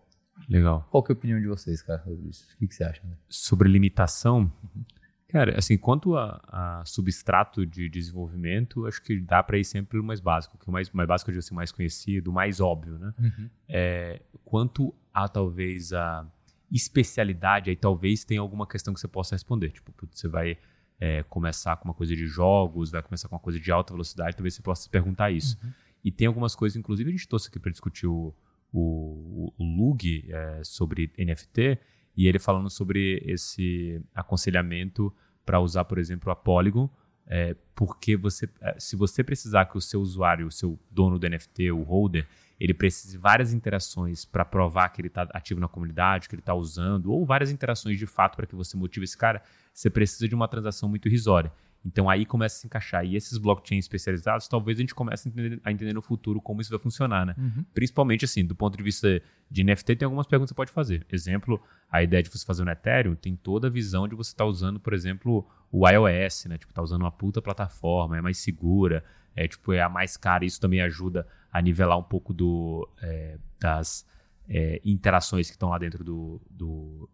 Legal. 0.50 0.88
Qual 0.90 1.04
que 1.04 1.12
é 1.12 1.14
a 1.14 1.18
opinião 1.18 1.40
de 1.40 1.48
vocês, 1.48 1.82
cara, 1.82 2.02
sobre 2.04 2.30
isso? 2.30 2.46
O 2.56 2.58
que, 2.58 2.68
que 2.68 2.76
você 2.76 2.84
acha? 2.84 3.02
Né? 3.06 3.16
Sobre 3.30 3.70
limitação, 3.70 4.52
uhum. 4.64 4.84
Cara, 5.32 5.58
assim, 5.58 5.78
quanto 5.78 6.18
a, 6.18 6.42
a, 6.46 6.84
substrato 6.86 7.66
de 7.66 7.88
desenvolvimento, 7.88 8.86
acho 8.86 9.02
que 9.02 9.18
dá 9.18 9.42
para 9.42 9.58
ir 9.58 9.64
sempre 9.64 9.98
o 9.98 10.04
mais 10.04 10.20
básico, 10.20 10.58
que 10.58 10.68
o 10.68 10.72
mais, 10.72 10.90
mais 10.92 11.08
básico, 11.08 11.32
eu 11.32 11.34
digo 11.34 11.40
assim, 11.40 11.56
mais 11.56 11.72
conhecido, 11.72 12.34
mais 12.34 12.60
óbvio, 12.60 13.00
né? 13.00 13.14
Uhum. 13.18 13.50
É, 13.70 14.22
quanto 14.44 14.94
a 15.14 15.30
talvez 15.30 15.94
a 15.94 16.28
especialidade, 16.70 17.70
aí 17.70 17.78
talvez 17.78 18.26
tenha 18.26 18.42
alguma 18.42 18.68
questão 18.68 18.94
que 18.94 19.00
você 19.00 19.08
possa 19.08 19.34
responder. 19.34 19.70
Tipo, 19.70 19.94
você 20.12 20.28
vai 20.28 20.58
é, 21.00 21.24
começar 21.24 21.78
com 21.78 21.86
uma 21.86 21.94
coisa 21.94 22.14
de 22.14 22.28
jogos, 22.28 22.92
vai 22.92 23.02
começar 23.02 23.30
com 23.30 23.36
uma 23.36 23.42
coisa 23.42 23.58
de 23.58 23.72
alta 23.72 23.94
velocidade, 23.94 24.36
talvez 24.36 24.56
você 24.56 24.62
possa 24.62 24.84
se 24.84 24.90
perguntar 24.90 25.32
isso. 25.32 25.58
Uhum. 25.64 25.72
E 26.04 26.12
tem 26.12 26.28
algumas 26.28 26.56
coisas, 26.56 26.76
inclusive 26.76 27.10
a 27.10 27.14
gente 27.14 27.26
trouxe 27.26 27.48
aqui 27.48 27.58
para 27.58 27.72
discutir 27.72 28.06
o, 28.06 28.36
o, 28.72 29.54
o 29.58 29.64
Lug 29.64 30.26
é, 30.30 30.62
sobre 30.64 31.12
NFT, 31.18 31.78
e 32.16 32.28
ele 32.28 32.40
falando 32.40 32.70
sobre 32.70 33.24
esse 33.26 34.02
aconselhamento 34.14 35.14
para 35.46 35.60
usar, 35.60 35.86
por 35.86 35.98
exemplo, 35.98 36.32
a 36.32 36.36
Polygon, 36.36 36.90
é, 37.28 37.56
porque 37.76 38.16
você, 38.18 38.50
é, 38.62 38.76
se 38.80 38.96
você 38.96 39.24
precisar 39.24 39.66
que 39.66 39.78
o 39.78 39.82
seu 39.82 40.02
usuário, 40.02 40.48
o 40.48 40.52
seu 40.52 40.80
dono 40.90 41.18
do 41.18 41.30
NFT, 41.30 41.72
o 41.72 41.84
holder, 41.84 42.28
ele 42.60 42.74
precise 42.74 43.14
de 43.14 43.18
várias 43.18 43.54
interações 43.54 44.24
para 44.24 44.46
provar 44.46 44.90
que 44.90 45.02
ele 45.02 45.08
está 45.08 45.24
ativo 45.32 45.60
na 45.60 45.68
comunidade, 45.68 46.30
que 46.30 46.36
ele 46.36 46.42
está 46.42 46.54
usando, 46.54 47.12
ou 47.12 47.26
várias 47.26 47.50
interações 47.50 47.98
de 47.98 48.06
fato 48.06 48.36
para 48.36 48.46
que 48.46 48.56
você 48.56 48.78
motive 48.78 49.04
esse 49.04 49.18
cara, 49.18 49.42
você 49.74 49.90
precisa 49.90 50.28
de 50.28 50.36
uma 50.36 50.48
transação 50.48 50.88
muito 50.88 51.08
irrisória. 51.08 51.52
Então 51.84 52.10
aí 52.10 52.26
começa 52.26 52.58
a 52.58 52.60
se 52.60 52.68
encaixar. 52.68 53.06
E 53.06 53.16
esses 53.16 53.38
blockchains 53.38 53.86
especializados, 53.86 54.48
talvez 54.48 54.78
a 54.78 54.82
gente 54.82 54.94
comece 54.94 55.28
a 55.28 55.32
entender, 55.32 55.62
a 55.64 55.72
entender 55.72 55.94
no 55.94 56.02
futuro 56.02 56.40
como 56.40 56.62
isso 56.62 56.70
vai 56.70 56.80
funcionar, 56.80 57.26
né? 57.26 57.36
Uhum. 57.38 57.66
Principalmente 57.74 58.26
assim, 58.26 58.46
do 58.46 58.56
ponto 58.56 58.78
de 58.78 58.84
vista 58.84 59.22
de 59.50 59.64
NFT, 59.64 59.96
tem 59.96 60.06
algumas 60.06 60.28
perguntas 60.28 60.52
que 60.52 60.54
você 60.54 60.58
pode 60.58 60.72
fazer. 60.72 61.06
Exemplo, 61.12 61.62
a 61.92 62.04
ideia 62.04 62.22
de 62.22 62.30
você 62.30 62.46
fazer 62.46 62.64
um 62.64 62.70
Ethereum 62.70 63.16
tem 63.16 63.36
toda 63.36 63.68
a 63.68 63.70
visão 63.70 64.08
de 64.08 64.16
você 64.16 64.32
estar 64.32 64.44
tá 64.44 64.50
usando, 64.50 64.80
por 64.80 64.94
exemplo, 64.94 65.48
o 65.72 65.88
iOS, 65.90 66.46
né? 66.46 66.58
Tipo, 66.58 66.74
tá 66.74 66.84
usando 66.84 67.02
uma 67.02 67.12
puta 67.12 67.42
plataforma, 67.42 68.18
é 68.18 68.22
mais 68.22 68.38
segura, 68.38 69.04
é 69.36 69.48
tipo, 69.48 69.74
é 69.74 69.82
a 69.82 69.90
mais 69.90 70.16
cara. 70.18 70.46
Isso 70.46 70.62
também 70.62 70.82
ajuda 70.82 71.28
a 71.52 71.62
nivelar 71.62 71.98
um 71.98 72.04
pouco 72.04 72.32
do, 72.32 72.88
é, 73.02 73.38
das 73.60 74.08
é, 74.48 74.80
interações 74.86 75.48
que 75.48 75.56
estão 75.56 75.70
lá 75.70 75.80
dentro 75.80 76.04
do, 76.04 76.40
do, 76.50 77.10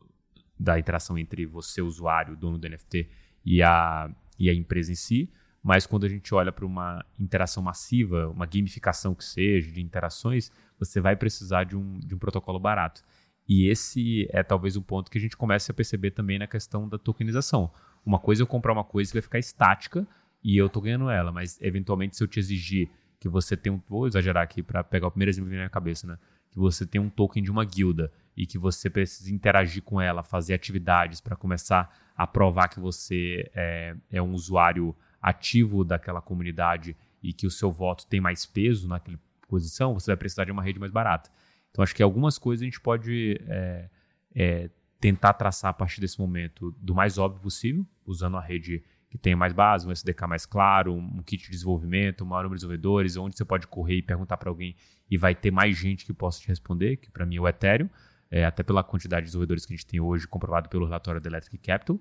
da 0.60 0.78
interação 0.78 1.18
entre 1.18 1.46
você, 1.46 1.82
usuário, 1.82 2.36
dono 2.36 2.58
do 2.58 2.68
NFT, 2.68 3.10
e 3.46 3.64
a, 3.64 4.10
e 4.38 4.50
a 4.50 4.54
empresa 4.54 4.91
em 4.91 4.95
si. 4.95 5.30
Mas 5.63 5.86
quando 5.86 6.06
a 6.06 6.10
gente 6.10 6.34
olha 6.34 6.52
para 6.52 6.65
uma 6.65 7.04
interação 7.19 7.62
massiva, 7.62 8.30
uma 8.30 8.45
gamificação 8.45 9.13
que 9.13 9.23
seja, 9.23 9.71
de 9.71 9.82
interações, 9.82 10.52
você 10.80 11.02
vai 11.02 11.15
precisar 11.15 11.63
de 11.63 11.76
um, 11.76 12.00
de 12.00 12.15
um 12.15 12.17
protocolo 12.17 12.60
barato. 12.60 13.04
E 13.47 13.67
esse 13.67 14.28
é 14.32 14.43
talvez 14.43 14.76
um 14.76 14.82
ponto 14.82 15.10
que 15.10 15.17
a 15.17 15.21
gente 15.21 15.36
comece 15.36 15.71
a 15.71 15.73
perceber 15.73 16.12
também 16.12 16.38
na 16.38 16.47
questão 16.47 16.88
da 16.88 16.97
tokenização. 16.97 17.71
Uma 18.06 18.19
coisa 18.19 18.41
é 18.41 18.43
eu 18.43 18.47
comprar 18.47 18.73
uma 18.73 18.84
coisa 18.84 19.10
que 19.10 19.15
vai 19.15 19.21
ficar 19.21 19.39
estática 19.39 20.08
e 20.43 20.58
eu 20.58 20.67
estou 20.67 20.82
ganhando 20.82 21.10
ela, 21.10 21.32
mas 21.32 21.60
eventualmente 21.62 22.15
se 22.15 22.23
eu 22.23 22.28
te 22.28 22.39
exigir 22.39 22.89
que 23.19 23.28
você 23.28 23.58
tenha 23.58 23.76
um. 23.76 23.82
Vou 23.88 24.08
exagerar 24.08 24.43
aqui 24.43 24.62
para 24.62 24.84
pegar 24.84 25.08
o 25.08 25.12
primeiro 25.12 25.32
exemplo 25.32 25.47
que 25.47 25.52
vem 25.52 25.58
na 25.58 25.63
minha 25.63 25.69
cabeça, 25.69 26.08
né? 26.08 26.17
Que 26.58 26.62
você 26.62 26.88
tem 26.88 27.00
um 27.00 27.08
token 27.08 27.43
de 27.43 27.52
uma 27.52 27.63
guilda 27.63 28.12
e 28.36 28.48
que 28.48 28.58
você 28.58 28.89
precisa 28.89 29.32
interagir 29.32 29.84
com 29.84 30.02
ela, 30.02 30.24
fazer 30.24 30.56
atividades 30.56 31.22
para 31.22 31.36
começar 31.36 31.96
a 32.15 32.26
provar 32.26 32.67
que 32.67 32.80
você 32.80 33.48
é, 33.54 33.96
é 34.10 34.20
um 34.20 34.34
usuário 34.34 34.96
ativo 35.22 35.86
daquela 35.86 36.20
comunidade 36.20 36.98
e 37.22 37.32
que 37.32 37.46
o 37.46 37.52
seu 37.52 37.72
voto 37.72 38.08
tem 38.08 38.20
mais 38.20 38.43
peso 38.43 38.88
naquela 38.88 39.20
posição, 39.48 39.93
você 39.93 40.10
vai 40.10 40.17
precisar 40.17 40.46
de 40.46 40.52
uma 40.52 40.63
rede 40.63 40.80
mais 40.80 40.91
barata. 40.91 41.30
Então, 41.70 41.84
acho 41.84 41.93
que 41.93 42.02
algumas 42.02 42.39
coisas 42.39 42.63
a 42.63 42.65
gente 42.65 42.82
pode 42.82 43.39
é, 43.48 43.89
é, 44.34 44.70
tentar 45.00 45.34
traçar 45.34 45.70
a 45.70 45.74
partir 45.76 46.02
desse 46.02 46.20
momento 46.20 46.76
do 46.80 46.96
mais 46.96 47.20
óbvio 47.20 47.39
possível, 47.39 47.86
usando 48.04 48.36
a 48.36 48.41
rede 48.41 48.84
que 49.10 49.17
tenha 49.17 49.38
mais 49.38 49.54
base, 49.54 49.88
um 49.88 49.91
SDK 49.91 50.28
mais 50.28 50.46
claro, 50.46 50.93
um 50.93 51.22
kit 51.24 51.43
de 51.43 51.52
desenvolvimento, 51.52 52.24
um 52.24 52.28
maior 52.28 52.43
número 52.43 52.56
de 52.56 52.62
desenvolvedores, 52.62 53.15
onde 53.15 53.38
você 53.38 53.46
pode 53.46 53.67
correr 53.67 53.98
e 53.98 54.02
perguntar 54.02 54.38
para 54.38 54.50
alguém 54.50 54.76
e 55.10 55.17
vai 55.17 55.34
ter 55.34 55.52
mais 55.52 55.78
gente 55.78 56.06
que 56.06 56.13
possa 56.13 56.41
te 56.41 56.48
responder, 56.48 56.98
que 56.98 57.10
para 57.10 57.26
mim 57.26 57.38
é 57.38 57.41
o 57.41 57.48
Ethereum 57.48 57.89
é, 58.30 58.46
até 58.46 58.63
pela 58.63 58.84
quantidade 58.84 59.22
de 59.22 59.28
desenvolvedores 59.28 59.65
que 59.65 59.74
a 59.74 59.76
gente 59.76 59.86
tem 59.86 60.00
hoje, 60.00 60.28
comprovado 60.28 60.70
pelo 60.70 60.86
relatório 60.86 61.22
da 61.22 61.30
Electric 61.30 61.58
Capital. 61.58 62.00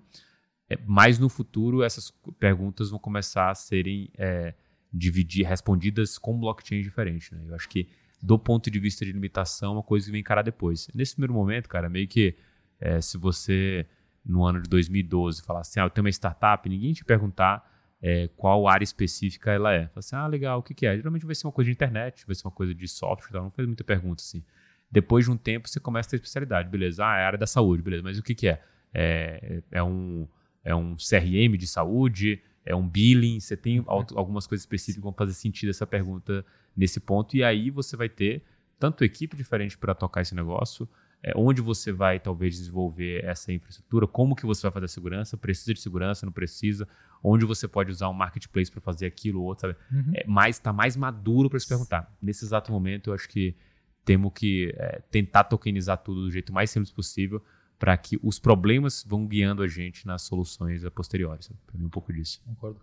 É, 0.68 0.76
mas 0.84 1.18
no 1.18 1.28
futuro, 1.28 1.82
essas 1.82 2.10
perguntas 2.38 2.90
vão 2.90 2.98
começar 2.98 3.50
a 3.50 3.54
serem 3.54 4.10
é, 4.18 4.54
dividir, 4.92 5.46
respondidas 5.46 6.18
com 6.18 6.38
blockchain 6.38 6.82
diferente. 6.82 7.32
Né? 7.34 7.44
Eu 7.48 7.54
acho 7.54 7.68
que, 7.68 7.88
do 8.20 8.38
ponto 8.38 8.70
de 8.70 8.78
vista 8.78 9.04
de 9.04 9.12
limitação, 9.12 9.72
é 9.72 9.76
uma 9.76 9.82
coisa 9.82 10.06
que 10.06 10.12
vem 10.12 10.20
encarar 10.20 10.42
depois. 10.42 10.88
Nesse 10.94 11.14
primeiro 11.14 11.34
momento, 11.34 11.68
cara, 11.68 11.88
meio 11.88 12.08
que 12.08 12.36
é, 12.80 13.00
se 13.00 13.16
você, 13.16 13.86
no 14.26 14.44
ano 14.44 14.60
de 14.60 14.68
2012, 14.68 15.42
falar 15.42 15.60
assim, 15.60 15.78
ah, 15.80 15.84
eu 15.84 15.90
tenho 15.90 16.04
uma 16.04 16.10
startup, 16.10 16.68
ninguém 16.68 16.92
te 16.92 17.04
perguntar 17.04 17.64
é, 18.02 18.28
qual 18.36 18.68
área 18.68 18.84
específica 18.84 19.52
ela 19.52 19.72
é. 19.72 19.86
Fala 19.88 19.98
assim, 19.98 20.16
ah, 20.16 20.26
legal, 20.26 20.58
o 20.58 20.62
que, 20.62 20.74
que 20.74 20.86
é? 20.86 20.96
Geralmente 20.96 21.24
vai 21.24 21.34
ser 21.34 21.46
uma 21.46 21.52
coisa 21.52 21.66
de 21.66 21.72
internet, 21.72 22.26
vai 22.26 22.34
ser 22.34 22.46
uma 22.46 22.52
coisa 22.52 22.74
de 22.74 22.88
software, 22.88 23.30
tal. 23.32 23.44
não 23.44 23.50
faz 23.50 23.66
muita 23.66 23.84
pergunta 23.84 24.22
assim. 24.22 24.42
Depois 24.90 25.24
de 25.24 25.30
um 25.30 25.36
tempo, 25.36 25.68
você 25.68 25.80
começa 25.80 26.08
a 26.08 26.10
ter 26.10 26.16
especialidade. 26.16 26.68
Beleza, 26.68 27.04
ah, 27.04 27.18
é 27.18 27.22
a 27.22 27.26
área 27.26 27.38
da 27.38 27.46
saúde, 27.46 27.82
beleza. 27.82 28.02
Mas 28.02 28.18
o 28.18 28.22
que, 28.22 28.34
que 28.34 28.48
é? 28.48 28.62
é? 28.92 29.62
É, 29.70 29.82
um, 29.82 30.26
é 30.64 30.74
um 30.74 30.96
CRM 30.96 31.56
de 31.56 31.66
saúde? 31.66 32.40
É 32.64 32.74
um 32.74 32.86
billing? 32.88 33.40
Você 33.40 33.56
tem 33.56 33.84
algumas 33.86 34.46
coisas 34.46 34.62
específicas 34.62 34.96
que 34.96 35.02
vão 35.02 35.12
fazer 35.12 35.32
sentido 35.32 35.70
essa 35.70 35.86
pergunta 35.86 36.44
nesse 36.76 37.00
ponto. 37.00 37.36
E 37.36 37.42
aí 37.42 37.70
você 37.70 37.96
vai 37.96 38.08
ter 38.08 38.42
tanto 38.78 39.04
equipe 39.04 39.36
diferente 39.36 39.76
para 39.76 39.94
tocar 39.94 40.20
esse 40.20 40.34
negócio, 40.34 40.88
é, 41.22 41.32
onde 41.36 41.60
você 41.60 41.92
vai 41.92 42.20
talvez 42.20 42.56
desenvolver 42.56 43.24
essa 43.24 43.52
infraestrutura, 43.52 44.06
como 44.06 44.36
que 44.36 44.46
você 44.46 44.62
vai 44.62 44.72
fazer 44.72 44.86
a 44.86 44.88
segurança, 44.88 45.36
precisa 45.36 45.74
de 45.74 45.80
segurança, 45.80 46.24
não 46.24 46.32
precisa, 46.32 46.86
onde 47.22 47.44
você 47.44 47.66
pode 47.66 47.90
usar 47.90 48.08
um 48.08 48.12
marketplace 48.12 48.70
para 48.70 48.80
fazer 48.80 49.06
aquilo 49.06 49.40
ou 49.40 49.46
outro, 49.46 49.68
sabe? 49.68 49.78
Uhum. 49.90 50.12
É, 50.14 50.26
mais, 50.26 50.58
tá 50.58 50.72
mais 50.72 50.96
maduro 50.96 51.50
para 51.50 51.58
se 51.58 51.66
perguntar. 51.66 52.14
Nesse 52.22 52.44
exato 52.44 52.70
momento, 52.70 53.10
eu 53.10 53.14
acho 53.14 53.28
que 53.28 53.56
temos 54.04 54.32
que 54.34 54.72
é, 54.76 55.02
tentar 55.10 55.44
tokenizar 55.44 55.98
tudo 55.98 56.22
do 56.22 56.30
jeito 56.30 56.52
mais 56.52 56.70
simples 56.70 56.92
possível 56.92 57.42
para 57.78 57.96
que 57.96 58.18
os 58.22 58.38
problemas 58.38 59.04
vão 59.06 59.26
guiando 59.26 59.62
a 59.62 59.68
gente 59.68 60.06
nas 60.06 60.22
soluções 60.22 60.84
a 60.84 60.90
posteriores. 60.90 61.50
Para 61.66 61.76
mim, 61.78 61.86
um 61.86 61.90
pouco 61.90 62.12
disso. 62.12 62.40
Concordo. 62.44 62.80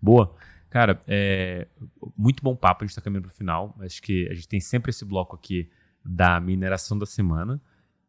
Boa. 0.00 0.34
Cara, 0.70 1.02
é, 1.06 1.68
muito 2.16 2.42
bom 2.42 2.56
papo, 2.56 2.82
a 2.82 2.86
gente 2.86 2.92
está 2.92 3.02
caminhando 3.02 3.28
para 3.28 3.34
o 3.34 3.36
final. 3.36 3.76
Acho 3.80 4.00
que 4.00 4.26
a 4.28 4.34
gente 4.34 4.48
tem 4.48 4.58
sempre 4.58 4.88
esse 4.88 5.04
bloco 5.04 5.36
aqui 5.36 5.70
da 6.04 6.40
mineração 6.40 6.98
da 6.98 7.06
semana. 7.06 7.60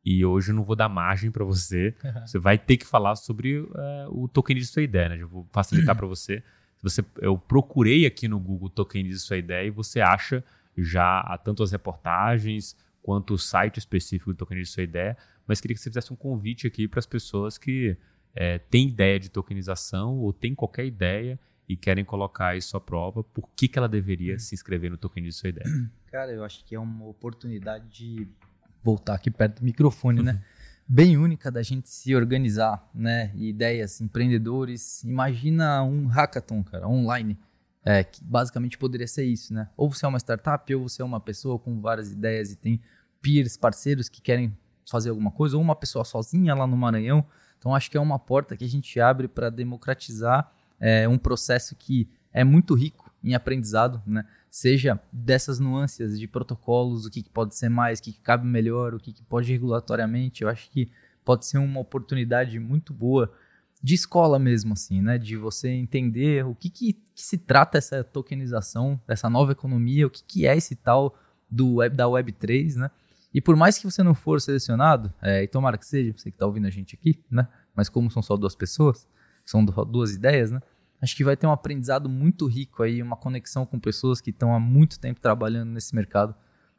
E 0.05 0.25
hoje 0.25 0.51
eu 0.51 0.55
não 0.55 0.63
vou 0.63 0.75
dar 0.75 0.89
margem 0.89 1.31
para 1.31 1.45
você. 1.45 1.95
Você 2.25 2.37
vai 2.37 2.57
ter 2.57 2.77
que 2.77 2.85
falar 2.85 3.15
sobre 3.15 3.59
uh, 3.59 3.71
o 4.09 4.27
tokenize 4.27 4.67
sua 4.67 4.81
ideia, 4.81 5.09
né? 5.09 5.17
Eu 5.21 5.29
vou 5.29 5.47
facilitar 5.51 5.95
para 5.95 6.05
você. 6.05 6.43
você. 6.81 7.03
Eu 7.21 7.37
procurei 7.37 8.05
aqui 8.05 8.27
no 8.27 8.37
Google 8.39 8.69
tokenize 8.69 9.19
sua 9.19 9.37
ideia 9.37 9.67
e 9.67 9.71
você 9.71 10.01
acha 10.01 10.43
já 10.77 11.19
há 11.21 11.37
tanto 11.37 11.63
as 11.63 11.71
reportagens 11.71 12.75
quanto 13.01 13.33
o 13.33 13.37
site 13.37 13.77
específico 13.77 14.33
do 14.33 14.37
Tokenize 14.37 14.71
Sua 14.71 14.83
Ideia, 14.83 15.17
mas 15.45 15.59
queria 15.59 15.75
que 15.75 15.81
você 15.81 15.89
fizesse 15.89 16.11
um 16.13 16.15
convite 16.15 16.65
aqui 16.65 16.87
para 16.87 16.99
as 16.99 17.05
pessoas 17.05 17.57
que 17.57 17.97
é, 18.33 18.57
têm 18.57 18.87
ideia 18.87 19.19
de 19.19 19.29
tokenização 19.29 20.17
ou 20.17 20.31
têm 20.31 20.55
qualquer 20.55 20.85
ideia 20.85 21.39
e 21.67 21.77
querem 21.77 22.03
colocar 22.03 22.57
isso 22.57 22.75
à 22.75 22.81
prova, 22.81 23.23
por 23.23 23.49
que, 23.55 23.67
que 23.67 23.77
ela 23.77 23.87
deveria 23.87 24.37
se 24.39 24.53
inscrever 24.53 24.91
no 24.91 24.97
Tokenize 24.97 25.37
Sua 25.37 25.49
Ideia? 25.49 25.67
Cara, 26.11 26.31
eu 26.31 26.43
acho 26.43 26.63
que 26.65 26.75
é 26.75 26.79
uma 26.79 27.05
oportunidade 27.05 27.87
de 27.89 28.27
voltar 28.83 29.15
aqui 29.15 29.31
perto 29.31 29.59
do 29.59 29.65
microfone, 29.65 30.21
né? 30.21 30.41
Bem 30.85 31.17
única 31.17 31.49
da 31.49 31.63
gente 31.63 31.89
se 31.89 32.13
organizar, 32.13 32.89
né? 32.93 33.31
Ideias, 33.35 34.01
empreendedores. 34.01 35.03
Imagina 35.03 35.81
um 35.81 36.07
hackathon, 36.07 36.61
cara, 36.61 36.87
online 36.87 37.39
é, 37.85 38.03
que 38.03 38.23
basicamente 38.23 38.77
poderia 38.77 39.07
ser 39.07 39.25
isso, 39.25 39.53
né? 39.53 39.69
Ou 39.75 39.91
você 39.91 40.05
é 40.05 40.09
uma 40.09 40.19
startup, 40.19 40.73
ou 40.73 40.87
você 40.87 41.01
é 41.01 41.05
uma 41.05 41.19
pessoa 41.19 41.59
com 41.59 41.81
várias 41.81 42.11
ideias 42.11 42.51
e 42.51 42.55
tem 42.55 42.81
peers, 43.21 43.57
parceiros 43.57 44.07
que 44.07 44.21
querem 44.21 44.57
fazer 44.89 45.09
alguma 45.09 45.31
coisa, 45.31 45.57
ou 45.57 45.61
uma 45.61 45.75
pessoa 45.75 46.05
sozinha 46.05 46.55
lá 46.55 46.65
no 46.65 46.77
Maranhão. 46.77 47.25
Então 47.57 47.75
acho 47.75 47.91
que 47.91 47.97
é 47.97 47.99
uma 47.99 48.17
porta 48.17 48.55
que 48.55 48.63
a 48.63 48.69
gente 48.69 48.99
abre 48.99 49.27
para 49.27 49.49
democratizar 49.49 50.51
é, 50.79 51.07
um 51.07 51.17
processo 51.17 51.75
que 51.75 52.09
é 52.31 52.43
muito 52.43 52.73
rico 52.73 53.11
em 53.23 53.33
aprendizado, 53.33 54.01
né? 54.05 54.25
Seja 54.49 54.99
dessas 55.11 55.59
nuances 55.59 56.19
de 56.19 56.27
protocolos, 56.27 57.05
o 57.05 57.09
que, 57.11 57.23
que 57.23 57.29
pode 57.29 57.55
ser 57.55 57.69
mais, 57.69 57.99
o 57.99 58.03
que, 58.03 58.11
que 58.11 58.19
cabe 58.19 58.45
melhor, 58.45 58.93
o 58.93 58.99
que, 58.99 59.11
que 59.11 59.23
pode 59.23 59.51
regulatoriamente. 59.51 60.43
Eu 60.43 60.49
acho 60.49 60.69
que 60.69 60.91
pode 61.23 61.45
ser 61.45 61.57
uma 61.57 61.79
oportunidade 61.79 62.59
muito 62.59 62.93
boa 62.93 63.31
de 63.81 63.95
escola 63.95 64.37
mesmo, 64.37 64.73
assim, 64.73 65.01
né? 65.01 65.17
De 65.17 65.35
você 65.35 65.69
entender 65.69 66.45
o 66.45 66.53
que, 66.53 66.69
que, 66.69 66.93
que 66.93 67.21
se 67.21 67.37
trata 67.37 67.77
essa 67.77 68.03
tokenização, 68.03 68.99
essa 69.07 69.29
nova 69.29 69.51
economia, 69.51 70.07
o 70.07 70.09
que, 70.09 70.23
que 70.23 70.47
é 70.47 70.55
esse 70.55 70.75
tal 70.75 71.17
do 71.49 71.75
web, 71.75 71.95
da 71.95 72.05
Web3, 72.05 72.75
né? 72.75 72.91
E 73.33 73.41
por 73.41 73.55
mais 73.55 73.77
que 73.77 73.85
você 73.85 74.03
não 74.03 74.13
for 74.13 74.39
selecionado, 74.39 75.11
é, 75.21 75.43
e 75.43 75.47
tomara 75.47 75.77
que 75.77 75.85
seja, 75.85 76.13
você 76.15 76.29
que 76.29 76.35
está 76.35 76.45
ouvindo 76.45 76.67
a 76.67 76.69
gente 76.69 76.95
aqui, 76.95 77.19
né? 77.29 77.47
Mas 77.75 77.89
como 77.89 78.11
são 78.11 78.21
só 78.21 78.37
duas 78.37 78.55
pessoas, 78.55 79.07
são 79.45 79.63
duas 79.63 80.13
ideias, 80.13 80.51
né? 80.51 80.59
Acho 81.01 81.15
que 81.15 81.23
vai 81.23 81.35
ter 81.35 81.45
um 81.45 81.51
aprendizado 81.51 82.07
muito 82.07 82.47
rico 82.47 82.81
aí, 82.81 83.01
uma 83.01 83.17
conexão 83.17 83.65
com 83.65 83.77
pessoas 83.79 84.21
que 84.21 84.29
estão 84.29 84.55
há 84.55 84.59
muito 84.59 84.99
tempo 84.99 85.19
trabalhando 85.19 85.71
nesse 85.71 85.93
mercado, 85.93 86.33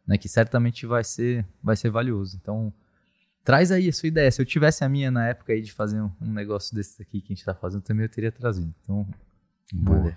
né? 0.07 0.17
Que 0.17 0.29
certamente 0.29 0.87
vai 0.87 1.05
ser, 1.05 1.47
vai 1.63 1.77
ser 1.77 1.91
valioso. 1.91 2.39
Então, 2.41 2.73
Traz 3.45 3.71
aí 3.71 3.89
a 3.91 3.93
sua 3.93 4.07
ideia. 4.07 4.31
Se 4.31 4.41
eu 4.41 4.47
tivesse 4.47 4.85
a 4.85 4.89
minha 4.89 5.11
na 5.11 5.29
época 5.29 5.53
aí 5.53 5.61
de 5.61 5.71
fazer 5.71 6.01
um, 6.01 6.11
um 6.19 6.33
negócio 6.33 6.75
desses 6.75 6.99
aqui 6.99 7.21
que 7.21 7.27
a 7.27 7.35
gente 7.35 7.41
está 7.41 7.55
fazendo, 7.55 7.83
também 7.83 8.07
eu 8.07 8.09
teria 8.09 8.33
trazido. 8.33 8.75
Então, 8.83 9.07
boa. 9.71 10.17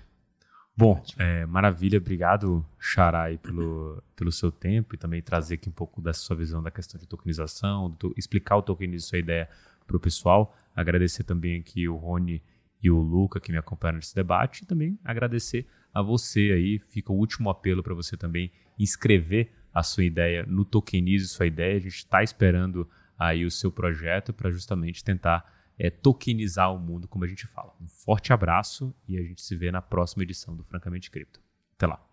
Bom, 0.76 1.04
é, 1.18 1.46
maravilha. 1.46 1.98
Obrigado, 1.98 2.66
Xarai, 2.80 3.38
pelo, 3.38 4.02
pelo 4.16 4.32
seu 4.32 4.50
tempo 4.50 4.96
e 4.96 4.98
também 4.98 5.22
trazer 5.22 5.56
aqui 5.56 5.68
um 5.68 5.74
pouco 5.74 6.02
da 6.02 6.14
sua 6.14 6.38
visão 6.38 6.64
da 6.64 6.72
questão 6.72 6.98
de 6.98 7.06
tokenização, 7.06 7.92
do, 8.00 8.14
explicar 8.16 8.56
o 8.56 8.62
tokenização, 8.62 9.10
sua 9.10 9.20
ideia 9.20 9.50
para 9.86 9.98
o 9.98 10.00
pessoal. 10.00 10.56
Agradecer 10.78 11.24
também 11.24 11.60
aqui 11.60 11.90
o 11.90 11.96
Rony 11.96 12.44
e 12.84 12.92
o 12.92 13.00
Luca 13.00 13.40
que 13.40 13.52
me 13.52 13.58
acompanharam 13.58 13.98
nesse 13.98 14.14
debate 14.14 14.62
e 14.62 14.68
também 14.68 15.00
agradecer 15.04 15.68
a 15.92 16.04
você 16.04 16.52
aí. 16.54 16.78
Fica 16.88 17.12
o 17.12 17.16
último 17.16 17.50
apelo 17.50 17.82
para 17.82 17.96
você 17.96 18.16
também 18.16 18.52
inscrever 18.78 19.52
a 19.74 19.82
sua 19.82 20.04
ideia 20.04 20.46
no 20.46 20.64
Tokenize 20.64 21.28
Sua 21.28 21.48
Ideia. 21.48 21.78
A 21.78 21.80
gente 21.80 21.96
está 21.96 22.22
esperando 22.22 22.88
aí 23.18 23.44
o 23.44 23.50
seu 23.50 23.72
projeto 23.72 24.32
para 24.32 24.52
justamente 24.52 25.04
tentar 25.04 25.52
é, 25.80 25.90
tokenizar 25.90 26.72
o 26.72 26.78
mundo, 26.78 27.08
como 27.08 27.24
a 27.26 27.28
gente 27.28 27.48
fala. 27.48 27.76
Um 27.82 27.88
forte 27.88 28.32
abraço 28.32 28.96
e 29.08 29.18
a 29.18 29.24
gente 29.24 29.42
se 29.42 29.56
vê 29.56 29.72
na 29.72 29.82
próxima 29.82 30.22
edição 30.22 30.56
do 30.56 30.64
Francamente 30.64 31.10
Cripto. 31.10 31.42
Até 31.76 31.88
lá. 31.88 32.08